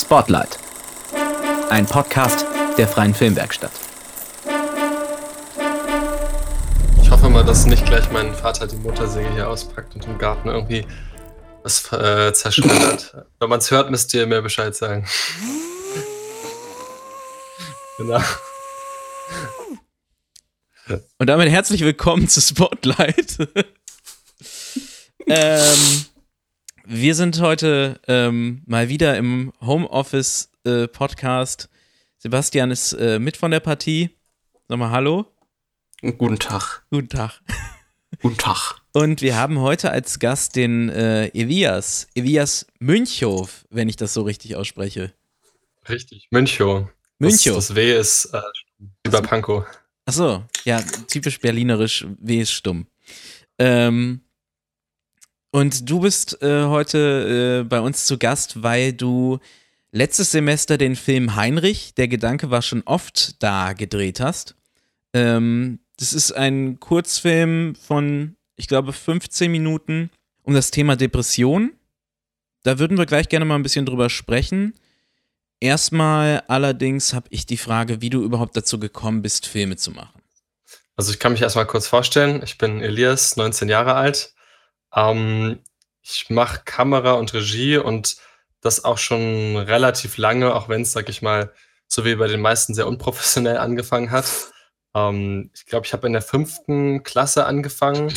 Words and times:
Spotlight. 0.00 0.60
Ein 1.70 1.84
Podcast 1.84 2.46
der 2.76 2.86
Freien 2.86 3.12
Filmwerkstatt. 3.12 3.72
Ich 7.02 7.10
hoffe 7.10 7.28
mal, 7.28 7.44
dass 7.44 7.66
nicht 7.66 7.84
gleich 7.84 8.08
mein 8.12 8.32
Vater 8.32 8.68
die 8.68 8.76
Motorsäge 8.76 9.28
hier 9.32 9.48
auspackt 9.48 9.96
und 9.96 10.06
im 10.06 10.16
Garten 10.16 10.48
irgendwie 10.48 10.86
was 11.64 11.92
äh, 11.92 12.32
zerschmettert. 12.32 13.16
Wenn 13.40 13.48
man 13.48 13.58
es 13.58 13.72
hört, 13.72 13.90
müsst 13.90 14.14
ihr 14.14 14.24
mir 14.28 14.40
Bescheid 14.40 14.76
sagen. 14.76 15.04
genau. 17.96 18.20
Und 21.18 21.26
damit 21.26 21.48
herzlich 21.50 21.80
willkommen 21.80 22.28
zu 22.28 22.40
Spotlight. 22.40 23.36
ähm, 25.26 26.06
wir 26.90 27.14
sind 27.14 27.38
heute 27.40 28.00
ähm, 28.08 28.62
mal 28.64 28.88
wieder 28.88 29.18
im 29.18 29.52
Homeoffice-Podcast. 29.60 31.64
Äh, 31.64 31.68
Sebastian 32.16 32.70
ist 32.70 32.94
äh, 32.94 33.18
mit 33.18 33.36
von 33.36 33.50
der 33.50 33.60
Partie. 33.60 34.08
Sag 34.68 34.78
mal 34.78 34.88
Hallo. 34.90 35.26
Guten 36.00 36.38
Tag. 36.38 36.86
Guten 36.90 37.10
Tag. 37.10 37.42
Guten 38.22 38.38
Tag. 38.38 38.80
Und 38.92 39.20
wir 39.20 39.36
haben 39.36 39.60
heute 39.60 39.90
als 39.90 40.18
Gast 40.18 40.56
den 40.56 40.88
äh, 40.88 41.26
Elias. 41.28 42.08
Elias 42.14 42.66
Münchhof, 42.78 43.66
wenn 43.68 43.90
ich 43.90 43.96
das 43.96 44.14
so 44.14 44.22
richtig 44.22 44.56
ausspreche. 44.56 45.12
Richtig, 45.90 46.28
Münchow. 46.30 46.88
Münchow. 47.18 47.54
Das, 47.54 47.68
das 47.68 47.76
W 47.76 47.98
ist 47.98 48.32
äh, 48.32 48.40
über 49.04 49.20
Pankow. 49.20 49.66
Achso, 50.06 50.42
ja, 50.64 50.80
typisch 51.06 51.38
berlinerisch, 51.38 52.06
W 52.18 52.40
ist 52.40 52.52
stumm. 52.52 52.86
Ähm, 53.58 54.22
und 55.50 55.88
du 55.88 56.00
bist 56.00 56.42
äh, 56.42 56.64
heute 56.64 57.62
äh, 57.62 57.68
bei 57.68 57.80
uns 57.80 58.06
zu 58.06 58.18
Gast, 58.18 58.62
weil 58.62 58.92
du 58.92 59.38
letztes 59.92 60.30
Semester 60.30 60.78
den 60.78 60.96
Film 60.96 61.36
Heinrich, 61.36 61.94
der 61.94 62.08
Gedanke 62.08 62.50
war 62.50 62.62
schon 62.62 62.82
oft 62.84 63.42
da, 63.42 63.72
gedreht 63.72 64.20
hast. 64.20 64.54
Ähm, 65.14 65.80
das 65.98 66.12
ist 66.12 66.32
ein 66.32 66.78
Kurzfilm 66.80 67.74
von, 67.74 68.36
ich 68.56 68.68
glaube, 68.68 68.92
15 68.92 69.50
Minuten 69.50 70.10
um 70.42 70.54
das 70.54 70.70
Thema 70.70 70.96
Depression. 70.96 71.72
Da 72.62 72.78
würden 72.78 72.98
wir 72.98 73.06
gleich 73.06 73.28
gerne 73.28 73.44
mal 73.44 73.54
ein 73.54 73.62
bisschen 73.62 73.86
drüber 73.86 74.10
sprechen. 74.10 74.74
Erstmal 75.60 76.44
allerdings 76.46 77.14
habe 77.14 77.26
ich 77.30 77.46
die 77.46 77.56
Frage, 77.56 78.00
wie 78.00 78.10
du 78.10 78.22
überhaupt 78.22 78.56
dazu 78.56 78.78
gekommen 78.78 79.22
bist, 79.22 79.46
Filme 79.46 79.76
zu 79.76 79.90
machen. 79.90 80.20
Also 80.96 81.12
ich 81.12 81.18
kann 81.18 81.32
mich 81.32 81.42
erstmal 81.42 81.66
kurz 81.66 81.86
vorstellen. 81.86 82.42
Ich 82.44 82.58
bin 82.58 82.80
Elias, 82.80 83.36
19 83.36 83.68
Jahre 83.68 83.94
alt, 83.94 84.34
ähm, 84.94 85.60
ich 86.02 86.30
mache 86.30 86.62
Kamera 86.64 87.12
und 87.12 87.34
Regie 87.34 87.76
und 87.76 88.16
das 88.60 88.84
auch 88.84 88.98
schon 88.98 89.56
relativ 89.56 90.16
lange, 90.16 90.54
auch 90.54 90.68
wenn 90.68 90.82
es, 90.82 90.92
sag 90.92 91.08
ich 91.08 91.22
mal, 91.22 91.52
so 91.86 92.04
wie 92.04 92.16
bei 92.16 92.28
den 92.28 92.40
meisten 92.40 92.74
sehr 92.74 92.86
unprofessionell 92.86 93.58
angefangen 93.58 94.10
hat. 94.10 94.26
Ähm, 94.94 95.50
ich 95.54 95.66
glaube, 95.66 95.86
ich 95.86 95.92
habe 95.92 96.06
in 96.06 96.12
der 96.12 96.22
fünften 96.22 97.02
Klasse 97.02 97.46
angefangen, 97.46 98.12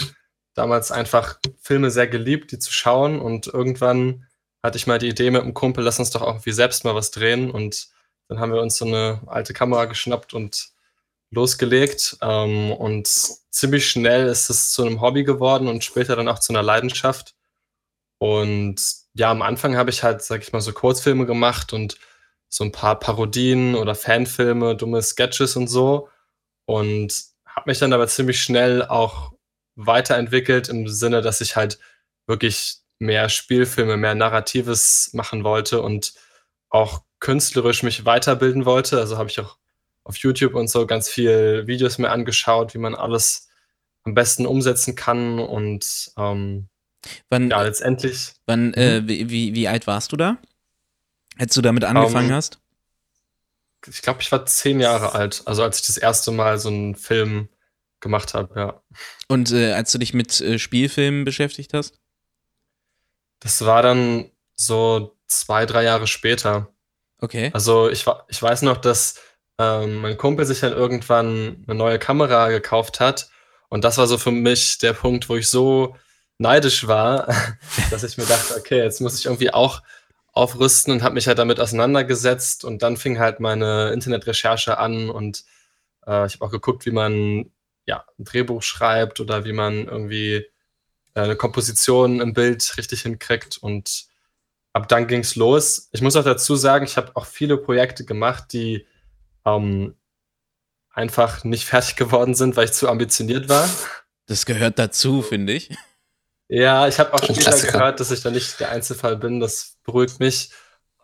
damals 0.53 0.91
einfach 0.91 1.39
Filme 1.61 1.91
sehr 1.91 2.07
geliebt, 2.07 2.51
die 2.51 2.59
zu 2.59 2.71
schauen. 2.71 3.19
Und 3.19 3.47
irgendwann 3.47 4.27
hatte 4.63 4.77
ich 4.77 4.87
mal 4.87 4.99
die 4.99 5.09
Idee 5.09 5.31
mit 5.31 5.41
einem 5.41 5.53
Kumpel, 5.53 5.83
lass 5.83 5.99
uns 5.99 6.11
doch 6.11 6.21
irgendwie 6.21 6.51
selbst 6.51 6.83
mal 6.83 6.95
was 6.95 7.11
drehen. 7.11 7.51
Und 7.51 7.89
dann 8.27 8.39
haben 8.39 8.53
wir 8.53 8.61
uns 8.61 8.77
so 8.77 8.85
eine 8.85 9.21
alte 9.27 9.53
Kamera 9.53 9.85
geschnappt 9.85 10.33
und 10.33 10.70
losgelegt 11.31 12.17
ähm, 12.21 12.71
und 12.71 13.07
ziemlich 13.07 13.89
schnell 13.89 14.27
ist 14.27 14.49
es 14.49 14.71
zu 14.71 14.83
einem 14.83 15.01
Hobby 15.01 15.23
geworden 15.23 15.67
und 15.67 15.83
später 15.83 16.15
dann 16.15 16.27
auch 16.27 16.39
zu 16.39 16.53
einer 16.53 16.63
Leidenschaft. 16.63 17.35
Und 18.19 18.75
ja, 19.13 19.31
am 19.31 19.41
Anfang 19.41 19.75
habe 19.75 19.89
ich 19.89 20.03
halt, 20.03 20.21
sag 20.21 20.41
ich 20.41 20.53
mal, 20.53 20.61
so 20.61 20.73
Kurzfilme 20.73 21.25
gemacht 21.25 21.73
und 21.73 21.97
so 22.49 22.63
ein 22.63 22.71
paar 22.71 22.99
Parodien 22.99 23.75
oder 23.75 23.95
Fanfilme, 23.95 24.75
dumme 24.75 25.01
Sketches 25.01 25.55
und 25.55 25.67
so. 25.67 26.09
Und 26.65 27.13
habe 27.45 27.69
mich 27.69 27.79
dann 27.79 27.93
aber 27.93 28.07
ziemlich 28.07 28.41
schnell 28.41 28.85
auch 28.85 29.33
weiterentwickelt 29.75 30.69
im 30.69 30.87
Sinne, 30.87 31.21
dass 31.21 31.41
ich 31.41 31.55
halt 31.55 31.79
wirklich 32.27 32.77
mehr 32.99 33.29
Spielfilme, 33.29 33.97
mehr 33.97 34.15
Narratives 34.15 35.11
machen 35.13 35.43
wollte 35.43 35.81
und 35.81 36.13
auch 36.69 37.03
künstlerisch 37.19 37.83
mich 37.83 38.05
weiterbilden 38.05 38.65
wollte. 38.65 38.99
Also 38.99 39.17
habe 39.17 39.29
ich 39.29 39.39
auch 39.39 39.57
auf 40.03 40.17
YouTube 40.17 40.55
und 40.55 40.69
so 40.69 40.85
ganz 40.85 41.09
viel 41.09 41.67
Videos 41.67 41.97
mir 41.97 42.09
angeschaut, 42.09 42.73
wie 42.73 42.79
man 42.79 42.95
alles 42.95 43.49
am 44.03 44.13
besten 44.13 44.45
umsetzen 44.45 44.95
kann 44.95 45.39
und 45.39 46.11
ähm, 46.17 46.69
wann, 47.29 47.49
ja, 47.49 47.61
letztendlich. 47.61 48.33
Wann, 48.45 48.73
äh, 48.73 49.01
mhm. 49.01 49.07
wie, 49.07 49.29
wie, 49.29 49.55
wie 49.55 49.67
alt 49.67 49.87
warst 49.87 50.11
du 50.11 50.17
da? 50.17 50.37
Als 51.37 51.53
du 51.53 51.61
damit 51.61 51.83
angefangen 51.83 52.25
um, 52.25 52.31
ähm, 52.31 52.35
hast? 52.35 52.59
Ich 53.87 54.01
glaube, 54.01 54.21
ich 54.21 54.31
war 54.31 54.45
zehn 54.45 54.79
Jahre 54.79 55.13
alt, 55.13 55.43
also 55.45 55.63
als 55.63 55.79
ich 55.79 55.87
das 55.87 55.97
erste 55.97 56.31
Mal 56.31 56.59
so 56.59 56.69
einen 56.69 56.95
Film 56.95 57.49
gemacht 57.99 58.33
habe, 58.33 58.59
ja. 58.59 58.83
Und 59.27 59.51
äh, 59.51 59.73
als 59.73 59.91
du 59.91 59.97
dich 59.97 60.13
mit 60.13 60.41
äh, 60.41 60.59
Spielfilmen 60.59 61.23
beschäftigt 61.23 61.73
hast? 61.73 61.99
Das 63.39 63.65
war 63.65 63.81
dann 63.81 64.31
so 64.55 65.17
zwei, 65.27 65.65
drei 65.65 65.83
Jahre 65.83 66.07
später. 66.07 66.73
Okay. 67.19 67.51
Also 67.53 67.89
ich, 67.89 68.05
ich 68.27 68.41
weiß 68.41 68.63
noch, 68.63 68.77
dass 68.77 69.19
ähm, 69.61 69.97
mein 69.97 70.17
Kumpel 70.17 70.45
sich 70.45 70.61
dann 70.61 70.73
irgendwann 70.73 71.63
eine 71.67 71.75
neue 71.75 71.99
Kamera 71.99 72.49
gekauft 72.49 72.99
hat. 72.99 73.29
Und 73.69 73.83
das 73.83 73.97
war 73.97 74.07
so 74.07 74.17
für 74.17 74.31
mich 74.31 74.79
der 74.79 74.93
Punkt, 74.93 75.29
wo 75.29 75.35
ich 75.35 75.47
so 75.47 75.95
neidisch 76.37 76.87
war, 76.87 77.27
dass 77.91 78.03
ich 78.03 78.17
mir 78.17 78.25
dachte, 78.25 78.55
okay, 78.57 78.77
jetzt 78.77 79.01
muss 79.01 79.19
ich 79.19 79.25
irgendwie 79.25 79.53
auch 79.53 79.81
aufrüsten 80.33 80.93
und 80.93 81.03
habe 81.03 81.15
mich 81.15 81.27
halt 81.27 81.37
damit 81.37 81.59
auseinandergesetzt. 81.59 82.65
Und 82.65 82.81
dann 82.81 82.97
fing 82.97 83.19
halt 83.19 83.39
meine 83.39 83.91
Internetrecherche 83.91 84.77
an 84.77 85.09
und 85.09 85.43
äh, 86.07 86.25
ich 86.25 86.33
habe 86.35 86.45
auch 86.45 86.51
geguckt, 86.51 86.85
wie 86.85 86.91
man 86.91 87.51
ja, 87.85 88.05
ein 88.17 88.25
Drehbuch 88.25 88.63
schreibt 88.63 89.19
oder 89.19 89.45
wie 89.45 89.53
man 89.53 89.87
irgendwie 89.87 90.45
äh, 91.13 91.21
eine 91.21 91.35
Komposition 91.35 92.21
im 92.21 92.33
Bild 92.33 92.77
richtig 92.77 93.01
hinkriegt. 93.01 93.57
Und 93.57 94.05
ab 94.73 94.87
dann 94.87 95.07
ging 95.07 95.21
es 95.21 95.35
los. 95.35 95.89
Ich 95.91 96.01
muss 96.01 96.15
auch 96.15 96.23
dazu 96.23 96.55
sagen, 96.55 96.85
ich 96.85 96.97
habe 96.97 97.15
auch 97.15 97.25
viele 97.25 97.57
Projekte 97.57 98.05
gemacht, 98.05 98.53
die 98.53 98.87
ähm, 99.45 99.95
einfach 100.93 101.43
nicht 101.43 101.65
fertig 101.65 101.95
geworden 101.95 102.35
sind, 102.35 102.55
weil 102.55 102.65
ich 102.65 102.73
zu 102.73 102.89
ambitioniert 102.89 103.49
war. 103.49 103.69
Das 104.27 104.45
gehört 104.45 104.79
dazu, 104.79 105.21
finde 105.21 105.53
ich. 105.53 105.69
Ja, 106.47 106.87
ich 106.87 106.99
habe 106.99 107.13
auch 107.13 107.23
schon 107.23 107.35
wieder 107.37 107.57
gehört, 107.57 107.99
dass 107.99 108.11
ich 108.11 108.21
da 108.21 108.29
nicht 108.29 108.59
der 108.59 108.71
Einzelfall 108.71 109.15
bin. 109.15 109.39
Das 109.39 109.77
beruhigt 109.83 110.19
mich. 110.19 110.51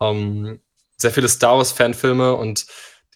Ähm, 0.00 0.60
sehr 0.98 1.10
viele 1.10 1.28
Star 1.28 1.56
Wars-Fanfilme 1.56 2.34
und 2.34 2.66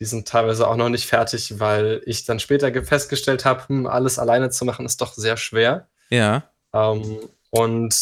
die 0.01 0.05
sind 0.05 0.27
teilweise 0.27 0.67
auch 0.67 0.77
noch 0.77 0.89
nicht 0.89 1.07
fertig, 1.07 1.61
weil 1.61 2.01
ich 2.07 2.25
dann 2.25 2.41
später 2.41 2.73
festgestellt 2.85 3.45
habe, 3.45 3.69
hm, 3.69 3.87
alles 3.87 4.19
alleine 4.19 4.51
zu 4.51 4.65
machen 4.65 4.87
ist 4.87 5.01
doch 5.01 5.15
sehr 5.15 5.37
schwer. 5.37 5.89
Ja. 6.11 6.51
Ähm, 6.73 7.19
und 7.51 7.95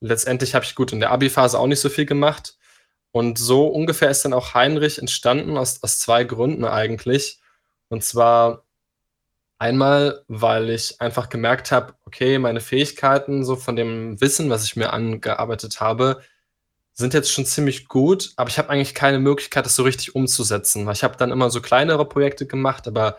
letztendlich 0.00 0.54
habe 0.54 0.64
ich 0.64 0.74
gut 0.74 0.92
in 0.92 1.00
der 1.00 1.10
Abi-Phase 1.10 1.58
auch 1.58 1.66
nicht 1.66 1.80
so 1.80 1.88
viel 1.88 2.06
gemacht. 2.06 2.56
Und 3.12 3.38
so 3.38 3.66
ungefähr 3.66 4.10
ist 4.10 4.24
dann 4.24 4.32
auch 4.32 4.54
Heinrich 4.54 4.98
entstanden, 4.98 5.56
aus, 5.56 5.82
aus 5.82 5.98
zwei 5.98 6.24
Gründen 6.24 6.64
eigentlich. 6.64 7.40
Und 7.88 8.04
zwar 8.04 8.64
einmal, 9.58 10.24
weil 10.28 10.70
ich 10.70 11.00
einfach 11.00 11.28
gemerkt 11.28 11.72
habe, 11.72 11.94
okay, 12.06 12.38
meine 12.38 12.60
Fähigkeiten, 12.60 13.44
so 13.44 13.56
von 13.56 13.76
dem 13.76 14.20
Wissen, 14.20 14.48
was 14.48 14.64
ich 14.64 14.76
mir 14.76 14.92
angearbeitet 14.92 15.80
habe, 15.80 16.22
sind 16.92 17.14
jetzt 17.14 17.32
schon 17.32 17.46
ziemlich 17.46 17.88
gut, 17.88 18.32
aber 18.36 18.50
ich 18.50 18.58
habe 18.58 18.70
eigentlich 18.70 18.94
keine 18.94 19.18
Möglichkeit, 19.18 19.66
das 19.66 19.76
so 19.76 19.82
richtig 19.82 20.14
umzusetzen. 20.14 20.86
Weil 20.86 20.94
ich 20.94 21.04
habe 21.04 21.16
dann 21.16 21.32
immer 21.32 21.50
so 21.50 21.60
kleinere 21.60 22.08
Projekte 22.08 22.46
gemacht, 22.46 22.86
aber 22.86 23.18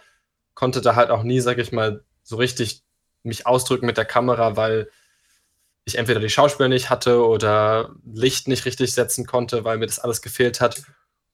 konnte 0.53 0.81
da 0.81 0.95
halt 0.95 1.09
auch 1.09 1.23
nie, 1.23 1.41
sag 1.41 1.57
ich 1.57 1.71
mal, 1.71 2.03
so 2.23 2.37
richtig 2.37 2.83
mich 3.23 3.45
ausdrücken 3.47 3.85
mit 3.85 3.97
der 3.97 4.05
Kamera, 4.05 4.55
weil 4.55 4.89
ich 5.85 5.97
entweder 5.97 6.19
die 6.19 6.29
Schauspieler 6.29 6.69
nicht 6.69 6.89
hatte 6.89 7.25
oder 7.25 7.95
Licht 8.05 8.47
nicht 8.47 8.65
richtig 8.65 8.93
setzen 8.93 9.25
konnte, 9.25 9.63
weil 9.63 9.77
mir 9.77 9.87
das 9.87 9.99
alles 9.99 10.21
gefehlt 10.21 10.61
hat. 10.61 10.83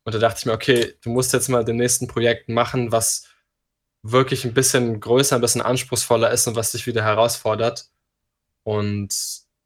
Und 0.04 0.16
da 0.16 0.20
dachte 0.20 0.40
ich 0.40 0.46
mir, 0.46 0.54
okay, 0.54 0.94
du 1.02 1.10
musst 1.10 1.34
jetzt 1.34 1.50
mal 1.50 1.66
den 1.66 1.76
nächsten 1.76 2.08
Projekt 2.08 2.48
machen, 2.48 2.92
was 2.92 3.26
wirklich 4.04 4.46
ein 4.46 4.54
bisschen 4.54 5.00
größer, 5.00 5.36
ein 5.36 5.42
bisschen 5.42 5.62
anspruchsvoller 5.62 6.32
ist 6.32 6.48
und 6.48 6.56
was 6.56 6.72
dich 6.72 6.88
wieder 6.88 7.04
herausfordert. 7.04 7.90
Und 8.64 9.14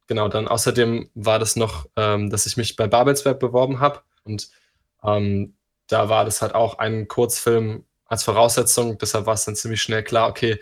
genau, 0.08 0.28
dann 0.28 0.48
außerdem 0.48 1.10
war 1.14 1.38
das 1.38 1.54
noch, 1.56 1.86
ähm, 1.96 2.30
dass 2.30 2.46
ich 2.46 2.56
mich 2.56 2.76
bei 2.76 2.88
Babelsberg 2.88 3.38
beworben 3.38 3.78
habe. 3.78 4.02
Und 4.24 4.50
ähm, 5.04 5.54
da 5.86 6.08
war 6.08 6.24
das 6.24 6.42
halt 6.42 6.54
auch 6.54 6.78
ein 6.78 7.06
Kurzfilm 7.08 7.84
als 8.06 8.24
Voraussetzung. 8.24 8.98
Deshalb 8.98 9.26
war 9.26 9.34
es 9.34 9.44
dann 9.44 9.56
ziemlich 9.56 9.82
schnell 9.82 10.02
klar, 10.02 10.28
okay, 10.28 10.58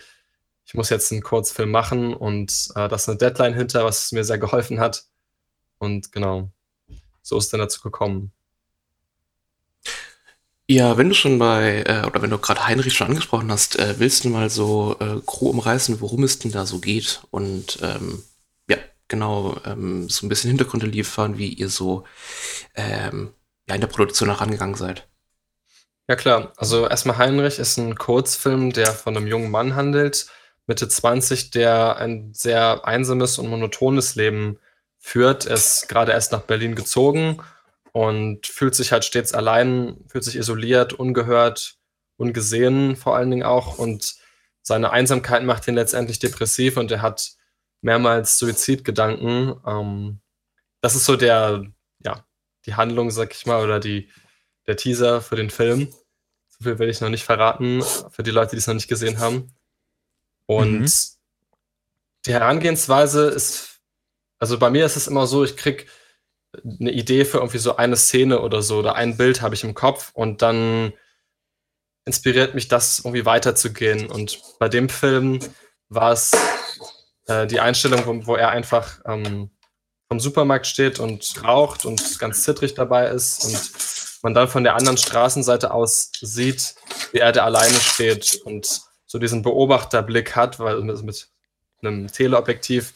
ich 0.70 0.74
muss 0.74 0.88
jetzt 0.88 1.10
einen 1.10 1.20
Kurzfilm 1.20 1.72
machen 1.72 2.14
und 2.14 2.68
äh, 2.76 2.88
da 2.88 2.94
ist 2.94 3.08
eine 3.08 3.18
Deadline 3.18 3.54
hinter, 3.54 3.84
was 3.84 4.12
mir 4.12 4.22
sehr 4.22 4.38
geholfen 4.38 4.78
hat. 4.78 5.02
Und 5.78 6.12
genau, 6.12 6.52
so 7.22 7.36
ist 7.38 7.52
dann 7.52 7.58
dazu 7.58 7.80
gekommen. 7.80 8.30
Ja, 10.68 10.96
wenn 10.96 11.08
du 11.08 11.14
schon 11.16 11.40
bei, 11.40 11.82
äh, 11.82 12.06
oder 12.06 12.22
wenn 12.22 12.30
du 12.30 12.38
gerade 12.38 12.68
Heinrich 12.68 12.94
schon 12.94 13.08
angesprochen 13.08 13.50
hast, 13.50 13.80
äh, 13.80 13.96
willst 13.98 14.24
du 14.24 14.28
mal 14.28 14.48
so 14.48 14.94
äh, 15.00 15.18
grob 15.26 15.54
umreißen, 15.54 16.00
worum 16.00 16.22
es 16.22 16.38
denn 16.38 16.52
da 16.52 16.64
so 16.64 16.78
geht? 16.78 17.20
Und 17.32 17.80
ähm, 17.82 18.22
ja, 18.68 18.76
genau, 19.08 19.56
ähm, 19.66 20.08
so 20.08 20.24
ein 20.24 20.28
bisschen 20.28 20.50
Hintergründe 20.50 20.86
liefern, 20.86 21.36
wie 21.36 21.52
ihr 21.52 21.68
so 21.68 22.04
ähm, 22.76 23.34
ja, 23.68 23.74
in 23.74 23.80
der 23.80 23.88
Produktion 23.88 24.28
herangegangen 24.28 24.76
seid. 24.76 25.08
Ja 26.08 26.14
klar, 26.14 26.52
also 26.56 26.86
erstmal 26.86 27.18
Heinrich 27.18 27.58
ist 27.58 27.76
ein 27.76 27.96
Kurzfilm, 27.96 28.72
der 28.72 28.92
von 28.92 29.16
einem 29.16 29.26
jungen 29.26 29.50
Mann 29.50 29.74
handelt, 29.74 30.28
Mitte 30.70 30.88
20, 30.88 31.50
der 31.50 31.96
ein 31.96 32.32
sehr 32.32 32.86
einsames 32.86 33.38
und 33.38 33.48
monotones 33.48 34.14
Leben 34.14 34.60
führt. 34.98 35.46
Er 35.46 35.54
ist 35.54 35.88
gerade 35.88 36.12
erst 36.12 36.30
nach 36.30 36.42
Berlin 36.42 36.76
gezogen 36.76 37.42
und 37.90 38.46
fühlt 38.46 38.76
sich 38.76 38.92
halt 38.92 39.04
stets 39.04 39.34
allein, 39.34 39.96
fühlt 40.06 40.22
sich 40.22 40.36
isoliert, 40.36 40.92
ungehört, 40.92 41.76
ungesehen 42.18 42.94
vor 42.94 43.16
allen 43.16 43.32
Dingen 43.32 43.42
auch 43.42 43.78
und 43.78 44.14
seine 44.62 44.92
Einsamkeit 44.92 45.42
macht 45.42 45.66
ihn 45.66 45.74
letztendlich 45.74 46.20
depressiv 46.20 46.76
und 46.76 46.92
er 46.92 47.02
hat 47.02 47.32
mehrmals 47.80 48.38
Suizidgedanken. 48.38 49.56
Ähm, 49.66 50.20
das 50.82 50.94
ist 50.94 51.04
so 51.04 51.16
der, 51.16 51.64
ja, 51.98 52.24
die 52.66 52.76
Handlung, 52.76 53.10
sag 53.10 53.34
ich 53.34 53.44
mal, 53.44 53.64
oder 53.64 53.80
die, 53.80 54.08
der 54.68 54.76
Teaser 54.76 55.20
für 55.20 55.34
den 55.34 55.50
Film. 55.50 55.88
So 56.46 56.62
viel 56.62 56.78
will 56.78 56.90
ich 56.90 57.00
noch 57.00 57.08
nicht 57.08 57.24
verraten 57.24 57.82
für 58.10 58.22
die 58.22 58.30
Leute, 58.30 58.52
die 58.52 58.58
es 58.58 58.68
noch 58.68 58.74
nicht 58.74 58.86
gesehen 58.86 59.18
haben. 59.18 59.52
Und 60.50 60.80
mhm. 60.80 60.90
die 62.26 62.32
Herangehensweise 62.32 63.28
ist, 63.28 63.82
also 64.40 64.58
bei 64.58 64.68
mir 64.68 64.84
ist 64.84 64.96
es 64.96 65.06
immer 65.06 65.28
so, 65.28 65.44
ich 65.44 65.56
krieg 65.56 65.86
eine 66.80 66.90
Idee 66.90 67.24
für 67.24 67.38
irgendwie 67.38 67.58
so 67.58 67.76
eine 67.76 67.94
Szene 67.94 68.40
oder 68.40 68.60
so 68.60 68.78
oder 68.78 68.96
ein 68.96 69.16
Bild 69.16 69.42
habe 69.42 69.54
ich 69.54 69.62
im 69.62 69.74
Kopf 69.74 70.10
und 70.12 70.42
dann 70.42 70.92
inspiriert 72.04 72.56
mich 72.56 72.66
das 72.66 72.98
irgendwie 72.98 73.26
weiterzugehen. 73.26 74.10
Und 74.10 74.42
bei 74.58 74.68
dem 74.68 74.88
Film 74.88 75.38
war 75.88 76.10
es 76.10 76.32
äh, 77.28 77.46
die 77.46 77.60
Einstellung, 77.60 78.04
wo, 78.04 78.26
wo 78.26 78.34
er 78.34 78.48
einfach 78.48 79.00
ähm, 79.06 79.52
vom 80.08 80.18
Supermarkt 80.18 80.66
steht 80.66 80.98
und 80.98 81.44
raucht 81.44 81.84
und 81.84 82.18
ganz 82.18 82.42
zittrig 82.42 82.74
dabei 82.74 83.06
ist 83.10 83.44
und 83.44 83.70
man 84.24 84.34
dann 84.34 84.48
von 84.48 84.64
der 84.64 84.74
anderen 84.74 84.98
Straßenseite 84.98 85.72
aus 85.72 86.10
sieht, 86.20 86.74
wie 87.12 87.18
er 87.18 87.30
da 87.30 87.44
alleine 87.44 87.78
steht 87.78 88.40
und 88.44 88.89
so 89.10 89.18
diesen 89.18 89.42
Beobachterblick 89.42 90.36
hat, 90.36 90.60
weil 90.60 90.80
mit, 90.82 91.02
mit 91.02 91.28
einem 91.82 92.06
Teleobjektiv 92.06 92.94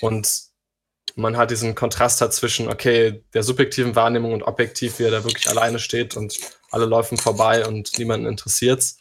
und 0.00 0.42
man 1.16 1.36
hat 1.36 1.50
diesen 1.50 1.74
Kontrast 1.74 2.20
hat 2.20 2.32
zwischen, 2.32 2.68
okay, 2.68 3.24
der 3.34 3.42
subjektiven 3.42 3.96
Wahrnehmung 3.96 4.32
und 4.32 4.44
objektiv, 4.44 5.00
wie 5.00 5.02
er 5.02 5.10
da 5.10 5.24
wirklich 5.24 5.50
alleine 5.50 5.80
steht 5.80 6.16
und 6.16 6.38
alle 6.70 6.84
laufen 6.84 7.18
vorbei 7.18 7.66
und 7.66 7.98
niemanden 7.98 8.26
interessiert's. 8.26 8.98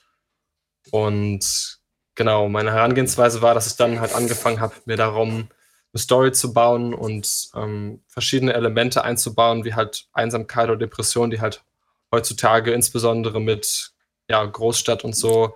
Und 0.89 1.77
genau, 2.15 2.49
meine 2.49 2.71
Herangehensweise 2.73 3.43
war, 3.43 3.53
dass 3.53 3.67
ich 3.67 3.75
dann 3.75 3.99
halt 3.99 4.15
angefangen 4.15 4.59
habe, 4.59 4.73
mir 4.85 4.97
darum 4.97 5.49
eine 5.93 6.01
Story 6.01 6.31
zu 6.31 6.51
bauen 6.51 6.95
und 6.95 7.49
ähm, 7.53 8.01
verschiedene 8.07 8.53
Elemente 8.55 9.03
einzubauen, 9.03 9.65
wie 9.65 9.75
halt 9.75 10.07
Einsamkeit 10.13 10.69
oder 10.69 10.79
Depression, 10.79 11.29
die 11.29 11.41
halt 11.41 11.63
heutzutage 12.11 12.71
insbesondere 12.71 13.39
mit 13.39 13.91
ja, 14.27 14.43
Großstadt 14.43 15.03
und 15.03 15.15
so 15.15 15.55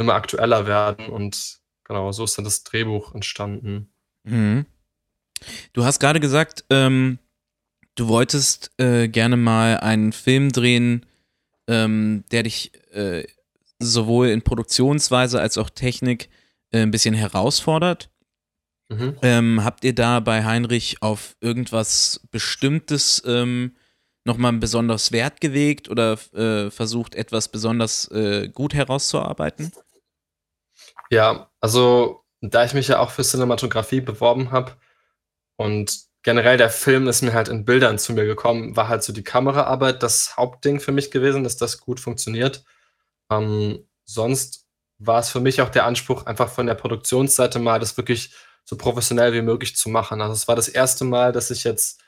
immer 0.00 0.14
aktueller 0.14 0.66
werden. 0.66 1.06
Und 1.08 1.60
genau, 1.84 2.10
so 2.12 2.24
ist 2.24 2.36
dann 2.36 2.44
das 2.44 2.64
Drehbuch 2.64 3.14
entstanden. 3.14 3.92
Mhm. 4.24 4.66
Du 5.72 5.84
hast 5.84 6.00
gerade 6.00 6.20
gesagt, 6.20 6.64
ähm, 6.70 7.18
du 7.94 8.08
wolltest 8.08 8.72
äh, 8.78 9.08
gerne 9.08 9.36
mal 9.36 9.78
einen 9.78 10.12
Film 10.12 10.50
drehen, 10.52 11.06
ähm, 11.68 12.24
der 12.30 12.42
dich 12.42 12.72
äh, 12.92 13.24
sowohl 13.78 14.28
in 14.28 14.42
Produktionsweise 14.42 15.40
als 15.40 15.56
auch 15.56 15.70
Technik 15.70 16.28
äh, 16.72 16.80
ein 16.80 16.90
bisschen 16.90 17.14
herausfordert. 17.14 18.10
Mhm. 18.88 19.16
Ähm, 19.22 19.64
habt 19.64 19.84
ihr 19.84 19.94
da 19.94 20.20
bei 20.20 20.44
Heinrich 20.44 21.00
auf 21.00 21.36
irgendwas 21.40 22.20
Bestimmtes 22.30 23.22
ähm, 23.24 23.76
nochmal 24.24 24.52
besonders 24.54 25.12
Wert 25.12 25.40
gelegt 25.40 25.88
oder 25.88 26.18
äh, 26.34 26.70
versucht, 26.70 27.14
etwas 27.14 27.48
besonders 27.48 28.10
äh, 28.10 28.48
gut 28.48 28.74
herauszuarbeiten? 28.74 29.72
Ja, 31.12 31.50
also 31.60 32.24
da 32.40 32.64
ich 32.64 32.72
mich 32.72 32.88
ja 32.88 33.00
auch 33.00 33.10
für 33.10 33.22
Cinematografie 33.24 34.00
beworben 34.00 34.52
habe, 34.52 34.72
und 35.56 36.00
generell 36.24 36.58
der 36.58 36.70
Film 36.70 37.08
ist 37.08 37.22
mir 37.22 37.34
halt 37.34 37.48
in 37.48 37.64
Bildern 37.66 37.98
zu 37.98 38.12
mir 38.14 38.26
gekommen, 38.26 38.76
war 38.76 38.88
halt 38.88 39.04
so 39.04 39.12
die 39.12 39.24
Kameraarbeit 39.24 40.02
das 40.02 40.36
Hauptding 40.36 40.80
für 40.80 40.92
mich 40.92 41.10
gewesen, 41.12 41.44
dass 41.44 41.56
das 41.58 41.80
gut 41.80 42.00
funktioniert. 42.00 42.64
Ähm, 43.30 43.86
sonst 44.06 44.66
war 44.98 45.20
es 45.20 45.30
für 45.30 45.40
mich 45.40 45.62
auch 45.62 45.70
der 45.70 45.86
Anspruch, 45.86 46.26
einfach 46.26 46.50
von 46.50 46.66
der 46.66 46.74
Produktionsseite 46.76 47.58
mal 47.60 47.80
das 47.80 47.96
wirklich 47.98 48.34
so 48.64 48.76
professionell 48.76 49.32
wie 49.34 49.42
möglich 49.42 49.76
zu 49.76 49.88
machen. 49.90 50.20
Also 50.22 50.34
es 50.34 50.48
war 50.48 50.56
das 50.56 50.68
erste 50.68 51.04
Mal, 51.04 51.32
dass 51.32 51.50
ich 51.50 51.64
jetzt 51.64 52.02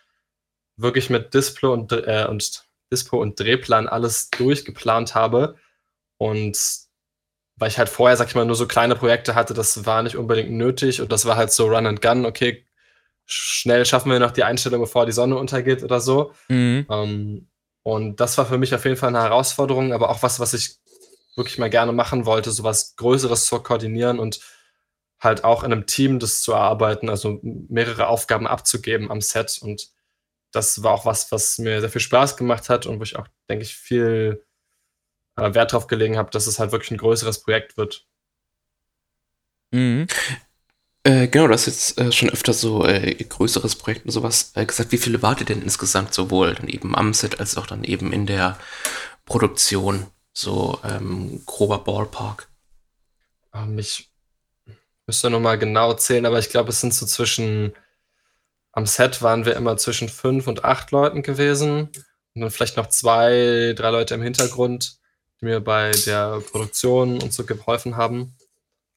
wirklich 0.76 1.10
mit 1.10 1.34
Display 1.34 1.70
und, 1.70 1.92
äh, 1.92 2.26
und 2.28 2.64
Dispo 2.92 3.20
und 3.20 3.38
Drehplan 3.40 3.88
alles 3.88 4.30
durchgeplant 4.30 5.14
habe. 5.14 5.56
Und 6.18 6.58
weil 7.62 7.68
ich 7.68 7.78
halt 7.78 7.88
vorher, 7.88 8.16
sag 8.16 8.26
ich 8.26 8.34
mal, 8.34 8.44
nur 8.44 8.56
so 8.56 8.66
kleine 8.66 8.96
Projekte 8.96 9.36
hatte, 9.36 9.54
das 9.54 9.86
war 9.86 10.02
nicht 10.02 10.16
unbedingt 10.16 10.50
nötig 10.50 11.00
und 11.00 11.12
das 11.12 11.26
war 11.26 11.36
halt 11.36 11.52
so 11.52 11.68
Run 11.68 11.86
and 11.86 12.02
Gun, 12.02 12.26
okay, 12.26 12.66
schnell 13.24 13.86
schaffen 13.86 14.10
wir 14.10 14.18
noch 14.18 14.32
die 14.32 14.42
Einstellung, 14.42 14.80
bevor 14.80 15.06
die 15.06 15.12
Sonne 15.12 15.36
untergeht 15.36 15.84
oder 15.84 16.00
so. 16.00 16.32
Mhm. 16.48 16.84
Ähm, 16.90 17.48
und 17.84 18.18
das 18.18 18.36
war 18.36 18.46
für 18.46 18.58
mich 18.58 18.74
auf 18.74 18.84
jeden 18.84 18.96
Fall 18.96 19.10
eine 19.10 19.22
Herausforderung, 19.22 19.92
aber 19.92 20.10
auch 20.10 20.24
was, 20.24 20.40
was 20.40 20.54
ich 20.54 20.80
wirklich 21.36 21.56
mal 21.58 21.70
gerne 21.70 21.92
machen 21.92 22.26
wollte, 22.26 22.50
so 22.50 22.64
was 22.64 22.96
Größeres 22.96 23.46
zu 23.46 23.60
koordinieren 23.60 24.18
und 24.18 24.40
halt 25.20 25.44
auch 25.44 25.62
in 25.62 25.70
einem 25.70 25.86
Team 25.86 26.18
das 26.18 26.42
zu 26.42 26.54
erarbeiten, 26.54 27.08
also 27.08 27.38
mehrere 27.42 28.08
Aufgaben 28.08 28.48
abzugeben 28.48 29.08
am 29.08 29.20
Set. 29.20 29.60
Und 29.62 29.86
das 30.50 30.82
war 30.82 30.94
auch 30.94 31.06
was, 31.06 31.30
was 31.30 31.58
mir 31.58 31.80
sehr 31.80 31.90
viel 31.90 32.00
Spaß 32.00 32.36
gemacht 32.36 32.68
hat 32.68 32.86
und 32.86 32.98
wo 32.98 33.04
ich 33.04 33.14
auch, 33.14 33.28
denke 33.48 33.62
ich, 33.62 33.76
viel 33.76 34.44
äh, 35.36 35.54
Wert 35.54 35.72
drauf 35.72 35.86
gelegen 35.86 36.16
habe, 36.16 36.30
dass 36.30 36.46
es 36.46 36.58
halt 36.58 36.72
wirklich 36.72 36.90
ein 36.90 36.98
größeres 36.98 37.42
Projekt 37.42 37.76
wird. 37.76 38.06
Mhm. 39.72 40.06
Äh, 41.04 41.26
genau, 41.26 41.48
du 41.48 41.54
hast 41.54 41.66
jetzt 41.66 41.98
äh, 41.98 42.12
schon 42.12 42.30
öfter 42.30 42.52
so 42.52 42.86
äh, 42.86 43.14
größeres 43.14 43.76
Projekt 43.76 44.04
und 44.04 44.12
sowas 44.12 44.52
äh, 44.54 44.64
gesagt. 44.64 44.92
Wie 44.92 44.98
viele 44.98 45.20
wart 45.22 45.40
ihr 45.40 45.46
denn 45.46 45.62
insgesamt 45.62 46.14
sowohl 46.14 46.54
dann 46.54 46.68
eben 46.68 46.94
am 46.94 47.12
Set 47.12 47.40
als 47.40 47.56
auch 47.56 47.66
dann 47.66 47.82
eben 47.82 48.12
in 48.12 48.26
der 48.26 48.58
Produktion? 49.24 50.06
So 50.32 50.78
ähm, 50.84 51.42
grober 51.44 51.78
Ballpark. 51.78 52.48
Ähm, 53.52 53.78
ich 53.78 54.12
müsste 55.06 55.28
nochmal 55.28 55.58
genau 55.58 55.94
zählen, 55.94 56.24
aber 56.24 56.38
ich 56.38 56.50
glaube, 56.50 56.70
es 56.70 56.80
sind 56.80 56.94
so 56.94 57.04
zwischen, 57.04 57.74
am 58.70 58.86
Set 58.86 59.22
waren 59.22 59.44
wir 59.44 59.56
immer 59.56 59.76
zwischen 59.76 60.08
fünf 60.08 60.46
und 60.46 60.64
acht 60.64 60.92
Leuten 60.92 61.22
gewesen. 61.22 61.90
Und 62.34 62.40
dann 62.40 62.50
vielleicht 62.50 62.76
noch 62.76 62.86
zwei, 62.86 63.74
drei 63.76 63.90
Leute 63.90 64.14
im 64.14 64.22
Hintergrund, 64.22 64.98
die 65.42 65.46
mir 65.46 65.60
bei 65.60 65.90
der 66.06 66.40
Produktion 66.40 67.20
und 67.20 67.32
so 67.32 67.44
geholfen 67.44 67.96
haben. 67.96 68.34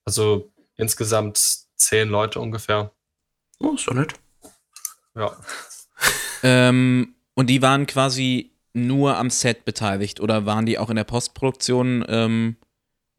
Also 0.05 0.51
insgesamt 0.77 1.37
zehn 1.75 2.07
Leute 2.09 2.39
ungefähr. 2.39 2.91
Oh, 3.59 3.73
ist 3.73 3.87
doch 3.87 3.93
nett. 3.93 4.13
Ja. 5.15 5.35
ähm, 6.43 7.15
und 7.33 7.49
die 7.49 7.61
waren 7.61 7.87
quasi 7.87 8.51
nur 8.73 9.17
am 9.17 9.29
Set 9.29 9.65
beteiligt 9.65 10.19
oder 10.19 10.45
waren 10.45 10.65
die 10.65 10.77
auch 10.77 10.89
in 10.89 10.97
der 10.97 11.03
Postproduktion 11.03 12.05
ähm, 12.07 12.57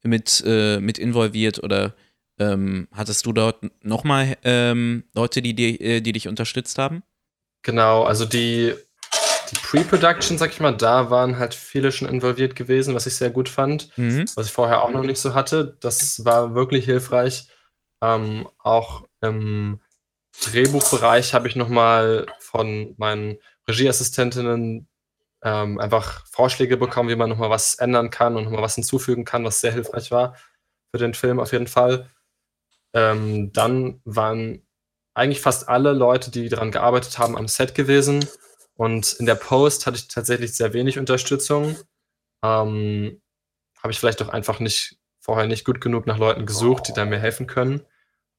mit, 0.02 0.42
äh, 0.47 0.78
mit 0.78 0.99
involviert 0.99 1.62
oder 1.62 1.95
ähm, 2.38 2.87
hattest 2.92 3.25
du 3.25 3.33
dort 3.33 3.64
nochmal 3.83 4.37
ähm, 4.45 5.04
Leute, 5.14 5.40
die, 5.40 5.54
die, 5.54 5.80
äh, 5.80 6.00
die 6.00 6.12
dich 6.12 6.28
unterstützt 6.28 6.78
haben? 6.78 7.02
Genau, 7.62 8.04
also 8.04 8.26
die, 8.26 8.75
die 9.50 9.57
Pre-Production, 9.57 10.38
sag 10.38 10.50
ich 10.50 10.61
mal, 10.61 10.76
da 10.76 11.11
waren 11.11 11.38
halt 11.38 11.55
viele 11.55 11.93
schon 11.93 12.09
involviert 12.09 12.57
gewesen, 12.57 12.95
was 12.95 13.07
ich 13.07 13.17
sehr 13.17 13.31
gut 13.31 13.49
fand, 13.49 13.97
mhm. 13.97 14.25
was 14.35 14.47
ich 14.47 14.53
vorher 14.53 14.83
auch 14.83 14.91
noch 14.91 15.03
nicht 15.03 15.19
so 15.19 15.35
hatte. 15.35 15.76
Das 15.81 16.25
war 16.25 16.55
wirklich 16.55 16.85
hilfreich. 16.85 17.49
Ähm, 18.03 18.49
auch 18.59 19.07
im 19.21 19.81
Drehbuchbereich 20.45 21.35
habe 21.35 21.49
ich 21.49 21.57
nochmal 21.57 22.26
von 22.38 22.95
meinen 22.99 23.38
Regieassistentinnen 23.69 24.88
ähm, 25.43 25.79
einfach 25.79 26.26
Vorschläge 26.26 26.76
bekommen, 26.76 27.09
wie 27.09 27.17
man 27.17 27.31
nochmal 27.31 27.50
was 27.50 27.75
ändern 27.76 28.11
kann 28.11 28.37
und 28.37 28.45
nochmal 28.45 28.62
was 28.62 28.75
hinzufügen 28.75 29.25
kann, 29.25 29.45
was 29.45 29.61
sehr 29.61 29.73
hilfreich 29.73 30.11
war 30.11 30.37
für 30.91 30.99
den 30.99 31.15
Film 31.15 31.41
auf 31.41 31.53
jeden 31.53 31.67
Fall. 31.67 32.11
Ähm, 32.95 33.53
dann 33.53 34.00
waren 34.05 34.67
eigentlich 35.15 35.41
fast 35.41 35.69
alle 35.69 35.93
Leute, 35.93 36.31
die 36.31 36.49
daran 36.49 36.71
gearbeitet 36.71 37.19
haben, 37.19 37.37
am 37.37 37.49
Set 37.49 37.75
gewesen. 37.75 38.26
Und 38.76 39.14
in 39.14 39.26
der 39.26 39.35
Post 39.35 39.87
hatte 39.87 39.97
ich 39.97 40.09
tatsächlich 40.09 40.54
sehr 40.54 40.73
wenig 40.73 40.99
Unterstützung. 40.99 41.76
Ähm, 42.42 43.21
habe 43.83 43.92
ich 43.92 43.99
vielleicht 43.99 44.23
auch 44.23 44.28
einfach 44.28 44.61
nicht 44.61 44.99
vorher 45.18 45.47
nicht 45.47 45.64
gut 45.64 45.80
genug 45.80 46.06
nach 46.06 46.18
Leuten 46.18 46.47
gesucht, 46.47 46.88
die 46.88 46.92
da 46.92 47.04
mir 47.04 47.18
helfen 47.18 47.47
können. 47.47 47.83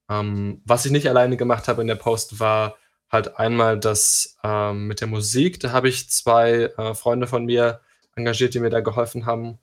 Ähm, 0.09 0.61
was 0.63 0.85
ich 0.85 0.91
nicht 0.91 1.09
alleine 1.09 1.37
gemacht 1.37 1.67
habe 1.67 1.81
in 1.81 1.87
der 1.87 1.95
Post 1.95 2.39
war 2.39 2.77
halt 3.09 3.37
einmal 3.37 3.79
das 3.79 4.37
ähm, 4.43 4.87
mit 4.87 5.01
der 5.01 5.07
Musik. 5.07 5.59
Da 5.59 5.71
habe 5.71 5.89
ich 5.89 6.09
zwei 6.09 6.71
äh, 6.77 6.93
Freunde 6.93 7.27
von 7.27 7.45
mir 7.45 7.81
engagiert, 8.15 8.53
die 8.53 8.59
mir 8.59 8.69
da 8.69 8.79
geholfen 8.81 9.25
haben. 9.25 9.59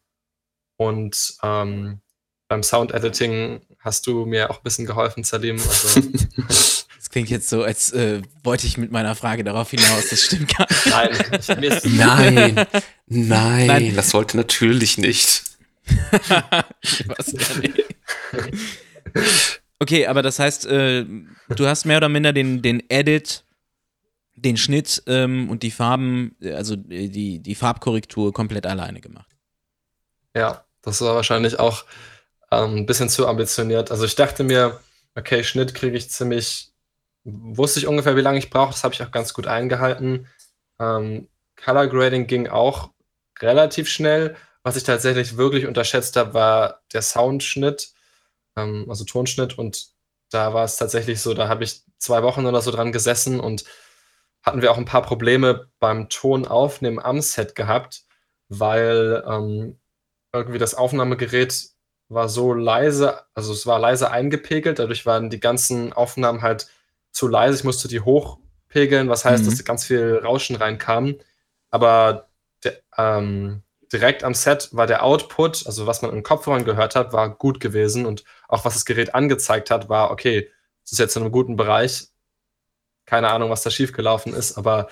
Und 0.77 1.37
ähm, 1.43 2.01
beim 2.49 2.63
Sound 2.63 2.93
Editing 2.93 3.61
hast 3.79 4.07
du 4.07 4.27
mir 4.27 4.51
auch 4.51 4.59
ein 4.59 4.63
bisschen 4.63 4.87
geholfen, 4.87 5.25
Salim. 5.25 5.57
Also, 5.57 6.01
Klingt 7.15 7.31
jetzt 7.31 7.49
so, 7.49 7.63
als 7.63 7.93
äh, 7.93 8.23
wollte 8.43 8.67
ich 8.67 8.77
mit 8.77 8.91
meiner 8.91 9.15
Frage 9.15 9.45
darauf 9.45 9.71
hinaus. 9.71 10.09
Das 10.11 10.21
stimmt 10.21 10.53
gar 10.53 10.67
nicht. 10.69 11.87
Nein, 11.87 12.55
nein, 12.65 12.67
nein, 13.07 13.67
nein, 13.69 13.95
das 13.95 14.13
wollte 14.15 14.37
natürlich 14.37 14.99
nicht. 14.99 15.45
Was 17.07 17.33
okay, 19.79 20.09
aber 20.09 20.23
das 20.23 20.41
heißt, 20.41 20.67
äh, 20.67 21.07
du 21.55 21.67
hast 21.69 21.85
mehr 21.85 21.99
oder 21.99 22.09
minder 22.09 22.33
den, 22.33 22.63
den 22.63 22.83
Edit, 22.91 23.45
den 24.35 24.57
Schnitt 24.57 25.01
ähm, 25.07 25.49
und 25.51 25.63
die 25.63 25.71
Farben, 25.71 26.35
also 26.43 26.75
die, 26.75 27.39
die 27.39 27.55
Farbkorrektur 27.55 28.33
komplett 28.33 28.67
alleine 28.67 29.01
gemacht. 29.01 29.31
Ja, 30.35 30.65
das 30.83 31.01
war 31.01 31.15
wahrscheinlich 31.15 31.61
auch 31.61 31.85
ähm, 32.51 32.79
ein 32.79 32.87
bisschen 32.87 33.09
zu 33.09 33.29
ambitioniert. 33.29 33.93
Also 33.93 34.05
ich 34.05 34.17
dachte 34.17 34.43
mir, 34.43 34.81
okay, 35.15 35.45
Schnitt 35.45 35.75
kriege 35.75 35.97
ich 35.97 36.11
ziemlich, 36.11 36.74
wusste 37.25 37.81
ich 37.81 37.87
ungefähr, 37.87 38.17
wie 38.17 38.21
lange 38.21 38.39
ich 38.39 38.51
brauche, 38.51 38.73
das 38.73 38.85
habe 38.85 38.95
ich 38.95 39.03
auch 39.03 39.11
ganz 39.11 39.35
gut 39.35 39.47
eingehalten. 39.47 40.29
Ähm, 40.79 41.29
Color 41.63 41.87
Grading 41.89 42.27
ging 42.27 42.49
auch 42.49 42.91
relativ 43.41 43.89
schnell. 43.89 44.37
Was 44.63 44.77
ich 44.77 44.85
tatsächlich 44.85 45.37
wirklich 45.37 45.67
unterschätzt 45.67 46.17
habe, 46.17 46.35
war 46.35 46.83
der 46.93 47.03
Soundschnitt, 47.03 47.93
ähm, 48.57 48.87
also 48.89 49.05
Tonschnitt. 49.05 49.59
Und 49.59 49.89
da 50.31 50.55
war 50.55 50.65
es 50.65 50.77
tatsächlich 50.77 51.21
so, 51.21 51.35
da 51.35 51.49
habe 51.49 51.65
ich 51.65 51.83
zwei 51.99 52.23
Wochen 52.23 52.47
oder 52.47 52.61
so 52.61 52.71
dran 52.71 52.93
gesessen 52.93 53.41
und 53.41 53.65
hatten 54.43 54.63
wir 54.63 54.71
auch 54.71 54.79
ein 54.79 54.85
paar 54.85 55.03
Probleme 55.03 55.71
beim 55.81 56.09
Ton 56.09 56.47
aufnehmen 56.47 56.99
am 56.99 57.21
Set 57.21 57.55
gehabt, 57.55 58.05
weil 58.49 59.25
ähm, 59.27 59.81
irgendwie 60.33 60.59
das 60.59 60.75
Aufnahmegerät 60.75 61.71
war 62.09 62.29
so 62.29 62.53
leise, 62.53 63.23
also 63.35 63.53
es 63.53 63.67
war 63.67 63.79
leise 63.79 64.11
eingepegelt, 64.11 64.79
dadurch 64.79 65.07
waren 65.07 65.31
die 65.31 65.41
ganzen 65.41 65.93
Aufnahmen 65.93 66.43
halt 66.43 66.69
zu 67.15 67.29
leise. 67.29 67.57
Ich 67.57 67.65
musste 67.65 67.89
die 67.89 68.01
hochpegeln, 68.01 69.09
was 69.09 69.25
heißt, 69.25 69.45
mhm. 69.45 69.51
dass 69.51 69.65
ganz 69.65 69.85
viel 69.87 70.21
Rauschen 70.23 70.57
reinkam. 70.57 71.15
Aber 71.71 72.29
ähm, 72.99 73.63
direkt 73.93 74.25
am 74.25 74.35
Set 74.35 74.69
war 74.73 74.87
der 74.87 75.05
Output, 75.05 75.67
also 75.67 75.87
was 75.87 76.03
man 76.03 76.13
im 76.13 76.23
Kopfhörern 76.23 76.65
gehört 76.65 76.97
hat, 76.97 77.13
war 77.13 77.31
gut 77.31 77.61
gewesen 77.61 78.05
und 78.07 78.25
auch 78.49 78.65
was 78.65 78.75
das 78.75 78.85
Gerät 78.85 79.15
angezeigt 79.15 79.71
hat, 79.71 79.89
war 79.89 80.11
okay, 80.11 80.51
es 80.85 80.93
ist 80.93 80.99
jetzt 80.99 81.17
in 81.17 81.23
einem 81.23 81.33
guten 81.33 81.57
Bereich. 81.57 82.09
Keine 83.07 83.31
Ahnung, 83.31 83.51
was 83.51 83.63
da 83.63 83.71
schiefgelaufen 83.71 84.35
ist, 84.35 84.59
aber 84.59 84.89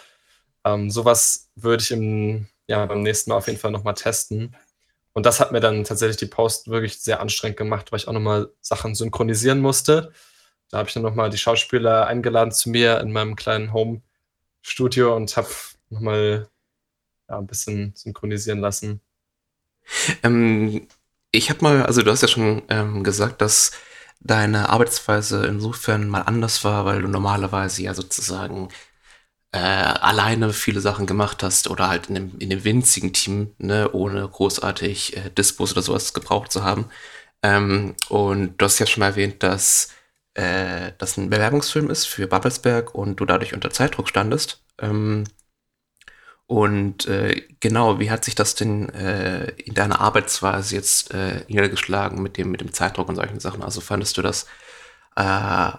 ähm, 0.65 0.91
sowas 0.91 1.51
würde 1.57 1.83
ich 1.83 1.91
im, 1.91 2.47
ja, 2.69 2.87
beim 2.87 3.03
nächsten 3.03 3.31
Mal 3.31 3.37
auf 3.37 3.47
jeden 3.47 3.59
Fall 3.59 3.73
nochmal 3.73 3.95
testen. 3.95 4.55
Und 5.13 5.27
das 5.27 5.41
hat 5.41 5.53
mir 5.53 5.61
dann 5.61 5.85
tatsächlich 5.85 6.17
die 6.19 6.27
Post 6.27 6.69
wirklich 6.69 7.01
sehr 7.01 7.21
anstrengend 7.21 7.59
gemacht, 7.59 7.91
weil 7.91 7.99
ich 7.99 8.09
auch 8.09 8.13
nochmal 8.13 8.51
Sachen 8.61 8.95
synchronisieren 8.95 9.61
musste. 9.61 10.13
Da 10.73 10.79
habe 10.79 10.89
ich 10.89 10.95
dann 10.95 11.03
nochmal 11.03 11.29
die 11.29 11.39
Schauspieler 11.39 12.07
eingeladen 12.07 12.51
zu 12.51 12.71
mir 12.71 13.01
in 13.01 13.13
meinem 13.13 13.37
kleinen 13.37 13.75
Home-Studio 13.75 15.15
und 15.15 15.37
habe 15.37 15.49
nochmal 15.91 16.49
ja, 17.29 17.39
ein 17.39 17.47
bisschen 17.47 17.93
synchronisieren 17.95 18.61
lassen. 18.61 19.03
Ähm, 20.23 20.89
ich 21.31 21.51
habe 21.51 21.63
mal, 21.63 21.83
also 21.85 22.01
du 22.03 22.11
hast 22.11 22.23
ja 22.23 22.29
schon 22.29 22.63
ähm, 22.71 23.05
gesagt, 23.05 23.43
dass 23.43 23.73
deine 24.21 24.71
Arbeitsweise 24.71 25.45
insofern 25.47 26.09
mal 26.09 26.23
anders 26.23 26.65
war, 26.65 26.87
weil 26.87 27.03
du 27.03 27.09
normalerweise 27.09 27.83
ja 27.83 27.93
sozusagen 27.93 28.69
äh, 29.53 29.59
alleine 29.59 30.53
viele 30.55 30.81
Sachen 30.81 31.07
gemacht 31.07 31.43
hast 31.43 31.69
oder 31.71 31.89
halt 31.89 32.09
in 32.09 32.15
dem, 32.17 32.39
in 32.39 32.51
dem 32.51 32.65
winzigen 32.65 33.13
Team, 33.13 33.55
ne, 33.59 33.91
ohne 33.93 34.27
großartig 34.29 35.17
äh, 35.19 35.31
Dispos 35.31 35.73
oder 35.73 35.83
sowas 35.83 36.15
gebraucht 36.15 36.53
zu 36.53 36.65
haben. 36.65 36.87
Ähm, 37.43 37.95
und 38.09 38.57
du 38.59 38.65
hast 38.65 38.79
ja 38.79 38.87
schon 38.87 39.01
mal 39.03 39.09
erwähnt, 39.09 39.43
dass 39.43 39.91
äh, 40.35 40.93
das 40.99 41.17
ein 41.17 41.31
Bewerbungsfilm 41.31 41.91
ist 41.91 42.07
für 42.07 42.27
Babelsberg 42.27 42.95
und 42.95 43.17
du 43.21 43.27
dadurch 43.27 43.55
unter 43.55 43.71
Zeitdruck 43.71 44.09
standest. 44.09 44.65
Ähm, 44.81 45.25
und 46.47 47.07
äh, 47.07 47.43
genau, 47.61 47.99
wie 47.99 48.11
hat 48.11 48.25
sich 48.25 48.35
das 48.35 48.55
denn 48.55 48.89
äh, 48.91 49.49
in 49.53 49.75
deiner 49.75 50.01
Arbeitsweise 50.01 50.75
jetzt 50.75 51.15
äh, 51.15 51.45
niedergeschlagen 51.49 52.23
mit 52.23 52.37
dem, 52.37 52.51
mit 52.51 52.61
dem 52.61 52.73
Zeitdruck 52.73 53.09
und 53.09 53.17
solchen 53.17 53.41
Sachen? 53.41 53.63
Also 53.63 53.81
fandest 53.81 54.19
du 54.19 54.23
das 54.23 54.47
äh, 55.17 55.23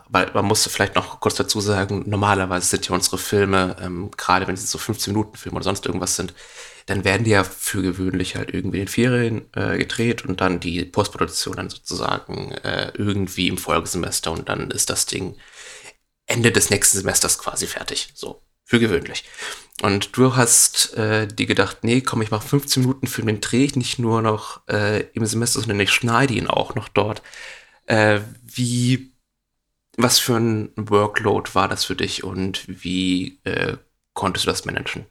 weil 0.10 0.32
man 0.34 0.46
musste 0.46 0.70
vielleicht 0.70 0.96
noch 0.96 1.20
kurz 1.20 1.36
dazu 1.36 1.60
sagen, 1.60 2.04
normalerweise 2.08 2.68
sind 2.68 2.88
ja 2.88 2.96
unsere 2.96 3.18
Filme, 3.18 3.76
ähm, 3.82 4.12
gerade 4.16 4.48
wenn 4.48 4.56
sie 4.56 4.66
so 4.68 4.78
15 4.78 5.14
Minuten 5.14 5.38
Filme 5.38 5.56
oder 5.56 5.64
sonst 5.64 5.86
irgendwas 5.86 6.16
sind, 6.16 6.34
dann 6.86 7.06
werden 7.06 7.24
die 7.24 7.32
ja 7.32 7.44
für 7.44 7.82
gewöhnlich 7.82 8.36
halt 8.36 8.54
irgendwie 8.54 8.82
in 8.82 8.88
Ferien 8.88 9.46
äh, 9.54 9.78
gedreht 9.78 10.26
und 10.26 10.42
dann 10.42 10.60
die 10.60 10.84
Postproduktion 10.86 11.56
dann 11.56 11.70
sozusagen 11.70 12.52
äh, 12.52 12.92
irgendwie 12.96 13.48
im 13.48 13.58
Folgesemester 13.58 14.32
und 14.32 14.50
dann 14.50 14.72
ist 14.72 14.90
das 14.90 15.06
Ding 15.06 15.36
Ende 16.26 16.52
des 16.52 16.70
nächsten 16.70 16.98
Semesters 16.98 17.38
quasi 17.38 17.68
fertig. 17.68 18.10
So, 18.14 18.42
für 18.66 18.80
gewöhnlich. 18.80 19.24
Und 19.82 20.16
du 20.18 20.36
hast 20.36 20.94
äh, 20.96 21.28
dir 21.28 21.46
gedacht, 21.46 21.80
nee, 21.84 22.02
komm, 22.02 22.22
ich 22.22 22.32
mache 22.32 22.48
15 22.48 22.84
Minuten 22.84 23.08
Film, 23.08 23.28
den 23.28 23.42
drehe 23.42 23.66
ich 23.66 23.76
nicht 23.76 24.00
nur 24.00 24.22
noch 24.22 24.62
äh, 24.68 25.02
im 25.14 25.26
Semester, 25.26 25.60
sondern 25.60 25.80
ich 25.80 25.92
schneide 25.92 26.34
ihn 26.34 26.48
auch 26.48 26.76
noch 26.76 26.88
dort. 26.90 27.22
Äh, 27.88 28.22
wie 28.44 29.14
was 29.98 30.20
für 30.20 30.38
ein 30.38 30.72
Workload 30.76 31.52
war 31.54 31.68
das 31.68 31.86
für 31.86 31.96
dich 31.96 32.24
und 32.24 32.64
wie 32.68 33.40
äh, 33.44 33.78
konntest 34.14 34.46
du 34.46 34.50
das 34.50 34.66
managen? 34.66 35.06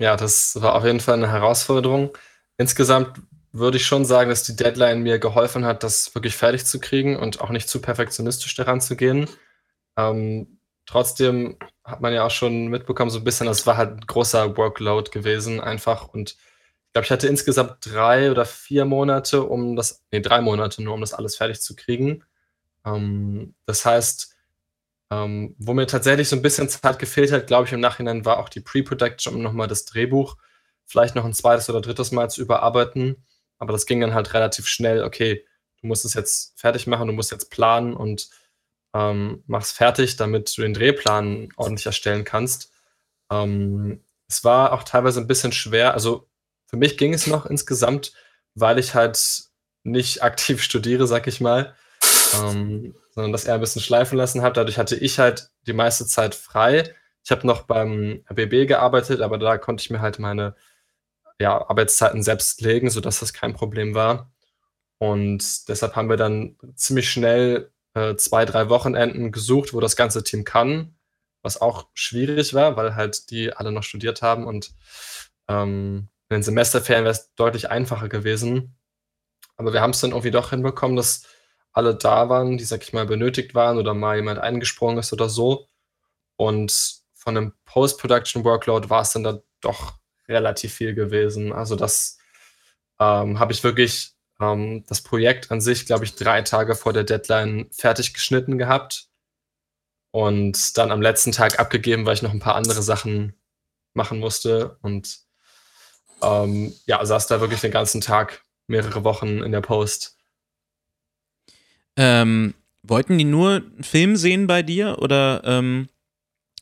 Ja, 0.00 0.16
das 0.16 0.60
war 0.62 0.74
auf 0.76 0.84
jeden 0.84 1.00
Fall 1.00 1.14
eine 1.14 1.30
Herausforderung. 1.30 2.16
Insgesamt 2.56 3.20
würde 3.52 3.76
ich 3.76 3.86
schon 3.86 4.04
sagen, 4.06 4.30
dass 4.30 4.44
die 4.44 4.56
Deadline 4.56 5.02
mir 5.02 5.18
geholfen 5.18 5.64
hat, 5.66 5.82
das 5.82 6.14
wirklich 6.14 6.36
fertig 6.36 6.64
zu 6.64 6.80
kriegen 6.80 7.16
und 7.16 7.40
auch 7.40 7.50
nicht 7.50 7.68
zu 7.68 7.80
perfektionistisch 7.82 8.54
daran 8.54 8.80
zu 8.80 8.96
gehen. 8.96 9.28
Ähm, 9.96 10.60
trotzdem 10.86 11.58
hat 11.84 12.00
man 12.00 12.14
ja 12.14 12.24
auch 12.26 12.30
schon 12.32 12.68
mitbekommen, 12.68 13.10
so 13.10 13.18
ein 13.20 13.24
bisschen, 13.24 13.46
das 13.48 13.66
war 13.66 13.76
halt 13.78 13.92
ein 13.98 14.06
großer 14.06 14.56
Workload 14.56 15.10
gewesen, 15.12 15.60
einfach. 15.60 16.08
Und 16.08 16.32
ich 16.32 16.92
glaube, 16.94 17.06
ich 17.06 17.12
hatte 17.12 17.28
insgesamt 17.28 17.78
drei 17.86 18.30
oder 18.32 18.46
vier 18.46 18.84
Monate, 18.86 19.44
um 19.44 19.76
das, 19.76 20.04
nee, 20.12 20.20
drei 20.20 20.40
Monate 20.42 20.82
nur, 20.82 20.94
um 20.94 21.02
das 21.02 21.14
alles 21.14 21.36
fertig 21.36 21.62
zu 21.62 21.76
kriegen. 21.76 22.24
Ähm, 22.86 23.54
das 23.66 23.84
heißt, 23.86 24.29
ähm, 25.10 25.54
wo 25.58 25.74
mir 25.74 25.86
tatsächlich 25.86 26.28
so 26.28 26.36
ein 26.36 26.42
bisschen 26.42 26.68
Zeit 26.68 26.98
gefehlt 26.98 27.32
hat, 27.32 27.46
glaube 27.46 27.66
ich, 27.66 27.72
im 27.72 27.80
Nachhinein 27.80 28.24
war 28.24 28.38
auch 28.38 28.48
die 28.48 28.60
Pre-Production, 28.60 29.34
um 29.34 29.42
nochmal 29.42 29.68
das 29.68 29.84
Drehbuch 29.84 30.36
vielleicht 30.86 31.14
noch 31.14 31.24
ein 31.24 31.34
zweites 31.34 31.70
oder 31.70 31.80
drittes 31.80 32.10
Mal 32.10 32.30
zu 32.30 32.40
überarbeiten. 32.42 33.24
Aber 33.58 33.72
das 33.72 33.86
ging 33.86 34.00
dann 34.00 34.14
halt 34.14 34.34
relativ 34.34 34.66
schnell. 34.66 35.04
Okay, 35.04 35.46
du 35.80 35.86
musst 35.86 36.04
es 36.04 36.14
jetzt 36.14 36.58
fertig 36.58 36.86
machen, 36.86 37.06
du 37.06 37.12
musst 37.12 37.30
jetzt 37.30 37.50
planen 37.50 37.94
und 37.94 38.28
ähm, 38.94 39.44
mach's 39.46 39.70
fertig, 39.70 40.16
damit 40.16 40.56
du 40.56 40.62
den 40.62 40.74
Drehplan 40.74 41.48
ordentlich 41.56 41.86
erstellen 41.86 42.24
kannst. 42.24 42.72
Ähm, 43.30 44.04
es 44.28 44.42
war 44.42 44.72
auch 44.72 44.82
teilweise 44.82 45.20
ein 45.20 45.28
bisschen 45.28 45.52
schwer. 45.52 45.94
Also 45.94 46.28
für 46.66 46.76
mich 46.76 46.98
ging 46.98 47.14
es 47.14 47.26
noch 47.26 47.46
insgesamt, 47.46 48.12
weil 48.54 48.78
ich 48.78 48.94
halt 48.94 49.44
nicht 49.84 50.22
aktiv 50.24 50.62
studiere, 50.62 51.06
sag 51.06 51.26
ich 51.28 51.40
mal 51.40 51.74
ähm, 52.34 52.94
sondern 53.20 53.32
dass 53.32 53.44
er 53.44 53.54
ein 53.54 53.60
bisschen 53.60 53.82
schleifen 53.82 54.16
lassen 54.16 54.40
hat. 54.40 54.56
Dadurch 54.56 54.78
hatte 54.78 54.96
ich 54.96 55.18
halt 55.18 55.50
die 55.66 55.74
meiste 55.74 56.06
Zeit 56.06 56.34
frei. 56.34 56.94
Ich 57.22 57.30
habe 57.30 57.46
noch 57.46 57.62
beim 57.62 58.24
RBB 58.30 58.66
gearbeitet, 58.66 59.20
aber 59.20 59.36
da 59.36 59.58
konnte 59.58 59.82
ich 59.82 59.90
mir 59.90 60.00
halt 60.00 60.18
meine 60.18 60.54
ja, 61.38 61.68
Arbeitszeiten 61.68 62.22
selbst 62.22 62.60
legen, 62.62 62.88
sodass 62.90 63.20
das 63.20 63.32
kein 63.32 63.52
Problem 63.52 63.94
war. 63.94 64.32
Und 64.98 65.68
deshalb 65.68 65.96
haben 65.96 66.08
wir 66.08 66.16
dann 66.16 66.56
ziemlich 66.76 67.10
schnell 67.10 67.70
äh, 67.94 68.16
zwei, 68.16 68.44
drei 68.46 68.68
Wochenenden 68.70 69.32
gesucht, 69.32 69.74
wo 69.74 69.80
das 69.80 69.96
ganze 69.96 70.22
Team 70.22 70.44
kann, 70.44 70.94
was 71.42 71.60
auch 71.60 71.88
schwierig 71.94 72.54
war, 72.54 72.76
weil 72.76 72.94
halt 72.94 73.30
die 73.30 73.52
alle 73.52 73.72
noch 73.72 73.82
studiert 73.82 74.22
haben 74.22 74.46
und 74.46 74.72
ähm, 75.48 76.08
in 76.28 76.36
den 76.36 76.42
Semesterferien 76.42 77.04
wäre 77.04 77.12
es 77.12 77.34
deutlich 77.34 77.70
einfacher 77.70 78.08
gewesen. 78.08 78.76
Aber 79.56 79.72
wir 79.72 79.80
haben 79.82 79.90
es 79.90 80.00
dann 80.00 80.12
irgendwie 80.12 80.30
doch 80.30 80.50
hinbekommen, 80.50 80.96
dass 80.96 81.26
alle 81.72 81.94
da 81.94 82.28
waren, 82.28 82.58
die, 82.58 82.64
sag 82.64 82.82
ich 82.82 82.92
mal, 82.92 83.06
benötigt 83.06 83.54
waren 83.54 83.78
oder 83.78 83.94
mal 83.94 84.16
jemand 84.16 84.38
eingesprungen 84.38 84.98
ist 84.98 85.12
oder 85.12 85.28
so. 85.28 85.68
Und 86.36 87.00
von 87.14 87.36
einem 87.36 87.52
Post-Production-Workload 87.66 88.90
war 88.90 89.02
es 89.02 89.12
dann 89.12 89.24
da 89.24 89.40
doch 89.60 89.94
relativ 90.28 90.74
viel 90.74 90.94
gewesen. 90.94 91.52
Also 91.52 91.76
das 91.76 92.18
ähm, 92.98 93.38
habe 93.38 93.52
ich 93.52 93.62
wirklich 93.62 94.14
ähm, 94.40 94.84
das 94.86 95.02
Projekt 95.02 95.50
an 95.50 95.60
sich, 95.60 95.86
glaube 95.86 96.04
ich, 96.04 96.14
drei 96.14 96.42
Tage 96.42 96.74
vor 96.74 96.92
der 96.92 97.04
Deadline 97.04 97.68
fertig 97.72 98.14
geschnitten 98.14 98.58
gehabt 98.58 99.08
und 100.12 100.76
dann 100.78 100.90
am 100.90 101.02
letzten 101.02 101.32
Tag 101.32 101.60
abgegeben, 101.60 102.06
weil 102.06 102.14
ich 102.14 102.22
noch 102.22 102.32
ein 102.32 102.40
paar 102.40 102.56
andere 102.56 102.82
Sachen 102.82 103.34
machen 103.94 104.18
musste 104.18 104.78
und 104.82 105.18
ähm, 106.22 106.74
ja, 106.86 107.04
saß 107.04 107.26
da 107.26 107.40
wirklich 107.40 107.60
den 107.60 107.70
ganzen 107.70 108.00
Tag, 108.00 108.42
mehrere 108.66 109.04
Wochen 109.04 109.42
in 109.42 109.52
der 109.52 109.62
Post. 109.62 110.16
Ähm, 111.96 112.54
wollten 112.82 113.18
die 113.18 113.24
nur 113.24 113.56
einen 113.56 113.82
Film 113.82 114.16
sehen 114.16 114.46
bei 114.46 114.62
dir 114.62 114.98
oder 115.00 115.42
ähm, 115.44 115.88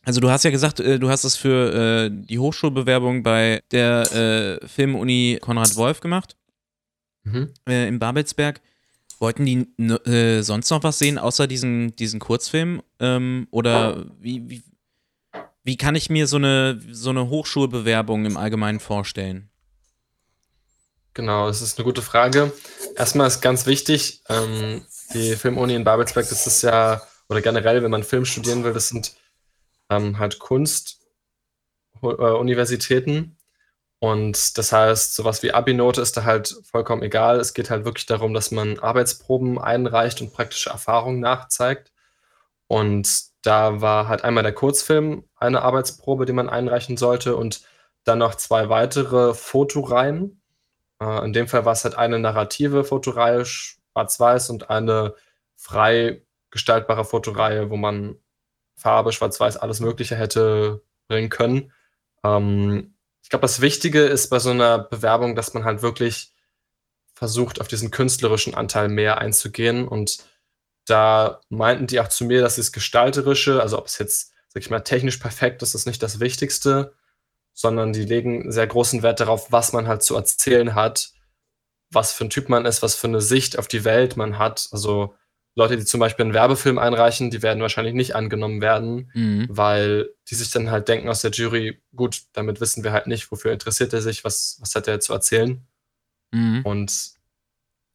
also 0.05 0.21
du 0.21 0.31
hast 0.31 0.45
ja 0.45 0.51
gesagt, 0.51 0.81
äh, 0.81 0.99
du 0.99 1.11
hast 1.11 1.25
es 1.25 1.37
für 1.37 2.07
äh, 2.07 2.11
die 2.11 2.39
Hochschulbewerbung 2.39 3.23
bei 3.23 3.63
der 3.71 4.61
äh, 4.63 4.67
Filmuni 4.67 5.39
Konrad 5.41 5.77
Wolf 5.77 6.01
gemacht 6.01 6.37
mhm. 7.25 7.53
Äh, 7.69 7.89
in 7.89 7.99
Babelsberg. 7.99 8.61
Wollten 9.21 9.45
die 9.45 9.67
äh, 9.83 10.43
sonst 10.43 10.71
noch 10.71 10.83
was 10.85 10.99
sehen, 10.99 11.19
außer 11.19 11.49
diesen, 11.49 11.95
diesen 11.97 12.21
Kurzfilm? 12.21 12.83
Ähm, 13.01 13.49
oder 13.51 14.07
wie, 14.21 14.49
wie, 14.49 14.63
wie 15.65 15.77
kann 15.77 15.97
ich 15.97 16.09
mir 16.09 16.29
so 16.29 16.37
eine, 16.37 16.81
so 16.93 17.11
eine 17.11 17.29
Hochschulbewerbung 17.29 18.27
im 18.27 18.37
Allgemeinen 18.37 18.79
vorstellen? 18.79 19.51
Genau, 21.19 21.49
das 21.49 21.61
ist 21.63 21.77
eine 21.77 21.85
gute 21.85 22.01
Frage. 22.01 22.53
Erstmal 22.95 23.27
ist 23.27 23.41
ganz 23.41 23.67
wichtig, 23.67 24.23
ähm, 24.29 24.87
die 25.13 25.35
Filmuni 25.35 25.75
in 25.75 25.83
Babelsberg, 25.83 26.29
das 26.29 26.47
ist 26.47 26.63
ja, 26.63 27.03
oder 27.29 27.41
generell, 27.41 27.83
wenn 27.83 27.91
man 27.91 28.05
Film 28.05 28.25
studieren 28.25 28.63
will, 28.63 28.73
das 28.73 28.91
sind 28.91 29.17
ähm, 29.91 30.21
halt 30.21 30.39
Kunstuniversitäten. 30.39 33.37
Und 33.99 34.59
das 34.59 34.71
heißt, 34.71 35.17
sowas 35.17 35.43
wie 35.43 35.53
Abi-Note 35.53 36.01
ist 36.01 36.17
da 36.17 36.23
halt 36.23 36.57
vollkommen 36.63 37.03
egal. 37.03 37.41
Es 37.41 37.53
geht 37.53 37.69
halt 37.69 37.85
wirklich 37.85 38.07
darum, 38.07 38.33
dass 38.33 38.53
man 38.53 38.79
Arbeitsproben 38.79 39.59
einreicht 39.59 40.21
und 40.21 40.33
praktische 40.33 40.71
Erfahrungen 40.71 41.19
nachzeigt. 41.19 41.91
Und 42.69 43.09
da 43.43 43.81
war 43.81 44.07
halt 44.07 44.23
einmal 44.23 44.45
der 44.45 44.55
Kurzfilm 44.55 45.25
eine 45.35 45.63
Arbeitsprobe, 45.63 46.27
die 46.27 46.33
man 46.33 46.49
einreichen 46.49 46.97
sollte 46.97 47.35
und 47.35 47.63
dann 48.05 48.21
noch 48.21 48.37
zwei 48.37 48.69
weitere 48.69 49.35
Fotoreihen. 49.35 50.38
Äh, 51.01 51.25
in 51.25 51.33
dem 51.33 51.49
Fall 51.49 51.65
war 51.65 51.73
es 51.73 51.85
halt 51.85 51.97
eine 51.97 52.19
narrative 52.19 52.85
Fotoreihe, 52.85 53.45
schwarz-weiß 53.45 54.51
und 54.51 54.71
eine 54.71 55.15
frei 55.57 56.23
gestaltbare 56.51 57.05
Fotoreihe, 57.05 57.71
wo 57.71 57.77
man 57.77 58.17
Farbe, 58.77 59.13
schwarz-weiß, 59.13 59.57
alles 59.57 59.81
Mögliche 59.81 60.17
hätte 60.17 60.83
bringen 61.09 61.31
können. 61.31 61.73
Ähm, 62.25 62.95
ich 63.23 63.31
glaube, 63.31 63.43
das 63.43 63.61
Wichtige 63.61 64.05
ist 64.05 64.31
bei 64.31 64.39
so 64.39 64.51
einer 64.51 64.79
Bewerbung, 64.79 65.35
dass 65.37 65.53
man 65.55 65.65
halt 65.65 65.83
wirklich 65.83 66.33
versucht, 67.15 67.61
auf 67.61 67.69
diesen 67.69 67.91
künstlerischen 67.91 68.55
Anteil 68.55 68.89
mehr 68.89 69.19
einzugehen. 69.19 69.89
Und 69.89 70.19
da 70.87 71.41
meinten 71.49 71.87
die 71.87 72.01
auch 72.01 72.09
zu 72.09 72.25
mir, 72.25 72.41
dass 72.41 72.57
das 72.57 72.73
Gestalterische, 72.73 73.61
also 73.61 73.79
ob 73.79 73.87
es 73.87 73.99
jetzt, 73.99 74.33
sag 74.49 74.63
ich 74.63 74.71
mal, 74.71 74.81
technisch 74.81 75.19
perfekt 75.19 75.63
ist, 75.63 75.75
ist 75.75 75.87
nicht 75.87 76.03
das 76.03 76.21
Wichtigste, 76.21 76.95
sondern 77.59 77.93
die 77.93 78.05
legen 78.05 78.53
sehr 78.53 78.69
großen 78.69 79.03
Wert 79.03 79.19
darauf, 79.19 79.51
was 79.51 79.73
man 79.73 79.89
halt 79.89 80.05
zu 80.05 80.15
erzählen 80.15 80.77
hat, 80.77 81.11
was 81.91 82.13
für 82.13 82.25
ein 82.25 82.31
Typ 82.31 82.49
man 82.49 82.65
ist, 82.65 82.83
was 82.83 82.95
für 82.95 83.09
eine 83.09 83.21
Sicht 83.21 83.59
auf 83.59 83.67
die 83.67 83.85
Welt 83.85 84.17
man 84.17 84.39
hat. 84.39 84.69
Also 84.71 85.17
Leute, 85.57 85.77
die 85.77 85.85
zum 85.85 85.99
Beispiel 85.99 86.27
einen 86.27 86.35
Werbefilm 86.35 86.79
einreichen, 86.79 87.33
die 87.33 87.43
werden 87.43 87.61
wahrscheinlich 87.61 87.95
nicht 87.95 88.15
angenommen 88.15 88.61
werden, 88.61 89.11
mhm. 89.13 89.49
weil 89.51 90.09
die 90.29 90.37
sich 90.37 90.53
dann 90.53 90.71
halt 90.71 90.87
denken 90.87 91.09
aus 91.09 91.23
der 91.23 91.33
Jury, 91.33 91.83
gut, 91.97 92.23
damit 92.33 92.61
wissen 92.61 92.85
wir 92.85 92.93
halt 92.93 93.09
nicht, 93.09 93.33
wofür 93.33 93.51
interessiert 93.51 93.93
er 93.93 94.03
sich, 94.03 94.23
was, 94.23 94.59
was 94.61 94.77
hat 94.77 94.87
er 94.87 95.01
zu 95.01 95.13
erzählen. 95.13 95.67
Mhm. 96.31 96.61
Und 96.65 97.11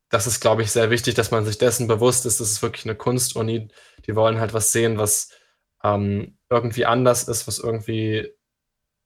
das 0.09 0.27
ist, 0.27 0.41
glaube 0.41 0.63
ich, 0.63 0.73
sehr 0.73 0.89
wichtig, 0.89 1.15
dass 1.15 1.31
man 1.31 1.45
sich 1.45 1.57
dessen 1.57 1.87
bewusst 1.87 2.25
ist, 2.25 2.41
das 2.41 2.51
ist 2.51 2.61
wirklich 2.61 2.83
eine 2.83 2.95
Kunstuni. 2.95 3.69
Die 4.07 4.15
wollen 4.17 4.41
halt 4.41 4.53
was 4.53 4.73
sehen, 4.73 4.97
was 4.97 5.29
ähm, 5.85 6.37
irgendwie 6.49 6.85
anders 6.85 7.29
ist, 7.29 7.47
was 7.47 7.59
irgendwie, 7.59 8.29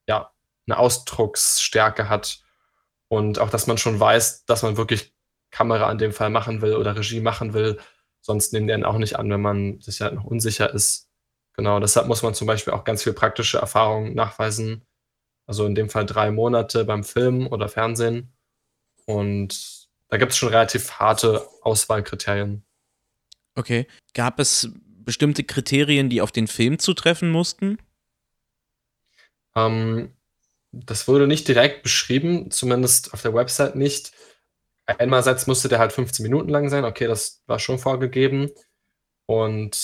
ja, 0.07 0.31
eine 0.67 0.77
Ausdrucksstärke 0.77 2.09
hat. 2.09 2.39
Und 3.09 3.39
auch, 3.39 3.49
dass 3.49 3.67
man 3.67 3.77
schon 3.77 3.99
weiß, 3.99 4.45
dass 4.45 4.63
man 4.63 4.77
wirklich 4.77 5.13
Kamera 5.49 5.91
in 5.91 5.97
dem 5.97 6.11
Fall 6.11 6.29
machen 6.29 6.61
will 6.61 6.75
oder 6.75 6.95
Regie 6.95 7.21
machen 7.21 7.53
will 7.53 7.79
Sonst 8.27 8.51
nehmen 8.51 8.67
die 8.67 8.73
einen 8.73 8.83
auch 8.83 8.97
nicht 8.97 9.17
an, 9.17 9.29
wenn 9.29 9.39
man 9.39 9.79
sich 9.79 10.01
halt 10.01 10.13
noch 10.13 10.25
unsicher 10.25 10.73
ist. 10.73 11.09
Genau, 11.53 11.79
deshalb 11.79 12.07
muss 12.07 12.23
man 12.23 12.33
zum 12.33 12.45
Beispiel 12.45 12.73
auch 12.73 12.83
ganz 12.83 13.01
viel 13.01 13.13
praktische 13.13 13.57
Erfahrung 13.57 14.15
nachweisen. 14.15 14.85
Also 15.45 15.65
in 15.65 15.75
dem 15.75 15.89
Fall 15.89 16.05
drei 16.05 16.29
Monate 16.29 16.83
beim 16.83 17.05
Film 17.05 17.47
oder 17.47 17.69
Fernsehen. 17.69 18.33
Und 19.05 19.87
da 20.09 20.17
gibt 20.17 20.33
es 20.33 20.37
schon 20.37 20.49
relativ 20.49 20.99
harte 20.99 21.47
Auswahlkriterien. 21.61 22.65
Okay. 23.55 23.87
Gab 24.13 24.41
es 24.41 24.69
bestimmte 24.75 25.45
Kriterien, 25.45 26.09
die 26.09 26.21
auf 26.21 26.33
den 26.33 26.47
Film 26.47 26.79
zutreffen 26.79 27.31
mussten? 27.31 27.77
Ähm, 29.55 30.11
das 30.71 31.07
wurde 31.07 31.27
nicht 31.27 31.47
direkt 31.47 31.83
beschrieben, 31.83 32.51
zumindest 32.51 33.13
auf 33.13 33.21
der 33.21 33.33
Website 33.33 33.75
nicht 33.75 34.11
einerseits 34.87 35.47
musste 35.47 35.67
der 35.67 35.79
halt 35.79 35.91
15 35.91 36.23
Minuten 36.23 36.49
lang 36.49 36.69
sein, 36.69 36.85
okay, 36.85 37.07
das 37.07 37.43
war 37.45 37.59
schon 37.59 37.77
vorgegeben. 37.77 38.49
Und 39.25 39.77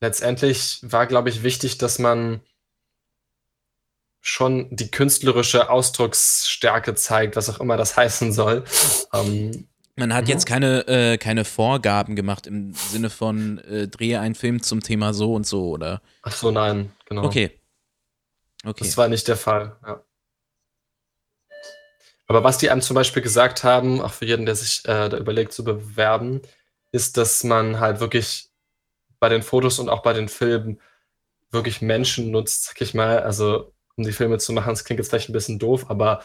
letztendlich 0.00 0.78
war, 0.82 1.06
glaube 1.06 1.28
ich, 1.28 1.42
wichtig, 1.42 1.78
dass 1.78 1.98
man 1.98 2.40
schon 4.20 4.68
die 4.70 4.90
künstlerische 4.90 5.70
Ausdrucksstärke 5.70 6.94
zeigt, 6.94 7.36
was 7.36 7.50
auch 7.50 7.60
immer 7.60 7.76
das 7.76 7.96
heißen 7.96 8.32
soll. 8.32 8.64
Ähm, 9.12 9.68
man 9.96 10.14
hat 10.14 10.24
mhm. 10.24 10.30
jetzt 10.30 10.46
keine, 10.46 10.86
äh, 10.86 11.18
keine 11.18 11.44
Vorgaben 11.44 12.14
gemacht 12.14 12.46
im 12.46 12.72
Sinne 12.72 13.10
von 13.10 13.58
äh, 13.58 13.88
drehe 13.88 14.20
einen 14.20 14.36
Film 14.36 14.62
zum 14.62 14.80
Thema 14.80 15.12
so 15.12 15.34
und 15.34 15.46
so, 15.46 15.70
oder? 15.70 16.02
Ach 16.22 16.32
so, 16.32 16.52
nein, 16.52 16.92
genau. 17.06 17.24
Okay. 17.24 17.57
Okay. 18.64 18.84
Das 18.84 18.96
war 18.96 19.08
nicht 19.08 19.28
der 19.28 19.36
Fall, 19.36 19.76
ja. 19.86 20.04
Aber 22.26 22.44
was 22.44 22.58
die 22.58 22.70
einem 22.70 22.82
zum 22.82 22.94
Beispiel 22.94 23.22
gesagt 23.22 23.64
haben, 23.64 24.02
auch 24.02 24.12
für 24.12 24.26
jeden, 24.26 24.44
der 24.44 24.54
sich 24.54 24.80
äh, 24.84 25.08
da 25.08 25.16
überlegt 25.16 25.52
zu 25.52 25.64
bewerben, 25.64 26.42
ist, 26.92 27.16
dass 27.16 27.42
man 27.42 27.80
halt 27.80 28.00
wirklich 28.00 28.50
bei 29.18 29.30
den 29.30 29.42
Fotos 29.42 29.78
und 29.78 29.88
auch 29.88 30.02
bei 30.02 30.12
den 30.12 30.28
Filmen 30.28 30.80
wirklich 31.50 31.80
Menschen 31.80 32.30
nutzt, 32.30 32.64
sag 32.64 32.80
ich 32.82 32.94
mal. 32.94 33.20
Also, 33.20 33.72
um 33.96 34.04
die 34.04 34.12
Filme 34.12 34.38
zu 34.38 34.52
machen, 34.52 34.70
das 34.70 34.84
klingt 34.84 34.98
jetzt 34.98 35.08
vielleicht 35.08 35.30
ein 35.30 35.32
bisschen 35.32 35.58
doof, 35.58 35.86
aber 35.88 36.22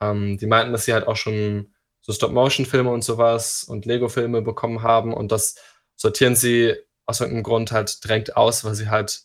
ähm, 0.00 0.36
die 0.38 0.46
meinten, 0.46 0.72
dass 0.72 0.84
sie 0.84 0.92
halt 0.92 1.06
auch 1.06 1.16
schon 1.16 1.74
so 2.02 2.12
Stop-Motion-Filme 2.12 2.90
und 2.90 3.02
sowas 3.02 3.64
und 3.64 3.86
Lego-Filme 3.86 4.42
bekommen 4.42 4.82
haben 4.82 5.14
und 5.14 5.32
das 5.32 5.56
sortieren 5.96 6.36
sie 6.36 6.76
aus 7.06 7.20
irgendeinem 7.20 7.44
Grund 7.44 7.72
halt 7.72 8.04
drängt 8.06 8.36
aus, 8.36 8.64
weil 8.64 8.74
sie 8.74 8.88
halt 8.90 9.22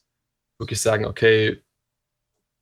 wirklich 0.57 0.81
sagen, 0.81 1.05
okay, 1.05 1.61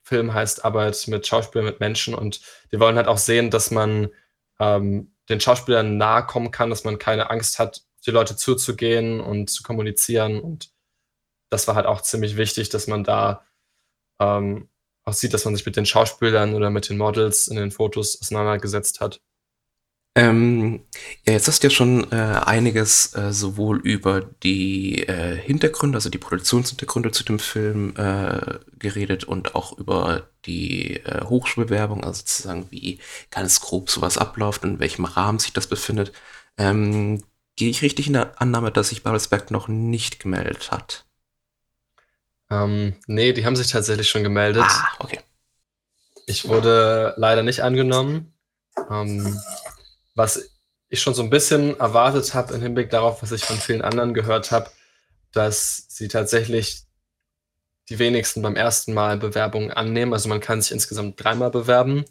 Film 0.09 0.33
heißt 0.33 0.65
Arbeit 0.65 1.07
mit 1.07 1.25
Schauspielern, 1.25 1.65
mit 1.65 1.79
Menschen 1.79 2.15
und 2.15 2.41
die 2.71 2.79
wollen 2.79 2.97
halt 2.97 3.07
auch 3.07 3.19
sehen, 3.19 3.51
dass 3.51 3.71
man 3.71 4.09
ähm, 4.59 5.13
den 5.29 5.39
Schauspielern 5.39 5.97
nahe 5.97 6.25
kommen 6.25 6.51
kann, 6.51 6.71
dass 6.71 6.83
man 6.83 6.97
keine 6.97 7.29
Angst 7.29 7.59
hat, 7.59 7.83
die 8.05 8.11
Leute 8.11 8.35
zuzugehen 8.35 9.21
und 9.21 9.49
zu 9.49 9.63
kommunizieren 9.63 10.39
und 10.41 10.71
das 11.51 11.67
war 11.67 11.75
halt 11.75 11.85
auch 11.85 12.01
ziemlich 12.01 12.37
wichtig, 12.37 12.69
dass 12.69 12.87
man 12.87 13.03
da 13.03 13.45
ähm, 14.19 14.69
auch 15.05 15.13
sieht, 15.13 15.33
dass 15.33 15.45
man 15.45 15.55
sich 15.55 15.65
mit 15.65 15.75
den 15.75 15.85
Schauspielern 15.85 16.55
oder 16.55 16.69
mit 16.69 16.89
den 16.89 16.97
Models 16.97 17.47
in 17.47 17.55
den 17.55 17.71
Fotos 17.71 18.19
auseinandergesetzt 18.19 19.01
hat. 19.01 19.21
Ähm, 20.15 20.81
ja, 21.25 21.33
jetzt 21.33 21.47
hast 21.47 21.63
du 21.63 21.67
ja 21.67 21.71
schon 21.71 22.11
äh, 22.11 22.15
einiges 22.15 23.13
äh, 23.15 23.31
sowohl 23.31 23.79
über 23.79 24.21
die 24.21 25.07
äh, 25.07 25.37
Hintergründe, 25.37 25.97
also 25.97 26.09
die 26.09 26.17
Produktionshintergründe 26.17 27.11
zu 27.11 27.23
dem 27.23 27.39
Film 27.39 27.95
äh, 27.95 28.59
geredet 28.77 29.23
und 29.23 29.55
auch 29.55 29.77
über 29.77 30.29
die 30.45 30.97
äh, 30.97 31.23
Hochschulbewerbung, 31.23 32.03
also 32.03 32.19
sozusagen 32.19 32.67
wie 32.71 32.99
ganz 33.29 33.61
grob 33.61 33.89
sowas 33.89 34.17
abläuft 34.17 34.63
und 34.63 34.71
in 34.71 34.79
welchem 34.79 35.05
Rahmen 35.05 35.39
sich 35.39 35.53
das 35.53 35.67
befindet. 35.67 36.11
Ähm, 36.57 37.23
gehe 37.55 37.69
ich 37.69 37.81
richtig 37.81 38.07
in 38.07 38.13
der 38.13 38.41
Annahme, 38.41 38.71
dass 38.71 38.89
sich 38.89 39.03
Babelsberg 39.03 39.51
noch 39.51 39.67
nicht 39.67 40.19
gemeldet 40.19 40.71
hat? 40.71 41.05
Ähm, 42.49 42.95
nee, 43.05 43.31
die 43.33 43.45
haben 43.45 43.55
sich 43.55 43.67
tatsächlich 43.67 44.09
schon 44.09 44.23
gemeldet. 44.23 44.63
Ah, 44.65 44.87
okay. 44.99 45.19
Ich 46.25 46.47
wurde 46.47 47.13
leider 47.17 47.43
nicht 47.43 47.61
angenommen. 47.61 48.33
Ähm, 48.89 49.39
was 50.19 50.51
ich 50.89 51.01
schon 51.01 51.13
so 51.13 51.23
ein 51.23 51.29
bisschen 51.29 51.79
erwartet 51.79 52.33
habe 52.33 52.53
im 52.53 52.61
Hinblick 52.61 52.89
darauf, 52.89 53.23
was 53.23 53.31
ich 53.31 53.45
von 53.45 53.55
vielen 53.55 53.81
anderen 53.81 54.13
gehört 54.13 54.51
habe, 54.51 54.69
dass 55.31 55.85
sie 55.87 56.09
tatsächlich 56.09 56.83
die 57.87 57.99
wenigsten 57.99 58.41
beim 58.41 58.57
ersten 58.57 58.93
Mal 58.93 59.17
Bewerbungen 59.17 59.71
annehmen. 59.71 60.11
Also 60.11 60.27
man 60.27 60.41
kann 60.41 60.61
sich 60.61 60.73
insgesamt 60.73 61.23
dreimal 61.23 61.51
bewerben. 61.51 62.03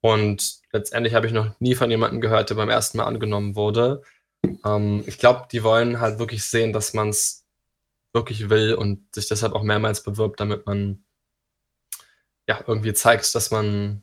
Und 0.00 0.58
letztendlich 0.72 1.14
habe 1.14 1.28
ich 1.28 1.32
noch 1.32 1.58
nie 1.60 1.76
von 1.76 1.90
jemandem 1.90 2.20
gehört, 2.20 2.50
der 2.50 2.56
beim 2.56 2.70
ersten 2.70 2.98
Mal 2.98 3.04
angenommen 3.04 3.54
wurde. 3.54 4.02
Ähm, 4.64 5.04
ich 5.06 5.18
glaube, 5.18 5.46
die 5.52 5.62
wollen 5.62 6.00
halt 6.00 6.18
wirklich 6.18 6.42
sehen, 6.44 6.72
dass 6.72 6.92
man 6.92 7.10
es 7.10 7.46
wirklich 8.12 8.50
will 8.50 8.74
und 8.74 9.14
sich 9.14 9.28
deshalb 9.28 9.52
auch 9.52 9.62
mehrmals 9.62 10.02
bewirbt, 10.02 10.40
damit 10.40 10.66
man 10.66 11.04
ja 12.48 12.58
irgendwie 12.66 12.94
zeigt, 12.94 13.32
dass 13.36 13.52
man 13.52 14.02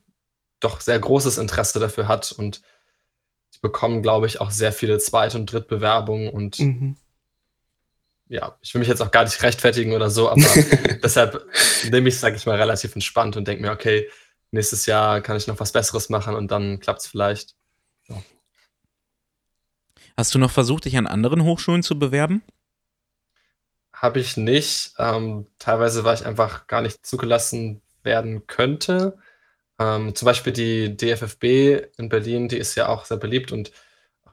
doch 0.61 0.79
sehr 0.79 0.99
großes 0.99 1.37
Interesse 1.37 1.79
dafür 1.79 2.07
hat 2.07 2.31
und 2.31 2.61
bekommen, 3.65 4.03
glaube 4.03 4.27
ich, 4.27 4.39
auch 4.39 4.51
sehr 4.51 4.71
viele 4.71 4.99
Zweit- 4.99 5.33
und 5.33 5.51
Drittbewerbungen 5.51 6.29
und 6.29 6.59
mhm. 6.59 6.97
ja, 8.27 8.55
ich 8.61 8.71
will 8.75 8.79
mich 8.79 8.87
jetzt 8.87 9.01
auch 9.01 9.09
gar 9.09 9.23
nicht 9.23 9.41
rechtfertigen 9.41 9.93
oder 9.93 10.11
so, 10.11 10.29
aber 10.29 10.41
deshalb 11.03 11.43
nehme 11.89 12.07
ich 12.09 12.13
es, 12.13 12.21
sage 12.21 12.35
ich 12.35 12.45
mal, 12.45 12.57
relativ 12.57 12.93
entspannt 12.93 13.37
und 13.37 13.47
denke 13.47 13.63
mir, 13.63 13.71
okay, 13.71 14.07
nächstes 14.51 14.85
Jahr 14.85 15.21
kann 15.21 15.35
ich 15.35 15.47
noch 15.47 15.59
was 15.59 15.71
Besseres 15.71 16.09
machen 16.09 16.35
und 16.35 16.51
dann 16.51 16.79
klappt 16.79 17.01
es 17.01 17.07
vielleicht. 17.07 17.55
So. 18.07 18.21
Hast 20.15 20.35
du 20.35 20.37
noch 20.37 20.51
versucht, 20.51 20.85
dich 20.85 20.95
an 20.95 21.07
anderen 21.07 21.43
Hochschulen 21.43 21.81
zu 21.81 21.97
bewerben? 21.97 22.43
Habe 23.91 24.19
ich 24.19 24.37
nicht. 24.37 24.93
Ähm, 24.99 25.47
teilweise 25.57 26.03
war 26.03 26.13
ich 26.13 26.23
einfach 26.27 26.67
gar 26.67 26.83
nicht 26.83 27.03
zugelassen 27.03 27.81
werden 28.03 28.45
könnte. 28.45 29.17
Ähm, 29.79 30.15
zum 30.15 30.25
Beispiel 30.25 30.53
die 30.53 30.95
DFFB 30.95 31.89
in 31.97 32.09
Berlin, 32.09 32.47
die 32.47 32.57
ist 32.57 32.75
ja 32.75 32.87
auch 32.87 33.05
sehr 33.05 33.17
beliebt 33.17 33.51
und 33.51 33.71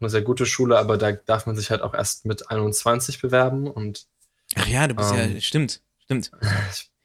eine 0.02 0.10
sehr 0.10 0.22
gute 0.22 0.46
Schule, 0.46 0.78
aber 0.78 0.98
da 0.98 1.12
darf 1.12 1.46
man 1.46 1.56
sich 1.56 1.70
halt 1.70 1.82
auch 1.82 1.94
erst 1.94 2.26
mit 2.26 2.50
21 2.50 3.20
bewerben 3.20 3.68
und 3.68 4.06
Ach 4.54 4.66
ja, 4.66 4.86
du 4.86 4.94
bist 4.94 5.12
ähm, 5.14 5.34
ja, 5.34 5.40
stimmt, 5.40 5.80
stimmt. 6.04 6.30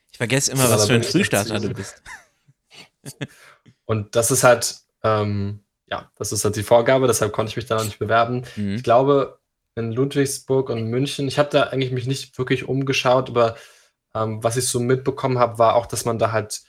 Ich 0.10 0.18
vergesse 0.18 0.52
immer, 0.52 0.68
was 0.68 0.88
für 0.88 0.96
ein 0.96 1.04
Frühstarter 1.04 1.60
du 1.60 1.70
bist. 1.70 2.02
und 3.86 4.16
das 4.16 4.32
ist 4.32 4.44
halt, 4.44 4.80
ähm, 5.04 5.60
ja, 5.86 6.12
das 6.16 6.32
ist 6.32 6.44
halt 6.44 6.56
die 6.56 6.64
Vorgabe, 6.64 7.06
deshalb 7.06 7.34
konnte 7.34 7.52
ich 7.52 7.56
mich 7.56 7.68
da 7.68 7.76
noch 7.76 7.84
nicht 7.84 8.00
bewerben. 8.00 8.44
Mhm. 8.56 8.78
Ich 8.78 8.84
glaube, 8.84 9.38
in 9.76 9.92
Ludwigsburg 9.92 10.72
und 10.72 10.86
München, 10.86 11.28
ich 11.28 11.38
habe 11.38 11.50
da 11.52 11.64
eigentlich 11.66 11.92
mich 11.92 12.08
nicht 12.08 12.36
wirklich 12.40 12.68
umgeschaut, 12.68 13.30
aber 13.30 13.58
ähm, 14.16 14.44
was 14.44 14.58
ich 14.58 14.68
so 14.68 14.80
mitbekommen 14.80 15.38
habe, 15.38 15.60
war 15.60 15.76
auch, 15.76 15.86
dass 15.86 16.04
man 16.04 16.18
da 16.18 16.32
halt 16.32 16.62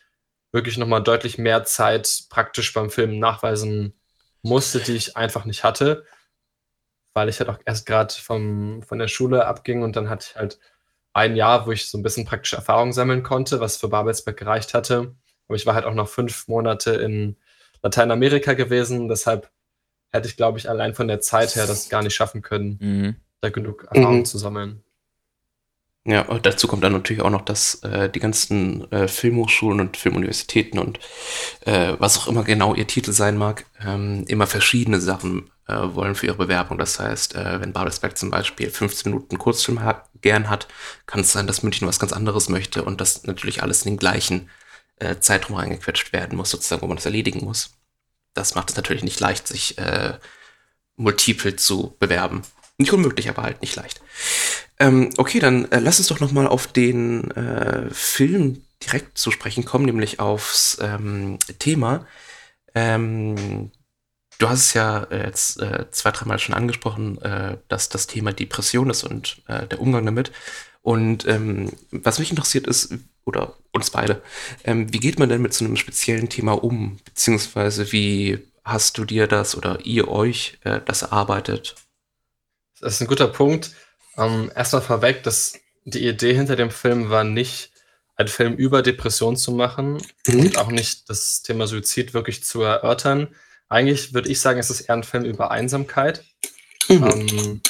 wirklich 0.52 0.78
nochmal 0.78 1.02
deutlich 1.02 1.38
mehr 1.38 1.64
Zeit 1.64 2.24
praktisch 2.30 2.72
beim 2.72 2.90
Film 2.90 3.18
nachweisen 3.18 3.94
musste, 4.42 4.80
die 4.80 4.96
ich 4.96 5.16
einfach 5.16 5.44
nicht 5.44 5.64
hatte, 5.64 6.04
weil 7.14 7.28
ich 7.28 7.38
halt 7.38 7.50
auch 7.50 7.58
erst 7.64 7.86
gerade 7.86 8.14
von 8.14 8.82
der 8.92 9.08
Schule 9.08 9.46
abging 9.46 9.82
und 9.82 9.96
dann 9.96 10.08
hatte 10.08 10.28
ich 10.30 10.36
halt 10.36 10.58
ein 11.12 11.36
Jahr, 11.36 11.66
wo 11.66 11.72
ich 11.72 11.90
so 11.90 11.98
ein 11.98 12.02
bisschen 12.02 12.24
praktische 12.24 12.56
Erfahrung 12.56 12.92
sammeln 12.92 13.22
konnte, 13.22 13.60
was 13.60 13.76
für 13.76 13.88
Babelsberg 13.88 14.36
gereicht 14.36 14.74
hatte. 14.74 15.14
Aber 15.48 15.56
ich 15.56 15.66
war 15.66 15.74
halt 15.74 15.84
auch 15.84 15.94
noch 15.94 16.08
fünf 16.08 16.46
Monate 16.48 16.92
in 16.92 17.36
Lateinamerika 17.82 18.54
gewesen, 18.54 19.08
deshalb 19.08 19.50
hätte 20.10 20.28
ich, 20.28 20.36
glaube 20.36 20.58
ich, 20.58 20.68
allein 20.68 20.94
von 20.94 21.08
der 21.08 21.20
Zeit 21.20 21.54
her 21.54 21.66
das 21.66 21.88
gar 21.88 22.02
nicht 22.02 22.14
schaffen 22.14 22.42
können, 22.42 22.78
mhm. 22.80 23.16
da 23.40 23.50
genug 23.50 23.84
Erfahrung 23.84 24.18
mhm. 24.18 24.24
zu 24.24 24.38
sammeln. 24.38 24.82
Ja, 26.04 26.22
und 26.22 26.46
dazu 26.46 26.68
kommt 26.68 26.82
dann 26.84 26.92
natürlich 26.92 27.22
auch 27.22 27.30
noch, 27.30 27.42
dass 27.42 27.82
äh, 27.82 28.08
die 28.08 28.20
ganzen 28.20 28.90
äh, 28.92 29.08
Filmhochschulen 29.08 29.80
und 29.80 29.96
Filmuniversitäten 29.96 30.78
und 30.78 30.98
äh, 31.66 31.94
was 31.98 32.16
auch 32.18 32.28
immer 32.28 32.44
genau 32.44 32.74
ihr 32.74 32.86
Titel 32.86 33.12
sein 33.12 33.36
mag, 33.36 33.66
ähm, 33.84 34.24
immer 34.26 34.46
verschiedene 34.46 35.00
Sachen 35.00 35.50
äh, 35.66 35.74
wollen 35.74 36.14
für 36.14 36.26
ihre 36.26 36.36
Bewerbung. 36.36 36.78
Das 36.78 36.98
heißt, 36.98 37.34
äh, 37.34 37.60
wenn 37.60 37.74
Babelsberg 37.74 38.16
zum 38.16 38.30
Beispiel 38.30 38.70
15 38.70 39.12
Minuten 39.12 39.36
Kurzfilm 39.38 39.82
hat, 39.82 40.08
gern 40.22 40.48
hat, 40.48 40.66
kann 41.04 41.20
es 41.20 41.32
sein, 41.32 41.46
dass 41.46 41.62
München 41.62 41.86
was 41.86 41.98
ganz 42.00 42.12
anderes 42.14 42.48
möchte 42.48 42.84
und 42.84 43.00
das 43.02 43.24
natürlich 43.24 43.62
alles 43.62 43.82
in 43.84 43.92
den 43.92 43.98
gleichen 43.98 44.48
äh, 44.96 45.18
Zeitraum 45.20 45.56
reingequetscht 45.56 46.14
werden 46.14 46.38
muss, 46.38 46.50
sozusagen, 46.50 46.80
wo 46.82 46.86
man 46.86 46.96
das 46.96 47.06
erledigen 47.06 47.44
muss. 47.44 47.72
Das 48.32 48.54
macht 48.54 48.70
es 48.70 48.76
natürlich 48.76 49.02
nicht 49.04 49.20
leicht, 49.20 49.46
sich 49.48 49.76
multiple 50.96 51.56
zu 51.56 51.96
bewerben. 51.98 52.42
Nicht 52.78 52.92
unmöglich, 52.92 53.28
aber 53.28 53.42
halt 53.42 53.60
nicht 53.60 53.74
leicht. 53.76 54.00
Ähm, 54.78 55.10
okay, 55.16 55.40
dann 55.40 55.70
äh, 55.72 55.80
lass 55.80 55.98
uns 55.98 56.08
doch 56.08 56.20
noch 56.20 56.32
mal 56.32 56.46
auf 56.46 56.68
den 56.68 57.30
äh, 57.32 57.90
Film 57.90 58.62
direkt 58.84 59.18
zu 59.18 59.32
sprechen 59.32 59.64
kommen, 59.64 59.86
nämlich 59.86 60.20
aufs 60.20 60.78
ähm, 60.80 61.38
Thema. 61.58 62.06
Ähm, 62.74 63.72
du 64.38 64.48
hast 64.48 64.66
es 64.66 64.74
ja 64.74 65.08
jetzt 65.10 65.60
äh, 65.60 65.90
zwei, 65.90 66.12
dreimal 66.12 66.38
schon 66.38 66.54
angesprochen, 66.54 67.20
äh, 67.22 67.58
dass 67.66 67.88
das 67.88 68.06
Thema 68.06 68.32
Depression 68.32 68.90
ist 68.90 69.02
und 69.02 69.42
äh, 69.48 69.66
der 69.66 69.80
Umgang 69.80 70.06
damit. 70.06 70.30
Und 70.80 71.26
ähm, 71.26 71.72
was 71.90 72.20
mich 72.20 72.30
interessiert 72.30 72.68
ist, 72.68 72.94
oder 73.24 73.54
uns 73.72 73.90
beide, 73.90 74.22
ähm, 74.64 74.92
wie 74.92 75.00
geht 75.00 75.18
man 75.18 75.28
denn 75.28 75.42
mit 75.42 75.52
so 75.52 75.64
einem 75.64 75.76
speziellen 75.76 76.28
Thema 76.28 76.52
um? 76.52 76.98
Beziehungsweise 77.04 77.92
wie 77.92 78.38
hast 78.64 78.96
du 78.96 79.04
dir 79.04 79.26
das 79.26 79.56
oder 79.56 79.84
ihr 79.84 80.08
euch 80.08 80.58
äh, 80.64 80.80
das 80.84 81.02
erarbeitet? 81.02 81.74
Das 82.80 82.94
ist 82.94 83.00
ein 83.00 83.06
guter 83.06 83.28
Punkt. 83.28 83.72
Ähm, 84.16 84.50
erstmal 84.54 84.82
vorweg, 84.82 85.22
dass 85.22 85.54
die 85.84 86.06
Idee 86.06 86.34
hinter 86.34 86.56
dem 86.56 86.70
Film 86.70 87.10
war 87.10 87.24
nicht, 87.24 87.72
einen 88.16 88.28
Film 88.28 88.54
über 88.54 88.82
Depression 88.82 89.36
zu 89.36 89.52
machen 89.52 90.02
mhm. 90.26 90.40
und 90.40 90.58
auch 90.58 90.70
nicht 90.70 91.08
das 91.08 91.42
Thema 91.42 91.66
Suizid 91.66 92.14
wirklich 92.14 92.44
zu 92.44 92.62
erörtern. 92.62 93.28
Eigentlich 93.68 94.12
würde 94.12 94.28
ich 94.28 94.40
sagen, 94.40 94.58
es 94.58 94.70
ist 94.70 94.82
eher 94.82 94.96
ein 94.96 95.04
Film 95.04 95.24
über 95.24 95.50
Einsamkeit, 95.50 96.24
mhm. 96.88 97.04
ähm, 97.04 97.60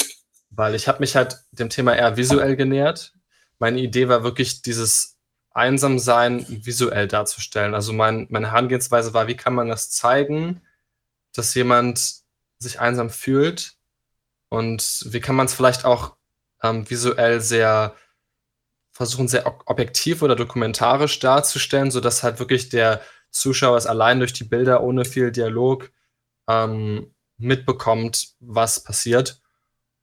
weil 0.51 0.75
ich 0.75 0.89
habe 0.89 1.01
mich 1.01 1.17
halt 1.17 1.39
dem 1.53 1.69
Thema 1.69 1.95
eher 1.95 2.17
visuell 2.17 2.57
genähert. 2.57 3.13
Meine 3.59 3.81
Idee 3.81 4.09
war 4.09 4.25
wirklich 4.25 4.63
dieses 4.63 5.19
Einsamsein 5.51 6.47
visuell 6.49 7.09
darzustellen. 7.09 7.75
Also 7.75 7.93
mein, 7.93 8.27
meine 8.31 8.53
Herangehensweise 8.53 9.13
war, 9.13 9.27
wie 9.27 9.37
kann 9.37 9.55
man 9.55 9.69
das 9.69 9.91
zeigen, 9.91 10.63
dass 11.35 11.55
jemand 11.55 12.23
sich 12.59 12.81
einsam 12.81 13.11
fühlt 13.11 13.78
und 14.49 15.05
wie 15.07 15.21
kann 15.21 15.37
man 15.37 15.47
es 15.47 15.55
vielleicht 15.55 15.85
auch 15.85 16.17
ähm, 16.63 16.89
visuell 16.89 17.41
sehr 17.41 17.95
versuchen, 18.91 19.29
sehr 19.29 19.47
objektiv 19.67 20.23
oder 20.23 20.35
dokumentarisch 20.35 21.19
darzustellen, 21.21 21.91
sodass 21.91 22.23
halt 22.23 22.39
wirklich 22.41 22.69
der 22.69 23.01
Zuschauer 23.31 23.77
es 23.77 23.87
allein 23.87 24.19
durch 24.19 24.33
die 24.33 24.45
Bilder 24.45 24.83
ohne 24.83 25.05
viel 25.05 25.31
Dialog 25.31 25.91
ähm, 26.49 27.15
mitbekommt, 27.37 28.35
was 28.41 28.83
passiert. 28.83 29.41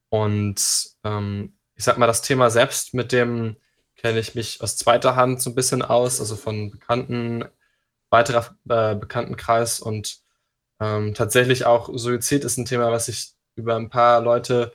Und 0.10 0.62
ähm, 1.04 1.58
ich 1.76 1.84
sag 1.84 1.98
mal, 1.98 2.08
das 2.08 2.22
Thema 2.22 2.50
selbst, 2.50 2.94
mit 2.94 3.12
dem 3.12 3.58
kenne 3.98 4.20
ich 4.20 4.36
mich 4.36 4.62
aus 4.62 4.78
zweiter 4.78 5.16
Hand 5.16 5.42
so 5.42 5.50
ein 5.50 5.56
bisschen 5.56 5.82
aus, 5.82 6.20
also 6.20 6.36
von 6.36 6.72
Bekannten, 6.72 7.44
weiterer 8.10 8.56
äh, 8.70 8.96
Bekanntenkreis 8.96 9.80
und 9.80 10.20
ähm, 10.80 11.14
tatsächlich 11.14 11.66
auch 11.66 11.90
Suizid 11.94 12.44
ist 12.44 12.58
ein 12.58 12.66
Thema, 12.66 12.92
was 12.92 13.08
ich 13.08 13.34
über 13.56 13.76
ein 13.76 13.90
paar 13.90 14.22
Leute 14.22 14.74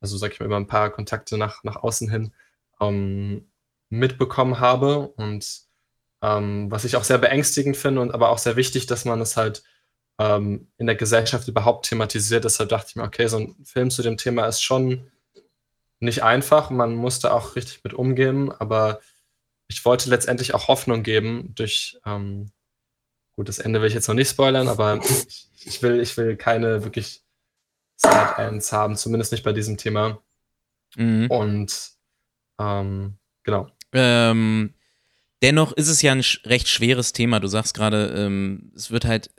also 0.00 0.16
sag 0.16 0.32
ich 0.32 0.40
mal, 0.40 0.46
über 0.46 0.56
ein 0.56 0.66
paar 0.66 0.90
Kontakte 0.90 1.36
nach, 1.38 1.64
nach 1.64 1.76
außen 1.76 2.10
hin 2.10 2.32
ähm, 2.80 3.50
mitbekommen 3.90 4.60
habe 4.60 5.08
und 5.08 5.62
ähm, 6.22 6.70
was 6.70 6.84
ich 6.84 6.96
auch 6.96 7.04
sehr 7.04 7.18
beängstigend 7.18 7.76
finde 7.76 8.00
und 8.00 8.12
aber 8.12 8.30
auch 8.30 8.38
sehr 8.38 8.56
wichtig, 8.56 8.86
dass 8.86 9.04
man 9.04 9.20
es 9.20 9.36
halt 9.36 9.62
ähm, 10.18 10.68
in 10.76 10.86
der 10.86 10.96
Gesellschaft 10.96 11.46
überhaupt 11.48 11.86
thematisiert. 11.88 12.44
Deshalb 12.44 12.68
dachte 12.70 12.88
ich 12.90 12.96
mir, 12.96 13.04
okay, 13.04 13.28
so 13.28 13.38
ein 13.38 13.56
Film 13.64 13.90
zu 13.90 14.02
dem 14.02 14.16
Thema 14.16 14.46
ist 14.46 14.62
schon 14.62 15.10
nicht 16.00 16.22
einfach. 16.22 16.70
Man 16.70 16.94
musste 16.94 17.32
auch 17.32 17.56
richtig 17.56 17.84
mit 17.84 17.94
umgehen, 17.94 18.50
aber 18.50 19.00
ich 19.68 19.84
wollte 19.84 20.10
letztendlich 20.10 20.54
auch 20.54 20.68
Hoffnung 20.68 21.02
geben 21.02 21.54
durch, 21.54 22.00
ähm, 22.04 22.50
gut, 23.36 23.48
das 23.48 23.58
Ende 23.58 23.80
will 23.80 23.88
ich 23.88 23.94
jetzt 23.94 24.08
noch 24.08 24.14
nicht 24.14 24.30
spoilern, 24.30 24.68
aber 24.68 25.00
ich, 25.04 25.48
ich 25.64 25.82
will, 25.82 26.00
ich 26.00 26.16
will 26.16 26.36
keine 26.36 26.84
wirklich 26.84 27.22
Side-Ends 27.98 28.72
haben, 28.72 28.96
zumindest 28.96 29.32
nicht 29.32 29.44
bei 29.44 29.52
diesem 29.52 29.76
Thema. 29.76 30.22
Mhm. 30.96 31.26
Und 31.30 31.90
ähm, 32.58 33.18
genau. 33.42 33.68
Ähm, 33.92 34.74
dennoch 35.42 35.72
ist 35.72 35.88
es 35.88 36.02
ja 36.02 36.12
ein 36.12 36.24
recht 36.44 36.68
schweres 36.68 37.12
Thema. 37.12 37.40
Du 37.40 37.48
sagst 37.48 37.74
gerade, 37.74 38.14
ähm, 38.16 38.72
es 38.74 38.90
wird 38.90 39.04
halt 39.04 39.30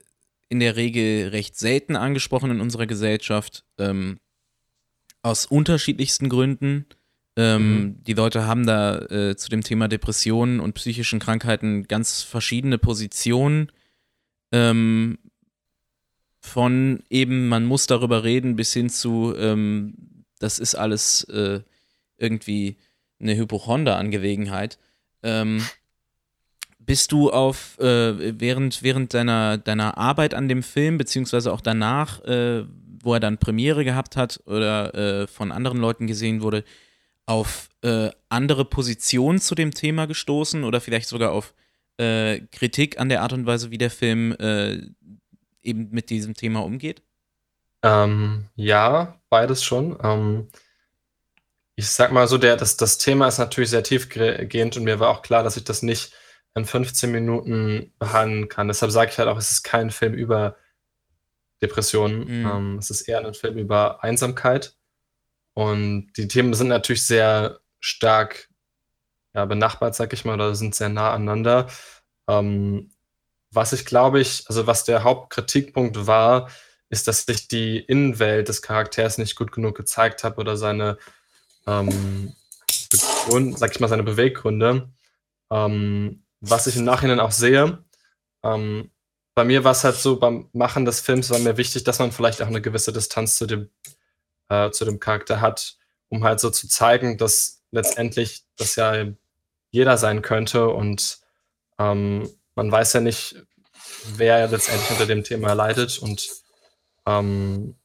in 0.50 0.60
der 0.60 0.76
Regel 0.76 1.30
recht 1.30 1.58
selten 1.58 1.95
angesprochen 1.95 2.52
in 2.52 2.62
unserer 2.62 2.88
Gesellschaft, 2.88 3.65
ähm, 3.78 4.19
aus 5.22 5.45
unterschiedlichsten 5.45 6.28
Gründen. 6.30 6.86
Ähm, 7.36 7.82
mhm. 7.82 8.04
Die 8.04 8.13
Leute 8.13 8.45
haben 8.45 8.65
da 8.65 8.98
äh, 8.98 9.36
zu 9.36 9.50
dem 9.50 9.63
Thema 9.63 9.88
Depressionen 9.88 10.60
und 10.60 10.74
psychischen 10.74 11.19
Krankheiten 11.19 11.88
ganz 11.88 12.24
verschiedene 12.24 12.78
Positionen. 12.78 13.72
Ähm, 14.52 15.19
von 16.39 17.04
eben, 17.10 17.47
man 17.47 17.65
muss 17.65 17.88
darüber 17.88 18.23
reden, 18.23 18.56
bis 18.56 18.73
hin 18.73 18.89
zu, 18.89 19.34
ähm, 19.38 20.23
das 20.39 20.60
ist 20.60 20.75
alles 20.75 21.23
äh, 21.25 21.62
irgendwie 22.17 22.78
eine 23.19 23.36
Hypochonder-Angelegenheit. 23.36 24.78
Ähm, 25.23 25.65
bist 26.80 27.12
du 27.12 27.30
auf, 27.30 27.78
äh, 27.80 28.39
während, 28.39 28.82
während 28.82 29.13
deiner, 29.13 29.58
deiner 29.58 29.97
Arbeit 29.97 30.34
an 30.34 30.47
dem 30.47 30.63
Film, 30.63 30.97
beziehungsweise 30.97 31.52
auch 31.52 31.62
danach, 31.62 32.23
äh, 32.23 32.65
wo 33.04 33.13
er 33.13 33.19
dann 33.19 33.38
Premiere 33.38 33.84
gehabt 33.84 34.17
hat 34.17 34.41
oder 34.45 34.95
äh, 34.95 35.28
von 35.28 35.52
anderen 35.52 35.78
Leuten 35.78 36.08
gesehen 36.08 36.41
wurde, 36.41 36.63
auf 37.25 37.69
äh, 37.84 38.10
andere 38.30 38.65
Positionen 38.65 39.39
zu 39.39 39.56
dem 39.56 39.71
Thema 39.71 40.08
gestoßen 40.08 40.63
oder 40.63 40.82
vielleicht 40.82 41.08
sogar 41.08 41.32
auf 41.32 41.54
äh, 41.97 42.39
Kritik 42.52 42.99
an 42.99 43.10
der 43.10 43.21
Art 43.21 43.34
und 43.34 43.45
Weise, 43.45 43.71
wie 43.71 43.78
der 43.78 43.91
Film 43.91 44.36
eben 45.62 45.89
mit 45.91 46.10
diesem 46.10 46.34
Thema 46.34 46.63
umgeht? 46.63 47.02
Ähm, 47.82 48.50
ja, 48.56 49.19
beides 49.30 49.63
schon. 49.63 49.98
Ähm, 50.04 50.50
ich 51.76 51.89
sag 51.89 52.12
mal 52.12 52.28
so, 52.28 52.38
der, 52.38 52.58
das, 52.58 52.78
das 52.78 52.98
Thema 52.98 53.28
ist 53.28 53.38
natürlich 53.38 53.69
sehr 53.69 53.84
tiefgehend 53.84 54.76
und 54.76 54.84
mir 54.84 55.00
war 55.00 55.10
auch 55.10 55.22
klar, 55.22 55.43
dass 55.43 55.58
ich 55.58 55.63
das 55.63 55.82
nicht 55.82 56.13
in 56.56 56.65
15 56.65 57.12
Minuten 57.12 57.93
behandeln 58.00 58.50
kann. 58.50 58.67
Deshalb 58.67 58.91
sage 58.91 59.12
ich 59.12 59.17
halt 59.17 59.30
auch, 59.30 59.38
es 59.38 59.52
ist 59.52 59.63
kein 59.63 59.91
Film 59.91 60.13
über 60.13 60.58
Depressionen. 61.62 62.19
Mhm. 62.19 62.48
Ähm, 62.48 62.78
es 62.80 62.89
ist 62.89 63.02
eher 63.02 63.26
ein 63.26 63.34
Film 63.34 63.58
über 63.58 64.04
Einsamkeit. 64.04 64.76
Und 65.54 66.12
die 66.17 66.28
Themen 66.28 66.54
sind 66.54 66.67
natürlich 66.67 67.06
sehr 67.06 67.60
stark 67.80 68.50
ja, 69.34 69.45
benachbart, 69.45 69.95
sag 69.95 70.13
ich 70.13 70.26
mal, 70.26 70.34
oder 70.34 70.56
sind 70.56 70.76
sehr 70.76 70.89
nah 70.89 71.13
aneinander. 71.13 71.67
Ähm, 72.28 72.91
was 73.52 73.74
ich 73.74 73.86
glaube 73.86 74.20
ich, 74.20 74.44
also 74.48 74.68
was 74.68 74.84
der 74.84 75.04
Hauptkritikpunkt 75.04 76.08
war, 76.08 76.50
ist, 76.90 77.08
dass 77.08 77.28
ich 77.28 77.48
die 77.48 77.80
Innenwelt 77.80 78.48
des 78.48 78.62
Charakters 78.62 79.18
nicht 79.18 79.36
gut 79.36 79.52
genug 79.52 79.78
gezeigt 79.78 80.24
habe 80.24 80.38
oder 80.38 80.58
seine, 80.58 80.98
ähm, 81.68 82.34
sag 83.56 83.72
ich 83.72 83.80
mal, 83.80 83.88
seine 83.88 84.04
Beweggründe. 84.04 84.90
Ähm, 85.52 86.24
was 86.42 86.68
ich 86.68 86.76
im 86.78 86.86
Nachhinein 86.86 87.20
auch 87.20 87.32
sehe, 87.32 87.84
ähm, 88.44 88.92
bei 89.36 89.44
mir 89.46 89.64
war 89.64 89.72
es 89.72 89.84
halt 89.84 89.96
so, 89.96 90.20
beim 90.20 90.50
Machen 90.54 90.86
des 90.86 91.00
Films 91.00 91.30
war 91.30 91.40
mir 91.40 91.58
wichtig, 91.58 91.84
dass 91.84 92.00
man 92.00 92.12
vielleicht 92.12 92.42
auch 92.42 92.48
eine 92.48 92.62
gewisse 92.62 92.92
Distanz 92.92 93.38
zu 93.38 93.46
dem, 93.46 93.70
äh, 94.50 94.72
zu 94.72 94.86
dem 94.86 95.00
Charakter 95.00 95.42
hat, 95.42 95.78
um 96.10 96.24
halt 96.24 96.40
so 96.40 96.50
zu 96.50 96.68
zeigen, 96.68 97.18
dass 97.18 97.64
letztendlich 97.72 98.44
das 98.58 98.76
ja 98.76 99.06
jeder 99.72 99.98
sein 99.98 100.22
könnte 100.22 100.70
und 100.70 101.20
ähm, 101.78 102.30
man 102.60 102.72
weiß 102.74 102.91
ja 102.91 103.00
nicht, 103.00 103.38
wer 104.17 104.45
letztendlich 104.50 104.91
unter 104.91 105.06
dem 105.06 105.24
Thema 105.24 105.54
leidet 105.54 105.98
und 105.98 106.30
ähm, 107.06 107.76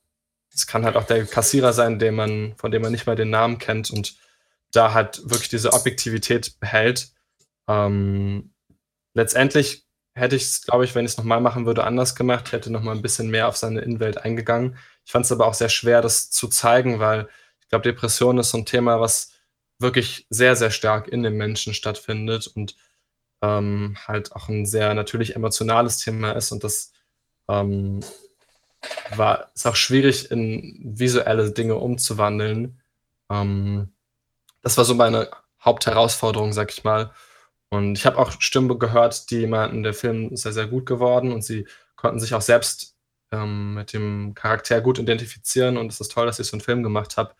es 0.53 0.67
kann 0.67 0.85
halt 0.85 0.97
auch 0.97 1.05
der 1.05 1.27
Kassierer 1.27 1.73
sein, 1.73 2.01
den 2.01 2.17
man, 2.17 2.57
von 2.57 2.73
dem 2.73 2.83
man 2.83 2.91
nicht 2.91 3.07
mal 3.07 3.15
den 3.15 3.31
Namen 3.31 3.59
kennt 3.59 3.93
und 3.93 4.17
da 4.73 4.93
halt 4.93 5.23
wirklich 5.31 5.49
diese 5.49 5.73
Objektivität 5.73 6.59
behält. 6.59 7.13
Ähm, 7.69 8.53
letztendlich 9.15 9.87
hätte 10.17 10.35
ich 10.35 10.43
es, 10.43 10.63
glaube 10.63 10.85
ich, 10.85 10.97
wenn 10.97 11.05
ich 11.05 11.13
es 11.13 11.19
nochmal 11.19 11.41
machen 11.41 11.67
würde, 11.67 11.85
anders 11.85 12.17
gemacht, 12.17 12.51
hätte 12.51 12.73
nochmal 12.73 12.97
ein 12.97 13.03
bisschen 13.03 13.31
mehr 13.31 13.47
auf 13.47 13.57
seine 13.57 13.81
Innenwelt 13.81 14.19
eingegangen. 14.19 14.77
Ich 15.05 15.13
fand 15.13 15.25
es 15.25 15.31
aber 15.31 15.47
auch 15.47 15.55
sehr 15.55 15.69
schwer, 15.69 16.03
das 16.03 16.33
zu 16.33 16.49
zeigen, 16.49 16.99
weil 16.99 17.29
ich 17.61 17.69
glaube, 17.69 17.85
Depression 17.85 18.39
ist 18.39 18.51
so 18.51 18.59
ein 18.59 18.67
Thema, 18.67 19.01
was 19.01 19.31
wirklich 19.79 20.27
sehr, 20.31 20.57
sehr 20.57 20.73
stark 20.73 21.07
in 21.07 21.23
den 21.23 21.35
Menschen 21.35 21.75
stattfindet 21.75 22.49
und 22.49 22.75
ähm, 23.45 23.97
halt 24.07 24.33
auch 24.33 24.49
ein 24.49 24.67
sehr 24.67 24.95
natürlich 24.95 25.37
emotionales 25.37 25.99
Thema 25.99 26.33
ist 26.33 26.53
und 26.53 26.65
das 26.65 26.93
ähm, 27.49 28.01
war, 29.17 29.51
ist 29.55 29.67
auch 29.67 29.77
schwierig 29.77 30.31
in 30.31 30.81
visuelle 30.83 31.51
Dinge 31.53 31.77
umzuwandeln. 31.77 32.81
Ähm, 33.31 33.93
das 34.63 34.79
war 34.79 34.85
so 34.85 34.95
meine 34.95 35.31
Hauptherausforderung, 35.63 36.53
sag 36.53 36.73
ich 36.73 36.85
mal. 36.85 37.13
Und 37.71 37.99
ich 37.99 38.07
habe 38.07 38.19
auch 38.19 38.33
Stimmen 38.41 38.79
gehört, 38.79 39.31
die 39.31 39.47
meinten, 39.47 39.83
der 39.83 39.95
Film 39.95 40.31
ist 40.31 40.43
sehr, 40.43 40.53
sehr 40.53 40.67
gut 40.67 40.87
geworden 40.87 41.33
und 41.33 41.43
sie 41.43 41.67
konnten 41.97 42.21
sich 42.21 42.35
auch 42.35 42.41
selbst 42.43 42.97
ähm, 43.33 43.75
mit 43.75 43.93
dem 43.93 44.35
Charakter 44.35 44.81
gut 44.81 44.99
identifizieren 44.99 45.77
und 45.77 45.93
es 45.93 46.01
ist 46.01 46.13
toll, 46.13 46.27
dass 46.27 46.39
ich 46.39 46.47
so 46.47 46.57
einen 46.57 46.63
Film 46.63 46.83
gemacht 46.83 47.17
habe 47.17 47.35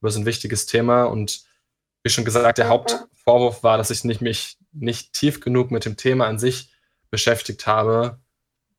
über 0.00 0.10
so 0.10 0.20
ein 0.20 0.26
wichtiges 0.26 0.66
Thema. 0.66 1.04
Und 1.04 1.44
wie 2.02 2.10
schon 2.10 2.24
gesagt, 2.24 2.58
der 2.58 2.68
Hauptvorwurf 2.68 3.62
war, 3.62 3.78
dass 3.78 3.90
ich 3.90 4.04
nicht, 4.04 4.20
mich 4.20 4.56
nicht 4.72 5.12
tief 5.12 5.40
genug 5.40 5.70
mit 5.70 5.84
dem 5.84 5.96
Thema 5.96 6.26
an 6.26 6.38
sich 6.38 6.70
beschäftigt 7.10 7.66
habe, 7.66 8.18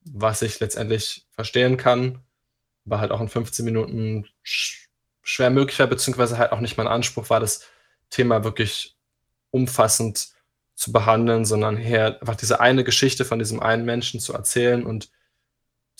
was 0.04 0.42
ich 0.42 0.60
letztendlich 0.60 1.28
verstehen 1.32 1.78
kann. 1.78 2.20
War 2.86 3.00
halt 3.00 3.12
auch 3.12 3.22
in 3.22 3.30
15 3.30 3.64
Minuten 3.64 4.28
schwer 4.42 5.50
möglich 5.50 5.78
war, 5.80 5.88
beziehungsweise 5.88 6.38
halt 6.38 6.52
auch 6.52 6.60
nicht 6.60 6.78
mein 6.78 6.88
Anspruch 6.88 7.30
war, 7.30 7.40
das 7.40 7.68
Thema 8.10 8.44
wirklich 8.44 8.98
umfassend 9.52 10.30
zu 10.74 10.92
behandeln, 10.92 11.46
sondern 11.46 11.78
eher 11.78 12.20
einfach 12.22 12.36
diese 12.36 12.60
eine 12.60 12.84
Geschichte 12.84 13.24
von 13.24 13.38
diesem 13.38 13.60
einen 13.60 13.86
Menschen 13.86 14.20
zu 14.20 14.34
erzählen 14.34 14.84
und 14.86 15.12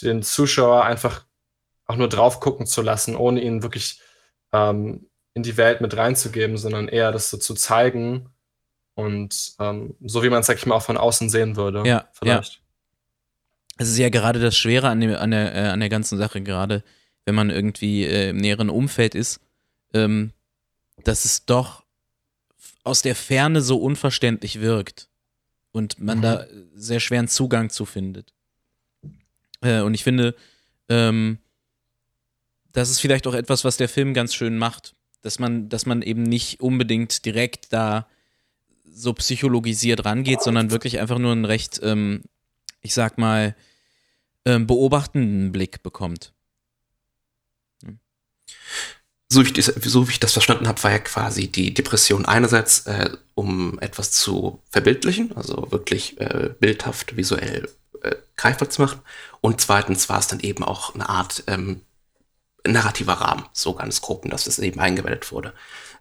den 0.02 0.24
Zuschauer 0.24 0.84
einfach 0.84 1.26
auch 1.86 1.98
nur 1.98 2.10
drauf 2.10 2.40
gucken 2.40 2.66
zu 2.66 2.82
lassen, 2.82 3.16
ohne 3.16 3.42
ihn 3.42 3.62
wirklich 3.62 4.02
ähm, 4.52 5.11
in 5.34 5.44
die 5.44 5.58
Welt 5.58 5.82
mit 5.82 5.96
reinzugeben, 5.96 6.58
sondern 6.58 6.88
eher 6.88 7.12
das 7.12 7.30
so 7.30 7.38
zu 7.38 7.54
zeigen 7.54 8.30
und 8.96 9.54
ähm, 9.60 9.96
so 10.02 10.24
wie 10.24 10.30
man 10.30 10.42
es, 10.42 10.48
sag 10.48 10.58
ich 10.58 10.66
mal, 10.66 10.76
auch 10.76 10.84
von 10.84 10.98
außen 10.98 11.30
sehen 11.30 11.56
würde. 11.56 11.84
Ja, 11.86 12.10
vielleicht. 12.14 12.54
Ja. 12.54 12.60
Es 13.78 13.90
ist 13.90 13.98
ja 13.98 14.10
gerade 14.10 14.40
das 14.40 14.56
Schwere 14.56 14.90
an, 14.90 15.00
dem, 15.00 15.16
an, 15.16 15.32
der, 15.32 15.56
äh, 15.56 15.68
an 15.70 15.80
der 15.80 15.90
ganzen 15.90 16.18
Sache, 16.18 16.42
gerade 16.42 16.84
wenn 17.26 17.36
man 17.36 17.50
irgendwie 17.50 18.06
äh, 18.06 18.30
im 18.30 18.38
näheren 18.38 18.70
Umfeld 18.70 19.16
ist, 19.16 19.40
ähm, 19.94 20.34
dass 21.04 21.26
es 21.26 21.46
doch 21.46 21.84
aus 22.84 23.02
der 23.02 23.16
Ferne 23.16 23.62
so 23.62 23.78
unverständlich 23.78 24.60
wirkt 24.60 25.08
und 25.72 26.00
man 26.00 26.20
mhm. 26.20 26.22
da 26.22 26.46
sehr 26.76 27.00
schweren 27.00 27.28
Zugang 27.28 27.70
zu 27.70 27.86
findet. 27.86 28.34
Äh, 29.62 29.82
und 29.82 29.94
ich 29.94 30.04
finde, 30.04 30.36
ähm, 30.90 31.38
das 32.72 32.90
ist 32.90 33.00
vielleicht 33.00 33.28
auch 33.28 33.34
etwas, 33.34 33.64
was 33.64 33.78
der 33.78 33.90
Film 33.90 34.14
ganz 34.14 34.34
schön 34.34 34.58
macht, 34.58 34.94
dass 35.22 35.40
man, 35.40 35.70
dass 35.70 35.86
man 35.86 36.02
eben 36.02 36.24
nicht 36.24 36.62
unbedingt 36.62 37.26
direkt 37.26 37.74
da 37.74 38.08
so 38.94 39.14
psychologisiert 39.14 40.06
rangeht, 40.06 40.42
sondern 40.42 40.72
wirklich 40.72 41.00
einfach 41.00 41.20
nur 41.20 41.32
einen 41.32 41.46
recht, 41.46 41.80
ähm, 41.84 42.24
ich 42.82 42.94
sag 42.94 43.18
mal, 43.18 43.56
ähm, 44.46 44.68
beobachtenden 44.68 45.52
Blick 45.52 45.84
bekommt. 45.84 46.34
So 49.30 49.46
wie, 49.46 49.58
ich, 49.58 49.66
so 49.66 50.08
wie 50.08 50.12
ich 50.12 50.20
das 50.20 50.34
verstanden 50.34 50.68
habe, 50.68 50.84
war 50.84 50.92
ja 50.92 51.00
quasi 51.00 51.48
die 51.48 51.74
Depression 51.74 52.26
einerseits, 52.26 52.86
äh, 52.86 53.12
um 53.34 53.80
etwas 53.80 54.12
zu 54.12 54.62
verbildlichen, 54.72 55.36
also 55.38 55.72
wirklich 55.72 56.20
äh, 56.20 56.50
bildhaft, 56.60 57.16
visuell 57.16 57.70
äh, 58.02 58.16
greifbar 58.36 58.70
zu 58.70 58.82
machen. 58.82 59.00
Und 59.40 59.62
zweitens 59.62 60.10
war 60.10 60.20
es 60.20 60.28
dann 60.28 60.42
eben 60.42 60.66
auch 60.66 60.96
eine 60.96 61.08
Art 61.08 61.46
ähm, 61.48 61.80
narrativer 62.66 63.14
Rahmen, 63.14 63.46
so 63.54 63.74
ganz 63.74 64.02
grob, 64.02 64.30
dass 64.30 64.48
es 64.48 64.60
eben 64.60 64.80
eingebettet 64.80 65.32
wurde. 65.32 65.54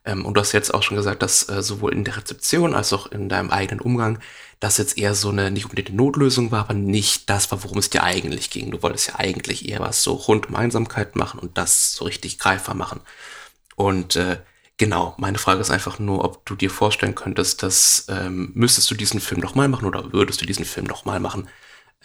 Ähm, 0.04 0.24
und 0.24 0.34
du 0.34 0.40
hast 0.40 0.52
jetzt 0.52 0.72
auch 0.72 0.82
schon 0.82 0.96
gesagt, 0.96 1.22
dass 1.22 1.48
äh, 1.48 1.62
sowohl 1.62 1.92
in 1.92 2.04
der 2.04 2.16
Rezeption 2.16 2.74
als 2.74 2.92
auch 2.92 3.06
in 3.06 3.28
deinem 3.28 3.50
eigenen 3.50 3.80
Umgang 3.80 4.18
das 4.58 4.78
jetzt 4.78 4.98
eher 4.98 5.14
so 5.14 5.30
eine 5.30 5.50
nicht 5.50 5.64
unbedingt 5.64 5.88
eine 5.88 5.96
Notlösung 5.96 6.50
war, 6.50 6.60
aber 6.60 6.74
nicht 6.74 7.30
das 7.30 7.50
war, 7.50 7.62
worum 7.64 7.78
es 7.78 7.90
dir 7.90 8.02
eigentlich 8.02 8.50
ging. 8.50 8.70
Du 8.70 8.82
wolltest 8.82 9.08
ja 9.08 9.14
eigentlich 9.18 9.68
eher 9.68 9.80
was 9.80 10.02
so 10.02 10.12
rund 10.12 10.48
um 10.48 10.56
Einsamkeit 10.56 11.16
machen 11.16 11.40
und 11.40 11.56
das 11.58 11.94
so 11.94 12.04
richtig 12.04 12.38
greifbar 12.38 12.74
machen. 12.74 13.00
Und 13.76 14.16
äh, 14.16 14.38
genau, 14.76 15.14
meine 15.18 15.38
Frage 15.38 15.60
ist 15.60 15.70
einfach 15.70 15.98
nur, 15.98 16.24
ob 16.24 16.44
du 16.46 16.56
dir 16.56 16.70
vorstellen 16.70 17.14
könntest, 17.14 17.62
dass 17.62 18.06
ähm, 18.08 18.52
müsstest 18.54 18.90
du 18.90 18.94
diesen 18.94 19.20
Film 19.20 19.40
nochmal 19.40 19.68
machen 19.68 19.86
oder 19.86 20.12
würdest 20.12 20.40
du 20.42 20.46
diesen 20.46 20.64
Film 20.64 20.86
nochmal 20.86 21.20
machen, 21.20 21.48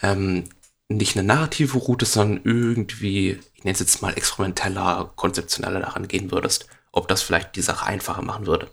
ähm, 0.02 0.46
nicht 0.88 1.18
eine 1.18 1.26
narrative 1.28 1.78
Route, 1.78 2.06
sondern 2.06 2.42
irgendwie, 2.44 3.40
ich 3.56 3.64
nenne 3.64 3.74
es 3.74 3.80
jetzt 3.80 4.02
mal 4.02 4.16
experimenteller, 4.16 5.12
konzeptioneller 5.16 5.80
daran 5.80 6.08
gehen 6.08 6.32
würdest. 6.32 6.68
Ob 6.92 7.08
das 7.08 7.22
vielleicht 7.22 7.56
die 7.56 7.62
Sache 7.62 7.86
einfacher 7.86 8.22
machen 8.22 8.46
würde. 8.46 8.70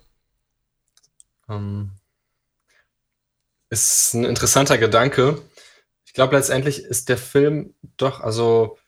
Um, 1.48 1.56
ähm, 1.56 1.90
ist 3.70 4.12
ein 4.14 4.24
interessanter 4.24 4.76
Gedanke. 4.76 5.40
Ich 6.04 6.12
glaube, 6.12 6.36
letztendlich 6.36 6.84
ist 6.84 7.08
der 7.08 7.16
Film 7.16 7.74
doch, 7.96 8.20
also 8.20 8.78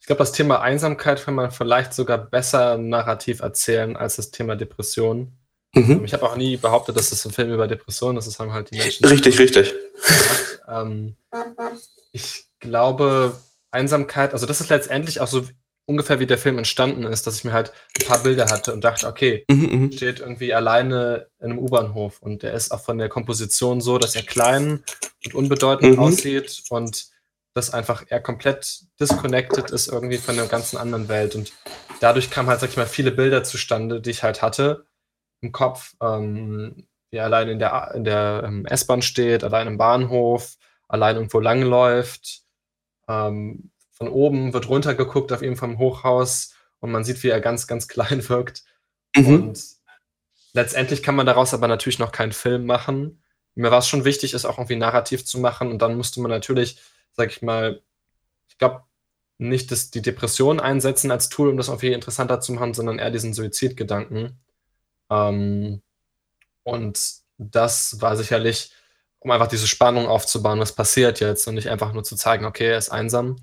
ich 0.00 0.06
glaube, 0.06 0.18
das 0.18 0.32
Thema 0.32 0.60
Einsamkeit 0.60 1.24
kann 1.24 1.34
man 1.34 1.50
vielleicht 1.50 1.94
sogar 1.94 2.18
besser 2.18 2.76
narrativ 2.76 3.40
erzählen 3.40 3.96
als 3.96 4.16
das 4.16 4.30
Thema 4.30 4.54
Depression. 4.54 5.32
Mhm. 5.74 6.04
Ich 6.04 6.12
habe 6.12 6.24
auch 6.24 6.36
nie 6.36 6.58
behauptet, 6.58 6.96
dass 6.96 7.08
das 7.08 7.24
ein 7.24 7.32
Film 7.32 7.52
über 7.52 7.66
Depression 7.66 8.18
ist. 8.18 8.26
Das 8.26 8.38
haben 8.38 8.52
halt 8.52 8.70
die 8.70 8.76
Menschen. 8.76 9.06
Richtig, 9.06 9.38
richtig. 9.38 9.74
Ähm, 10.68 11.16
ich 12.12 12.43
glaube, 12.64 13.40
Einsamkeit, 13.70 14.32
also 14.32 14.46
das 14.46 14.60
ist 14.60 14.70
letztendlich 14.70 15.20
auch 15.20 15.28
so 15.28 15.42
ungefähr 15.86 16.18
wie 16.18 16.26
der 16.26 16.38
Film 16.38 16.58
entstanden 16.58 17.04
ist, 17.04 17.26
dass 17.26 17.36
ich 17.36 17.44
mir 17.44 17.52
halt 17.52 17.72
ein 18.00 18.06
paar 18.06 18.22
Bilder 18.22 18.46
hatte 18.46 18.72
und 18.72 18.82
dachte, 18.82 19.06
okay, 19.06 19.44
mhm, 19.50 19.80
mhm, 19.80 19.92
steht 19.92 20.20
irgendwie 20.20 20.54
alleine 20.54 21.28
in 21.40 21.50
einem 21.50 21.58
U-Bahnhof 21.58 22.22
und 22.22 22.42
der 22.42 22.54
ist 22.54 22.72
auch 22.72 22.80
von 22.80 22.98
der 22.98 23.08
Komposition 23.08 23.80
so, 23.80 23.98
dass 23.98 24.16
er 24.16 24.22
klein 24.22 24.82
und 25.24 25.34
unbedeutend 25.34 25.96
mhm. 25.96 25.98
aussieht 25.98 26.64
und 26.70 27.06
das 27.54 27.72
einfach 27.72 28.04
er 28.08 28.20
komplett 28.20 28.80
disconnected 28.98 29.70
ist 29.70 29.86
irgendwie 29.88 30.18
von 30.18 30.34
der 30.34 30.46
ganzen 30.46 30.76
anderen 30.76 31.08
Welt. 31.08 31.36
Und 31.36 31.52
dadurch 32.00 32.30
kamen 32.30 32.48
halt, 32.48 32.60
sag 32.60 32.70
ich 32.70 32.76
mal, 32.76 32.86
viele 32.86 33.12
Bilder 33.12 33.44
zustande, 33.44 34.00
die 34.00 34.10
ich 34.10 34.24
halt 34.24 34.42
hatte 34.42 34.86
im 35.40 35.52
Kopf, 35.52 35.94
ähm, 36.02 36.88
wie 37.10 37.18
er 37.18 37.24
allein 37.24 37.48
in 37.48 37.58
der, 37.60 37.92
in 37.94 38.02
der 38.02 38.42
ähm, 38.44 38.66
S-Bahn 38.66 39.02
steht, 39.02 39.44
allein 39.44 39.68
im 39.68 39.78
Bahnhof, 39.78 40.56
allein 40.88 41.14
irgendwo 41.14 41.38
langläuft, 41.38 42.43
ähm, 43.08 43.70
von 43.92 44.08
oben 44.08 44.52
wird 44.52 44.68
runtergeguckt 44.68 45.32
auf 45.32 45.42
ihm 45.42 45.56
vom 45.56 45.78
Hochhaus 45.78 46.54
und 46.80 46.90
man 46.90 47.04
sieht, 47.04 47.22
wie 47.22 47.28
er 47.28 47.40
ganz, 47.40 47.66
ganz 47.66 47.88
klein 47.88 48.28
wirkt. 48.28 48.64
Mhm. 49.16 49.34
Und 49.34 49.64
letztendlich 50.52 51.02
kann 51.02 51.16
man 51.16 51.26
daraus 51.26 51.54
aber 51.54 51.68
natürlich 51.68 51.98
noch 51.98 52.12
keinen 52.12 52.32
Film 52.32 52.66
machen. 52.66 53.22
Mir 53.54 53.70
war 53.70 53.78
es 53.78 53.88
schon 53.88 54.04
wichtig, 54.04 54.34
es 54.34 54.44
auch 54.44 54.58
irgendwie 54.58 54.76
narrativ 54.76 55.24
zu 55.24 55.38
machen 55.38 55.70
und 55.70 55.80
dann 55.80 55.96
musste 55.96 56.20
man 56.20 56.30
natürlich, 56.30 56.80
sag 57.12 57.30
ich 57.30 57.42
mal, 57.42 57.82
ich 58.48 58.58
glaube, 58.58 58.82
nicht 59.38 59.70
das, 59.70 59.90
die 59.90 60.02
Depression 60.02 60.60
einsetzen 60.60 61.10
als 61.10 61.28
Tool, 61.28 61.48
um 61.48 61.56
das 61.56 61.68
irgendwie 61.68 61.92
interessanter 61.92 62.40
zu 62.40 62.52
machen, 62.52 62.74
sondern 62.74 62.98
eher 62.98 63.10
diesen 63.10 63.34
Suizidgedanken. 63.34 64.38
Ähm, 65.10 65.82
und 66.62 67.00
das 67.38 68.00
war 68.00 68.16
sicherlich, 68.16 68.72
um 69.24 69.30
einfach 69.30 69.48
diese 69.48 69.66
Spannung 69.66 70.06
aufzubauen, 70.06 70.60
was 70.60 70.72
passiert 70.72 71.18
jetzt 71.20 71.48
und 71.48 71.54
nicht 71.54 71.70
einfach 71.70 71.92
nur 71.92 72.04
zu 72.04 72.14
zeigen, 72.14 72.44
okay, 72.44 72.68
er 72.68 72.78
ist 72.78 72.90
einsam, 72.90 73.36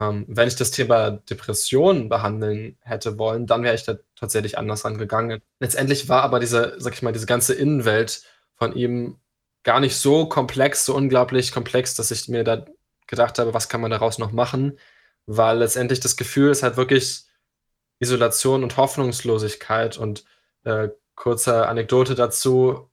ähm, 0.00 0.24
wenn 0.28 0.48
ich 0.48 0.56
das 0.56 0.70
Thema 0.70 1.10
Depression 1.12 2.08
behandeln 2.08 2.78
hätte 2.80 3.18
wollen, 3.18 3.46
dann 3.46 3.62
wäre 3.62 3.74
ich 3.74 3.84
da 3.84 3.96
tatsächlich 4.16 4.58
anders 4.58 4.84
rangegangen. 4.84 5.42
Letztendlich 5.60 6.08
war 6.08 6.22
aber 6.22 6.40
diese, 6.40 6.74
sag 6.78 6.94
ich 6.94 7.02
mal, 7.02 7.12
diese 7.12 7.26
ganze 7.26 7.54
Innenwelt 7.54 8.22
von 8.54 8.74
ihm 8.74 9.18
gar 9.64 9.80
nicht 9.80 9.96
so 9.96 10.26
komplex, 10.26 10.86
so 10.86 10.94
unglaublich 10.94 11.52
komplex, 11.52 11.94
dass 11.94 12.10
ich 12.10 12.28
mir 12.28 12.42
da 12.42 12.64
gedacht 13.06 13.38
habe, 13.38 13.54
was 13.54 13.68
kann 13.68 13.82
man 13.82 13.90
daraus 13.90 14.18
noch 14.18 14.32
machen, 14.32 14.78
weil 15.26 15.58
letztendlich 15.58 16.00
das 16.00 16.16
Gefühl 16.16 16.50
ist 16.50 16.62
halt 16.62 16.76
wirklich 16.78 17.24
Isolation 18.00 18.62
und 18.64 18.76
Hoffnungslosigkeit 18.78 19.98
und 19.98 20.24
äh, 20.64 20.88
kurze 21.14 21.68
Anekdote 21.68 22.14
dazu. 22.14 22.90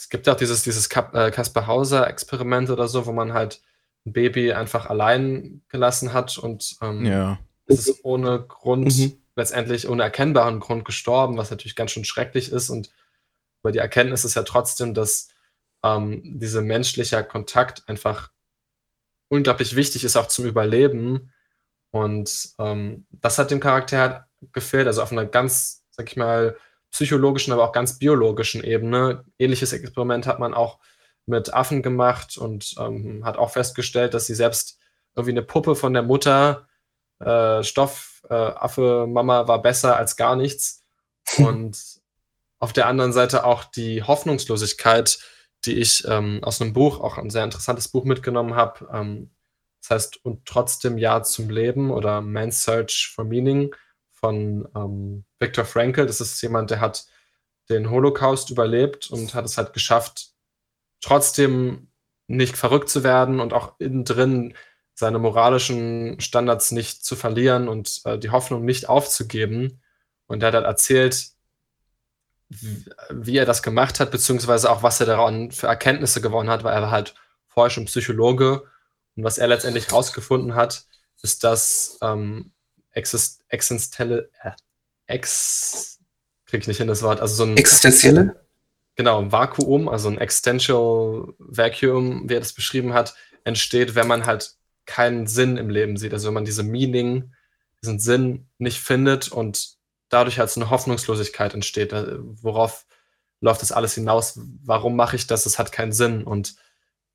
Es 0.00 0.08
gibt 0.08 0.26
auch 0.30 0.36
dieses, 0.36 0.62
dieses 0.62 0.88
Kaspar 0.88 1.66
Hauser 1.66 2.08
Experiment 2.08 2.70
oder 2.70 2.88
so, 2.88 3.04
wo 3.04 3.12
man 3.12 3.34
halt 3.34 3.60
ein 4.06 4.14
Baby 4.14 4.54
einfach 4.54 4.86
allein 4.86 5.60
gelassen 5.68 6.14
hat 6.14 6.38
und 6.38 6.76
ähm, 6.80 7.04
Ja. 7.04 7.38
es 7.66 7.86
ist 7.86 8.02
ohne 8.02 8.40
Grund, 8.40 8.96
Mhm. 8.96 9.18
letztendlich 9.36 9.86
ohne 9.86 10.02
erkennbaren 10.02 10.58
Grund 10.58 10.86
gestorben, 10.86 11.36
was 11.36 11.50
natürlich 11.50 11.76
ganz 11.76 11.90
schön 11.90 12.06
schrecklich 12.06 12.50
ist. 12.50 12.70
Und 12.70 12.90
aber 13.62 13.72
die 13.72 13.78
Erkenntnis 13.78 14.24
ist 14.24 14.36
ja 14.36 14.42
trotzdem, 14.42 14.94
dass 14.94 15.28
ähm, 15.84 16.22
dieser 16.24 16.62
menschliche 16.62 17.22
Kontakt 17.22 17.86
einfach 17.86 18.30
unglaublich 19.28 19.76
wichtig 19.76 20.02
ist, 20.04 20.16
auch 20.16 20.28
zum 20.28 20.46
Überleben. 20.46 21.30
Und 21.90 22.54
ähm, 22.58 23.06
das 23.10 23.36
hat 23.38 23.50
dem 23.50 23.60
Charakter 23.60 23.98
halt 23.98 24.22
gefehlt, 24.52 24.86
also 24.86 25.02
auf 25.02 25.12
einer 25.12 25.26
ganz, 25.26 25.84
sag 25.90 26.08
ich 26.08 26.16
mal, 26.16 26.56
psychologischen, 26.90 27.52
aber 27.52 27.64
auch 27.64 27.72
ganz 27.72 27.98
biologischen 27.98 28.64
Ebene. 28.64 29.24
Ähnliches 29.38 29.72
Experiment 29.72 30.26
hat 30.26 30.38
man 30.38 30.54
auch 30.54 30.78
mit 31.26 31.54
Affen 31.54 31.82
gemacht 31.82 32.36
und 32.36 32.74
ähm, 32.78 33.24
hat 33.24 33.38
auch 33.38 33.50
festgestellt, 33.50 34.14
dass 34.14 34.26
sie 34.26 34.34
selbst 34.34 34.78
irgendwie 35.14 35.32
eine 35.32 35.42
Puppe 35.42 35.76
von 35.76 35.92
der 35.92 36.02
Mutter, 36.02 36.68
äh, 37.20 37.62
Stoff, 37.62 38.22
äh, 38.28 38.34
Affe, 38.34 39.06
Mama 39.08 39.46
war 39.48 39.62
besser 39.62 39.96
als 39.96 40.16
gar 40.16 40.36
nichts. 40.36 40.84
Und 41.38 41.78
auf 42.58 42.72
der 42.72 42.86
anderen 42.86 43.12
Seite 43.12 43.44
auch 43.44 43.64
die 43.64 44.02
Hoffnungslosigkeit, 44.02 45.18
die 45.64 45.78
ich 45.78 46.04
ähm, 46.08 46.40
aus 46.42 46.60
einem 46.60 46.72
Buch, 46.72 47.00
auch 47.00 47.18
ein 47.18 47.30
sehr 47.30 47.44
interessantes 47.44 47.88
Buch 47.88 48.04
mitgenommen 48.04 48.54
habe. 48.54 48.88
Ähm, 48.92 49.30
das 49.80 49.90
heißt, 49.90 50.24
und 50.24 50.44
trotzdem 50.46 50.98
Ja 50.98 51.22
zum 51.22 51.48
Leben 51.48 51.90
oder 51.90 52.20
Man's 52.20 52.64
Search 52.64 53.10
for 53.14 53.24
Meaning 53.24 53.74
von 54.20 54.68
ähm, 54.74 55.24
Viktor 55.38 55.64
Frankl. 55.64 56.06
Das 56.06 56.20
ist 56.20 56.40
jemand, 56.42 56.70
der 56.70 56.80
hat 56.80 57.06
den 57.68 57.90
Holocaust 57.90 58.50
überlebt 58.50 59.10
und 59.10 59.34
hat 59.34 59.44
es 59.44 59.56
halt 59.56 59.72
geschafft, 59.72 60.30
trotzdem 61.00 61.88
nicht 62.26 62.56
verrückt 62.56 62.88
zu 62.88 63.02
werden 63.02 63.40
und 63.40 63.52
auch 63.52 63.74
innen 63.78 64.04
drin 64.04 64.54
seine 64.94 65.18
moralischen 65.18 66.20
Standards 66.20 66.70
nicht 66.72 67.04
zu 67.04 67.16
verlieren 67.16 67.68
und 67.68 68.02
äh, 68.04 68.18
die 68.18 68.30
Hoffnung 68.30 68.64
nicht 68.64 68.88
aufzugeben. 68.88 69.80
Und 70.26 70.42
er 70.42 70.48
hat 70.48 70.54
halt 70.54 70.66
erzählt, 70.66 71.30
wie, 72.48 73.36
er 73.36 73.46
das 73.46 73.62
gemacht 73.62 74.00
hat, 74.00 74.10
beziehungsweise 74.10 74.70
auch, 74.70 74.82
was 74.82 75.00
er 75.00 75.06
daran 75.06 75.52
für 75.52 75.68
Erkenntnisse 75.68 76.20
gewonnen 76.20 76.50
hat, 76.50 76.64
weil 76.64 76.74
er 76.74 76.82
war 76.82 76.90
halt 76.90 77.14
vorher 77.46 77.70
schon 77.70 77.86
Psychologe. 77.86 78.64
Und 79.16 79.24
was 79.24 79.38
er 79.38 79.48
letztendlich 79.48 79.88
herausgefunden 79.88 80.54
hat, 80.54 80.84
ist, 81.22 81.44
dass 81.44 81.98
ähm, 82.02 82.52
exist 82.92 83.44
existenzielle, 83.48 84.30
äh, 84.42 84.52
ex, 85.06 85.98
krieg 86.46 86.62
ich 86.62 86.68
nicht 86.68 86.78
hin 86.78 86.88
das 86.88 87.02
Wort, 87.02 87.20
also 87.20 87.34
so 87.34 87.44
ein 87.44 87.56
Existenzielle? 87.56 88.44
genau, 88.96 89.20
ein 89.20 89.32
Vakuum, 89.32 89.88
also 89.88 90.08
ein 90.08 90.18
Existential 90.18 91.32
Vacuum, 91.38 92.28
wie 92.28 92.34
er 92.34 92.40
das 92.40 92.52
beschrieben 92.52 92.92
hat, 92.94 93.14
entsteht, 93.44 93.94
wenn 93.94 94.06
man 94.08 94.26
halt 94.26 94.54
keinen 94.86 95.26
Sinn 95.26 95.56
im 95.56 95.70
Leben 95.70 95.96
sieht. 95.96 96.12
Also 96.12 96.26
wenn 96.28 96.34
man 96.34 96.44
diese 96.44 96.62
Meaning, 96.62 97.32
diesen 97.82 97.98
Sinn 97.98 98.48
nicht 98.58 98.80
findet 98.80 99.28
und 99.32 99.76
dadurch 100.08 100.38
halt 100.38 100.50
so 100.50 100.60
eine 100.60 100.70
Hoffnungslosigkeit 100.70 101.54
entsteht. 101.54 101.92
Da- 101.92 102.18
Worauf 102.20 102.84
läuft 103.40 103.62
das 103.62 103.72
alles 103.72 103.94
hinaus? 103.94 104.38
Warum 104.64 104.96
mache 104.96 105.16
ich 105.16 105.26
das? 105.26 105.46
Es 105.46 105.58
hat 105.58 105.72
keinen 105.72 105.92
Sinn. 105.92 106.24
Und 106.24 106.56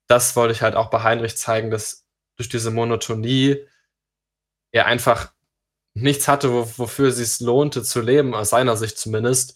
das 0.08 0.36
wollte 0.36 0.54
ich 0.54 0.62
halt 0.62 0.76
auch 0.76 0.90
bei 0.90 1.04
Heinrich 1.04 1.38
zeigen, 1.38 1.70
dass 1.70 2.06
durch 2.38 2.50
diese 2.50 2.72
Monotonie 2.72 3.58
er 4.72 4.86
einfach 4.88 5.34
nichts 5.96 6.28
hatte, 6.28 6.52
wo, 6.54 6.68
wofür 6.78 7.10
es 7.10 7.18
sich 7.18 7.40
lohnte 7.46 7.84
zu 7.84 8.02
leben, 8.02 8.36
aus 8.36 8.52
seiner 8.52 8.78
Sicht 8.78 8.98
zumindest. 9.00 9.56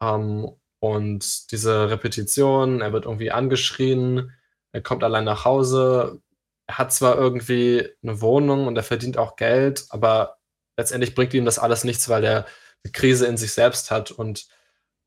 Ähm, 0.00 0.50
und 0.80 1.50
diese 1.52 1.90
Repetition, 1.90 2.80
er 2.82 2.92
wird 2.92 3.06
irgendwie 3.06 3.32
angeschrien, 3.32 4.32
er 4.72 4.82
kommt 4.82 5.02
allein 5.02 5.24
nach 5.24 5.44
Hause, 5.44 6.20
er 6.66 6.78
hat 6.78 6.92
zwar 6.92 7.16
irgendwie 7.16 7.88
eine 8.02 8.20
Wohnung 8.20 8.66
und 8.66 8.76
er 8.76 8.82
verdient 8.84 9.18
auch 9.18 9.36
Geld, 9.36 9.86
aber 9.90 10.38
letztendlich 10.76 11.14
bringt 11.14 11.34
ihm 11.34 11.44
das 11.44 11.58
alles 11.58 11.84
nichts, 11.84 12.08
weil 12.08 12.24
er 12.24 12.46
eine 12.84 12.92
Krise 12.92 13.26
in 13.26 13.36
sich 13.36 13.52
selbst 13.52 13.90
hat 13.90 14.10
und 14.12 14.46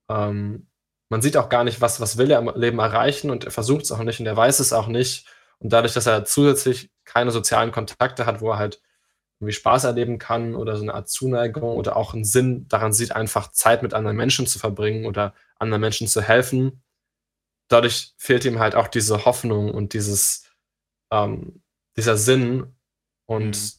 ähm, 0.10 0.68
man 1.10 1.22
sieht 1.22 1.38
auch 1.38 1.50
gar 1.50 1.64
nicht, 1.64 1.82
was, 1.82 2.00
was 2.02 2.18
will 2.18 2.32
er 2.32 2.40
im 2.40 2.52
Leben 2.56 2.80
erreichen 2.80 3.32
und 3.32 3.46
er 3.46 3.52
versucht 3.52 3.84
es 3.84 3.92
auch 3.92 4.04
nicht 4.04 4.20
und 4.20 4.26
er 4.26 4.38
weiß 4.38 4.60
es 4.60 4.74
auch 4.74 4.88
nicht. 4.88 5.28
Und 5.60 5.72
dadurch, 5.74 5.94
dass 5.94 6.08
er 6.08 6.26
zusätzlich 6.26 6.90
keine 7.06 7.32
sozialen 7.32 7.72
Kontakte 7.72 8.26
hat, 8.26 8.42
wo 8.42 8.52
er 8.52 8.58
halt 8.58 8.82
irgendwie 9.42 9.54
Spaß 9.54 9.86
erleben 9.86 10.20
kann 10.20 10.56
oder 10.56 10.78
so 10.78 10.84
eine 10.84 10.94
Art 10.94 11.10
Zuneigung 11.10 11.76
oder 11.76 11.96
auch 11.98 12.14
einen 12.14 12.24
Sinn 12.26 12.68
daran 12.68 12.94
sieht, 12.94 13.12
einfach 13.14 13.52
Zeit 13.52 13.82
mit 13.82 13.94
anderen 13.96 14.16
Menschen 14.16 14.46
zu 14.48 14.60
verbringen 14.60 15.06
oder 15.08 15.34
anderen 15.58 15.82
Menschen 15.82 16.08
zu 16.08 16.22
helfen. 16.22 16.84
Dadurch 17.68 18.14
fehlt 18.18 18.46
ihm 18.46 18.60
halt 18.60 18.76
auch 18.76 18.88
diese 18.88 19.26
Hoffnung 19.26 19.72
und 19.72 19.94
dieses, 19.94 20.46
ähm, 21.12 21.64
dieser 21.98 22.18
Sinn. 22.18 22.76
Und 23.26 23.58
Mhm. 23.58 23.72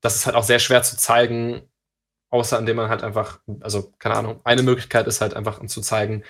das 0.00 0.16
ist 0.16 0.26
halt 0.26 0.34
auch 0.36 0.44
sehr 0.44 0.58
schwer 0.58 0.82
zu 0.82 0.96
zeigen, 0.96 1.62
außer 2.30 2.58
indem 2.58 2.76
man 2.76 2.88
halt 2.88 3.04
einfach, 3.04 3.40
also 3.60 3.92
keine 3.98 4.16
Ahnung, 4.16 4.40
eine 4.44 4.62
Möglichkeit 4.62 5.06
ist 5.06 5.20
halt 5.20 5.34
einfach 5.34 5.64
zu 5.66 5.80
zeigen, 5.80 6.24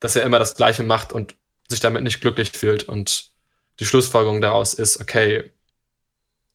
dass 0.00 0.16
er 0.16 0.24
immer 0.24 0.38
das 0.38 0.56
Gleiche 0.56 0.82
macht 0.82 1.12
und 1.12 1.36
sich 1.68 1.80
damit 1.80 2.02
nicht 2.02 2.20
glücklich 2.20 2.50
fühlt. 2.52 2.84
Und 2.84 3.30
die 3.78 3.86
Schlussfolgerung 3.86 4.40
daraus 4.40 4.74
ist, 4.74 5.00
okay, 5.00 5.52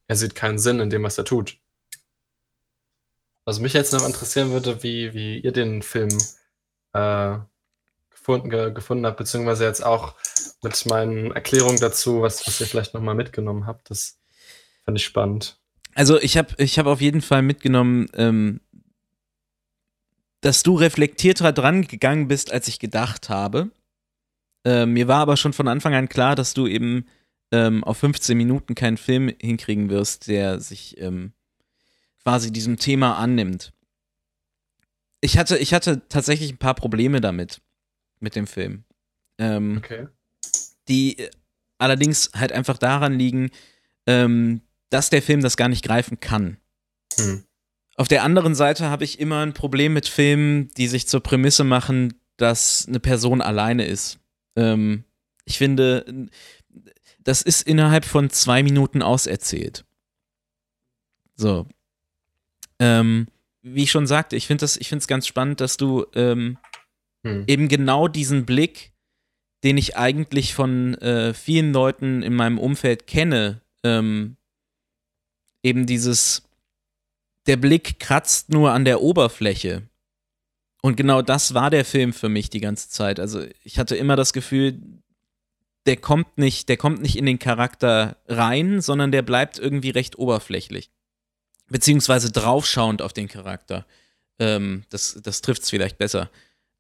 er 0.08 0.16
sieht 0.16 0.36
keinen 0.36 0.60
Sinn 0.60 0.80
in 0.80 0.90
dem, 0.90 1.04
was 1.04 1.18
er 1.18 1.26
tut. 1.26 1.58
Was 3.46 3.60
mich 3.60 3.74
jetzt 3.74 3.94
noch 3.94 4.06
interessieren 4.06 4.52
würde, 4.52 4.84
wie, 4.84 5.14
wie 5.14 5.40
ihr 5.40 5.52
den 5.52 5.82
Film 5.82 6.10
äh, 6.94 7.38
gefunden, 8.10 8.50
ge, 8.50 8.74
gefunden 8.74 9.06
habt, 9.06 9.18
beziehungsweise 9.18 9.66
jetzt 9.66 9.86
auch 9.86 10.16
mit 10.62 10.86
meinen 10.86 11.32
Erklärungen 11.32 11.80
dazu, 11.80 12.22
was, 12.22 12.46
was 12.46 12.60
ihr 12.60 12.68
vielleicht 12.68 12.94
nochmal 12.94 13.16
mitgenommen 13.16 13.66
habt. 13.66 13.90
Das 13.90 14.20
fand 14.84 14.98
ich 14.98 15.06
spannend. 15.06 15.58
Also 15.96 16.20
ich 16.20 16.38
habe 16.38 16.54
ich 16.58 16.78
hab 16.78 16.86
auf 16.86 17.02
jeden 17.02 17.22
Fall 17.22 17.42
mitgenommen, 17.42 18.08
ähm, 18.14 18.62
dass 20.42 20.64
du 20.64 20.76
reflektierter 20.76 21.52
dran 21.52 21.88
gegangen 21.88 22.28
bist, 22.28 22.52
als 22.52 22.68
ich 22.68 22.80
gedacht 22.80 23.30
habe. 23.30 23.72
Äh, 24.64 24.86
mir 24.86 25.08
war 25.08 25.22
aber 25.22 25.38
schon 25.38 25.54
von 25.54 25.68
Anfang 25.68 25.96
an 25.96 26.10
klar, 26.10 26.36
dass 26.36 26.54
du 26.54 26.68
eben 26.68 27.08
ähm, 27.52 27.84
auf 27.84 27.98
15 27.98 28.38
Minuten 28.38 28.76
keinen 28.76 28.98
Film 28.98 29.34
hinkriegen 29.42 29.90
wirst, 29.90 30.28
der 30.28 30.60
sich 30.60 31.00
ähm, 31.00 31.34
quasi 32.24 32.52
diesem 32.52 32.78
Thema 32.78 33.18
annimmt. 33.18 33.74
Ich 35.22 35.38
hatte, 35.38 35.58
ich 35.58 35.74
hatte 35.74 36.08
tatsächlich 36.10 36.52
ein 36.52 36.58
paar 36.58 36.76
Probleme 36.76 37.22
damit, 37.22 37.62
mit 38.20 38.36
dem 38.36 38.48
Film. 38.48 38.84
Ähm, 39.40 39.78
Okay. 39.78 40.08
die 40.88 41.20
äh, 41.20 41.30
allerdings 41.78 42.32
halt 42.36 42.52
einfach 42.52 42.78
daran 42.78 43.14
liegen, 43.18 43.50
ähm, 44.08 44.62
dass 44.90 45.10
der 45.10 45.22
Film 45.22 45.42
das 45.42 45.58
gar 45.58 45.70
nicht 45.70 45.84
greifen 45.84 46.20
kann. 46.20 46.58
Hm. 47.18 47.44
Auf 47.96 48.08
der 48.08 48.24
anderen 48.24 48.56
Seite 48.56 48.90
habe 48.90 49.04
ich 49.04 49.20
immer 49.20 49.44
ein 49.46 49.54
Problem 49.54 49.94
mit 49.94 50.08
Filmen, 50.08 50.70
die 50.78 50.88
sich 50.88 51.08
zur 51.08 51.22
Prämisse 51.22 51.64
machen, 51.64 52.14
dass 52.38 52.86
eine 52.88 53.00
Person 53.00 53.42
alleine 53.42 53.86
ist. 53.86 54.20
Ähm, 54.56 55.04
ich 55.46 55.58
finde, 55.58 56.28
das 57.28 57.42
ist 57.42 57.68
innerhalb 57.68 58.06
von 58.06 58.30
zwei 58.30 58.64
Minuten 58.64 59.02
auserzählt. 59.02 59.86
So. 61.36 61.68
Ähm, 62.80 63.28
wie 63.62 63.84
ich 63.84 63.92
schon 63.92 64.08
sagte, 64.08 64.36
ich 64.36 64.48
finde 64.48 64.66
es 64.66 65.08
ganz 65.08 65.28
spannend, 65.28 65.60
dass 65.60 65.78
du 65.78 66.06
ähm, 66.16 66.58
Hm. 67.28 67.44
eben 67.48 67.68
genau 67.68 68.08
diesen 68.08 68.46
Blick, 68.46 68.92
den 69.64 69.78
ich 69.78 69.98
eigentlich 69.98 70.54
von 70.54 70.96
äh, 70.96 71.34
vielen 71.34 71.74
Leuten 71.74 72.22
in 72.24 72.34
meinem 72.34 72.60
Umfeld 72.60 73.08
kenne, 73.08 73.62
ähm, 73.84 74.38
eben 75.64 75.86
dieses, 75.86 76.44
der 77.48 77.58
Blick 77.58 78.00
kratzt 78.00 78.50
nur 78.50 78.72
an 78.72 78.86
der 78.86 79.02
Oberfläche. 79.02 79.84
Und 80.82 80.96
genau 80.96 81.22
das 81.22 81.54
war 81.54 81.70
der 81.70 81.86
Film 81.86 82.14
für 82.14 82.30
mich 82.30 82.50
die 82.50 82.62
ganze 82.62 82.90
Zeit. 82.90 83.20
Also 83.20 83.46
ich 83.64 83.80
hatte 83.80 83.96
immer 83.96 84.16
das 84.16 84.32
Gefühl, 84.32 84.80
der 85.88 85.98
kommt 85.98 86.38
nicht, 86.38 86.70
der 86.70 86.78
kommt 86.78 87.02
nicht 87.02 87.18
in 87.18 87.26
den 87.26 87.40
Charakter 87.40 88.18
rein, 88.28 88.82
sondern 88.82 89.12
der 89.12 89.22
bleibt 89.22 89.58
irgendwie 89.58 89.90
recht 89.90 90.20
oberflächlich. 90.20 90.92
Beziehungsweise 91.70 92.32
draufschauend 92.32 93.02
auf 93.02 93.14
den 93.14 93.28
Charakter. 93.28 93.86
Ähm, 94.40 94.84
das 94.90 95.20
das 95.24 95.42
trifft 95.42 95.64
es 95.64 95.70
vielleicht 95.70 95.98
besser. 95.98 96.30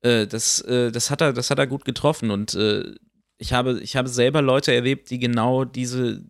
Äh, 0.01 0.27
das, 0.27 0.61
äh, 0.61 0.91
das, 0.91 1.09
hat 1.09 1.21
er, 1.21 1.33
das 1.33 1.49
hat 1.49 1.59
er 1.59 1.67
gut 1.67 1.85
getroffen 1.85 2.31
und 2.31 2.53
äh, 2.53 2.95
ich, 3.37 3.53
habe, 3.53 3.79
ich 3.81 3.95
habe 3.95 4.09
selber 4.09 4.41
Leute 4.41 4.73
erlebt, 4.73 5.09
die 5.09 5.19
genau 5.19 5.63
diese, 5.63 6.23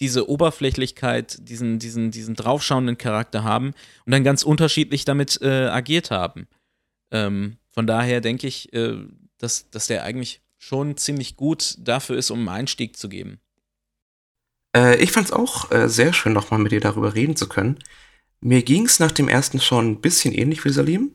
diese 0.00 0.28
Oberflächlichkeit, 0.28 1.48
diesen, 1.48 1.78
diesen, 1.78 2.10
diesen 2.10 2.34
draufschauenden 2.34 2.98
Charakter 2.98 3.44
haben 3.44 3.74
und 4.04 4.12
dann 4.12 4.24
ganz 4.24 4.42
unterschiedlich 4.42 5.04
damit 5.04 5.40
äh, 5.40 5.68
agiert 5.68 6.10
haben. 6.10 6.48
Ähm, 7.10 7.58
von 7.70 7.86
daher 7.86 8.20
denke 8.20 8.46
ich, 8.46 8.72
äh, 8.72 8.96
dass, 9.38 9.70
dass 9.70 9.86
der 9.86 10.04
eigentlich 10.04 10.42
schon 10.58 10.96
ziemlich 10.96 11.36
gut 11.36 11.76
dafür 11.78 12.16
ist, 12.16 12.30
um 12.30 12.40
einen 12.40 12.48
Einstieg 12.48 12.96
zu 12.96 13.08
geben. 13.08 13.40
Äh, 14.76 14.96
ich 15.02 15.12
fand 15.12 15.26
es 15.26 15.32
auch 15.32 15.70
äh, 15.70 15.88
sehr 15.88 16.12
schön, 16.12 16.32
nochmal 16.32 16.60
mit 16.60 16.72
dir 16.72 16.80
darüber 16.80 17.14
reden 17.14 17.36
zu 17.36 17.48
können. 17.48 17.78
Mir 18.40 18.62
ging 18.62 18.86
es 18.86 18.98
nach 19.00 19.12
dem 19.12 19.28
ersten 19.28 19.60
schon 19.60 19.90
ein 19.90 20.00
bisschen 20.00 20.34
ähnlich 20.34 20.64
wie 20.64 20.70
Salim. 20.70 21.14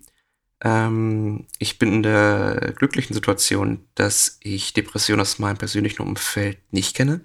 Ähm, 0.64 1.48
ich 1.60 1.80
bin 1.80 1.94
in 1.94 2.04
der 2.04 2.74
glücklichen 2.76 3.14
Situation, 3.14 3.88
dass 3.96 4.38
ich 4.42 4.74
Depressionen 4.74 5.22
aus 5.22 5.40
meinem 5.40 5.58
persönlichen 5.58 6.02
Umfeld 6.02 6.60
nicht 6.72 6.96
kenne. 6.96 7.22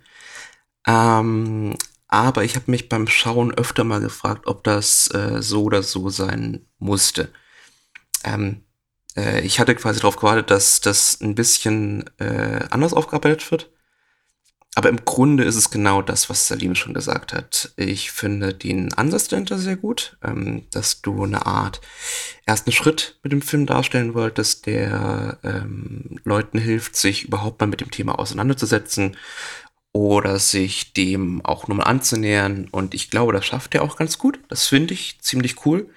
Ähm, 0.87 1.77
aber 2.09 2.45
ich 2.45 2.57
habe 2.57 2.71
mich 2.71 2.89
beim 2.89 3.09
Schauen 3.09 3.53
öfter 3.53 3.85
mal 3.85 4.01
gefragt, 4.01 4.47
ob 4.47 4.62
das 4.64 5.09
äh, 5.12 5.43
so 5.43 5.64
oder 5.64 5.83
so 5.83 6.09
sein 6.09 6.67
musste. 6.79 7.33
Ähm, 8.25 8.66
äh, 9.17 9.41
ich 9.41 9.61
hatte 9.61 9.75
quasi 9.75 10.01
darauf 10.01 10.17
gewartet, 10.17 10.51
dass 10.51 10.81
das 10.81 11.21
ein 11.21 11.35
bisschen 11.35 12.05
äh, 12.19 12.61
anders 12.71 12.93
aufgearbeitet 12.93 13.51
wird. 13.51 13.71
Aber 14.79 14.91
im 14.91 15.07
Grunde 15.07 15.45
ist 15.45 15.57
es 15.57 15.71
genau 15.71 16.03
das, 16.03 16.29
was 16.29 16.49
Salim 16.49 16.75
schon 16.75 16.93
gesagt 16.93 17.33
hat. 17.33 17.73
Ich 17.77 18.12
finde 18.12 18.53
den 18.53 18.93
Ansatz 18.93 19.27
dahinter 19.27 19.57
sehr 19.57 19.77
gut, 19.77 20.19
ähm, 20.23 20.67
dass 20.71 21.01
du 21.01 21.25
eine 21.25 21.47
Art 21.47 21.81
ersten 22.45 22.73
Schritt 22.73 23.19
mit 23.23 23.33
dem 23.33 23.41
Film 23.41 23.64
darstellen 23.64 24.12
wolltest, 24.12 24.67
der 24.67 25.39
ähm, 25.43 26.21
Leuten 26.25 26.59
hilft, 26.59 26.95
sich 26.95 27.25
überhaupt 27.25 27.59
mal 27.59 27.69
mit 27.69 27.81
dem 27.81 27.91
Thema 27.91 28.19
auseinanderzusetzen 28.19 29.17
oder 29.95 30.39
sich 30.39 30.93
dem 30.93 31.43
auch 31.43 31.69
nur 31.69 31.79
mal 31.79 31.85
anzunähern. 31.85 32.69
Und 32.71 32.93
ich 32.93 33.11
glaube, 33.11 33.33
das 33.33 33.47
schafft 33.47 33.75
er 33.75 33.81
auch 33.81 33.97
ganz 33.97 34.19
gut. 34.19 34.41
Das 34.49 34.67
finde 34.67 34.93
ich 34.93 35.19
ziemlich 35.23 35.64
cool. 35.64 35.89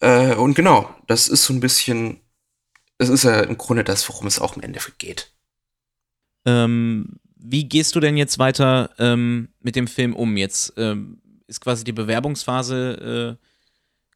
Äh, 0.00 0.34
und 0.34 0.54
genau, 0.54 0.94
das 1.06 1.28
ist 1.28 1.44
so 1.44 1.52
ein 1.52 1.60
bisschen, 1.60 2.20
es 2.98 3.08
ist 3.08 3.24
ja 3.24 3.40
im 3.40 3.58
Grunde 3.58 3.84
das, 3.84 4.08
worum 4.08 4.26
es 4.26 4.38
auch 4.38 4.56
im 4.56 4.62
Endeffekt 4.62 4.98
geht. 4.98 5.32
Ähm, 6.46 7.18
wie 7.36 7.68
gehst 7.68 7.94
du 7.94 8.00
denn 8.00 8.16
jetzt 8.16 8.38
weiter 8.38 8.90
ähm, 8.98 9.48
mit 9.60 9.76
dem 9.76 9.86
Film 9.86 10.14
um? 10.14 10.36
Jetzt 10.36 10.74
ähm, 10.76 11.20
ist 11.46 11.60
quasi 11.60 11.84
die 11.84 11.92
Bewerbungsphase 11.92 13.38
äh, 13.40 13.46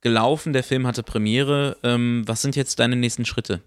gelaufen, 0.00 0.52
der 0.52 0.64
Film 0.64 0.86
hatte 0.86 1.02
Premiere. 1.02 1.76
Ähm, 1.82 2.24
was 2.26 2.42
sind 2.42 2.56
jetzt 2.56 2.78
deine 2.78 2.96
nächsten 2.96 3.24
Schritte? 3.24 3.62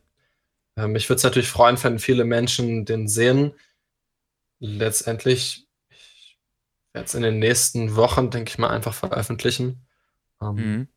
Ähm, 0.77 0.91
mich 0.91 1.09
würde 1.09 1.17
es 1.17 1.23
natürlich 1.23 1.49
freuen, 1.49 1.81
wenn 1.83 1.99
viele 1.99 2.25
Menschen 2.25 2.85
den 2.85 3.07
sehen. 3.07 3.53
Letztendlich, 4.59 5.67
ich 5.89 6.37
werde 6.93 7.05
es 7.05 7.15
in 7.15 7.23
den 7.23 7.39
nächsten 7.39 7.95
Wochen, 7.95 8.29
denke 8.29 8.49
ich 8.49 8.57
mal, 8.57 8.69
einfach 8.69 8.93
veröffentlichen. 8.93 9.85
Ähm, 10.41 10.55
mhm. 10.55 10.87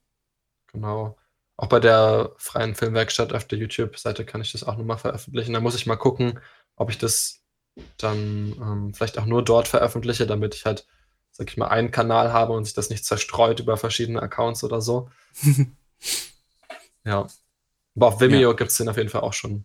Genau. 0.73 1.17
Auch 1.57 1.69
bei 1.69 1.81
der 1.81 2.33
freien 2.37 2.75
Filmwerkstatt 2.75 3.33
auf 3.33 3.45
der 3.45 3.59
YouTube-Seite 3.59 4.25
kann 4.25 4.41
ich 4.41 4.53
das 4.53 4.65
auch 4.65 4.77
nochmal 4.77 4.99
veröffentlichen. 4.99 5.53
Da 5.53 5.61
muss 5.61 5.75
ich 5.75 5.87
mal 5.87 5.97
gucken, 5.97 6.39
ob 6.77 6.91
ich 6.91 6.99
das 6.99 7.43
dann 7.97 8.55
ähm, 8.61 8.95
vielleicht 8.95 9.19
auch 9.19 9.27
nur 9.27 9.45
dort 9.45 9.69
veröffentliche, 9.69 10.27
damit 10.27 10.55
ich 10.55 10.65
halt, 10.65 10.87
sag 11.33 11.51
ich 11.51 11.57
mal, 11.57 11.69
einen 11.69 11.91
Kanal 11.91 12.33
habe 12.33 12.53
und 12.53 12.65
sich 12.65 12.75
das 12.75 12.91
nicht 12.91 13.05
zerstreut 13.05 13.61
über 13.61 13.77
verschiedene 13.77 14.23
Accounts 14.23 14.63
oder 14.63 14.81
so. 14.81 15.11
ja. 17.05 17.27
Aber 17.97 18.07
auf 18.07 18.21
Vimeo 18.21 18.51
ja. 18.51 18.57
gibt 18.57 18.71
es 18.71 18.77
den 18.77 18.89
auf 18.89 18.97
jeden 18.97 19.09
Fall 19.09 19.23
auch 19.23 19.33
schon 19.33 19.65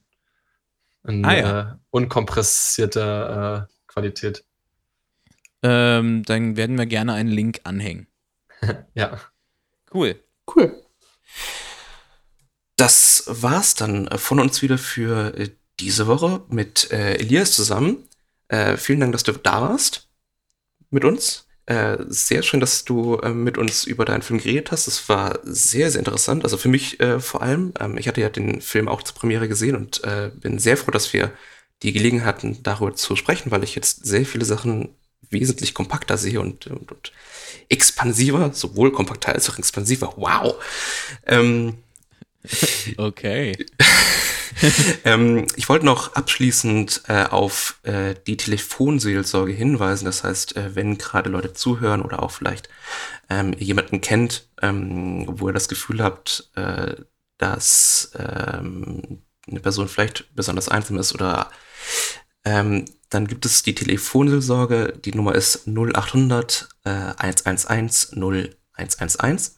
in 1.08 1.24
ah, 1.26 1.36
ja. 1.36 1.60
äh, 1.60 1.76
unkompressierter 1.92 3.68
äh, 3.70 3.74
Qualität. 3.88 4.44
Ähm, 5.62 6.24
dann 6.24 6.58
werden 6.58 6.78
wir 6.78 6.86
gerne 6.86 7.14
einen 7.14 7.30
Link 7.30 7.62
anhängen. 7.64 8.08
ja. 8.96 9.20
Cool. 9.94 10.16
Cool. 10.54 10.83
Das 12.76 13.24
war's 13.28 13.76
dann 13.76 14.10
von 14.18 14.40
uns 14.40 14.62
wieder 14.62 14.78
für 14.78 15.38
äh, 15.38 15.50
diese 15.80 16.08
Woche 16.08 16.44
mit 16.50 16.92
äh, 16.92 17.16
Elias 17.16 17.52
zusammen. 17.52 18.08
Äh, 18.48 18.78
vielen 18.78 19.00
Dank, 19.00 19.12
dass 19.14 19.24
du 19.24 19.32
da 19.34 19.62
warst 19.62 20.10
mit 20.90 21.06
uns. 21.06 21.48
Äh, 21.66 21.98
sehr 22.08 22.44
schön, 22.44 22.60
dass 22.60 22.84
du 22.84 23.18
äh, 23.18 23.30
mit 23.30 23.58
uns 23.58 23.86
über 23.86 24.04
deinen 24.06 24.22
Film 24.22 24.40
geredet 24.40 24.72
hast. 24.72 24.88
Das 24.88 25.08
war 25.08 25.40
sehr, 25.44 25.90
sehr 25.92 26.00
interessant. 26.00 26.44
Also 26.44 26.58
für 26.58 26.68
mich 26.68 27.00
äh, 27.00 27.20
vor 27.20 27.42
allem. 27.42 27.74
Ähm, 27.80 27.98
ich 27.98 28.08
hatte 28.08 28.22
ja 28.22 28.30
den 28.30 28.60
Film 28.62 28.88
auch 28.88 29.02
zur 29.02 29.16
Premiere 29.16 29.48
gesehen 29.48 29.76
und 29.76 30.04
äh, 30.04 30.32
bin 30.36 30.60
sehr 30.60 30.76
froh, 30.76 30.92
dass 30.92 31.14
wir 31.14 31.32
die 31.82 31.94
Gelegenheit 31.94 32.28
hatten, 32.28 32.64
darüber 32.64 32.96
zu 32.96 33.16
sprechen, 33.16 33.52
weil 33.52 33.64
ich 33.64 33.76
jetzt 33.76 34.06
sehr 34.06 34.26
viele 34.26 34.46
Sachen 34.46 34.90
wesentlich 35.30 35.74
kompakter 35.74 36.18
sehe 36.18 36.40
und, 36.40 36.68
und, 36.68 36.92
und 36.92 37.12
expansiver, 37.70 38.52
sowohl 38.54 38.92
kompakter 38.92 39.34
als 39.34 39.50
auch 39.50 39.58
expansiver. 39.58 40.14
Wow! 40.18 40.56
Ähm, 41.26 41.78
okay. 42.98 43.56
ähm, 45.06 45.48
ich 45.56 45.70
wollte 45.70 45.86
noch 45.86 46.14
abschließend 46.16 47.04
äh, 47.08 47.24
auf 47.24 47.80
äh, 47.84 48.16
die 48.28 48.38
Telefonseelsorge 48.38 49.54
hinweisen. 49.54 50.06
Das 50.06 50.24
heißt, 50.24 50.56
äh, 50.58 50.76
wenn 50.76 50.98
gerade 50.98 51.30
Leute 51.30 51.54
zuhören 51.54 52.02
oder 52.02 52.22
auch 52.22 52.32
vielleicht 52.32 52.70
ähm, 53.30 53.54
jemanden 53.58 54.02
kennt, 54.02 54.48
ähm, 54.62 55.26
wo 55.28 55.48
ihr 55.48 55.54
das 55.54 55.68
Gefühl 55.68 56.04
habt, 56.04 56.52
äh, 56.56 56.96
dass 57.38 58.12
ähm, 58.18 59.24
eine 59.48 59.60
Person 59.60 59.88
vielleicht 59.88 60.34
besonders 60.36 60.70
einsam 60.70 60.98
ist 60.98 61.14
oder 61.14 61.50
ähm, 62.46 62.86
dann 63.14 63.28
gibt 63.28 63.46
es 63.46 63.64
die 63.64 63.76
Telefonseelsorge. 63.76 65.00
Die 65.04 65.14
Nummer 65.14 65.36
ist 65.36 65.68
0800 65.68 66.70
äh, 66.86 66.90
111 66.90 68.12
0111. 68.16 69.52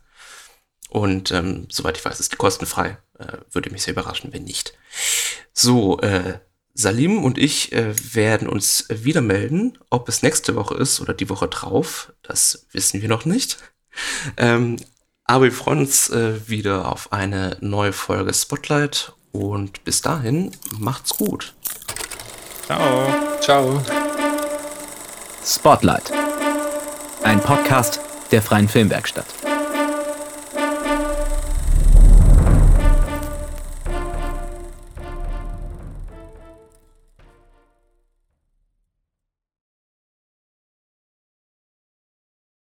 Und 0.89 1.31
ähm, 1.31 1.67
soweit 1.69 1.97
ich 1.97 2.05
weiß, 2.05 2.19
ist 2.19 2.33
die 2.33 2.37
kostenfrei. 2.37 2.97
Äh, 3.17 3.37
würde 3.51 3.69
mich 3.69 3.83
sehr 3.83 3.93
überraschen, 3.93 4.33
wenn 4.33 4.43
nicht. 4.43 4.73
So, 5.53 5.99
äh, 6.01 6.39
Salim 6.73 7.23
und 7.23 7.37
ich 7.37 7.71
äh, 7.71 7.93
werden 8.13 8.49
uns 8.49 8.85
wieder 8.89 9.21
melden. 9.21 9.77
Ob 9.89 10.09
es 10.09 10.23
nächste 10.23 10.55
Woche 10.55 10.75
ist 10.75 10.99
oder 10.99 11.13
die 11.13 11.29
Woche 11.29 11.47
drauf, 11.47 12.13
das 12.21 12.67
wissen 12.73 13.01
wir 13.01 13.09
noch 13.09 13.25
nicht. 13.25 13.57
Ähm, 14.35 14.75
aber 15.23 15.45
wir 15.45 15.53
freuen 15.53 15.79
uns 15.79 16.09
äh, 16.09 16.47
wieder 16.49 16.91
auf 16.91 17.13
eine 17.13 17.57
neue 17.61 17.93
Folge 17.93 18.33
Spotlight 18.33 19.13
und 19.31 19.83
bis 19.85 20.01
dahin 20.01 20.51
macht's 20.77 21.17
gut. 21.17 21.55
Ciao. 22.65 23.07
Ciao. 23.41 23.81
Spotlight. 25.43 26.11
Ein 27.23 27.39
Podcast 27.39 27.99
der 28.31 28.41
Freien 28.41 28.67
Filmwerkstatt. 28.67 29.27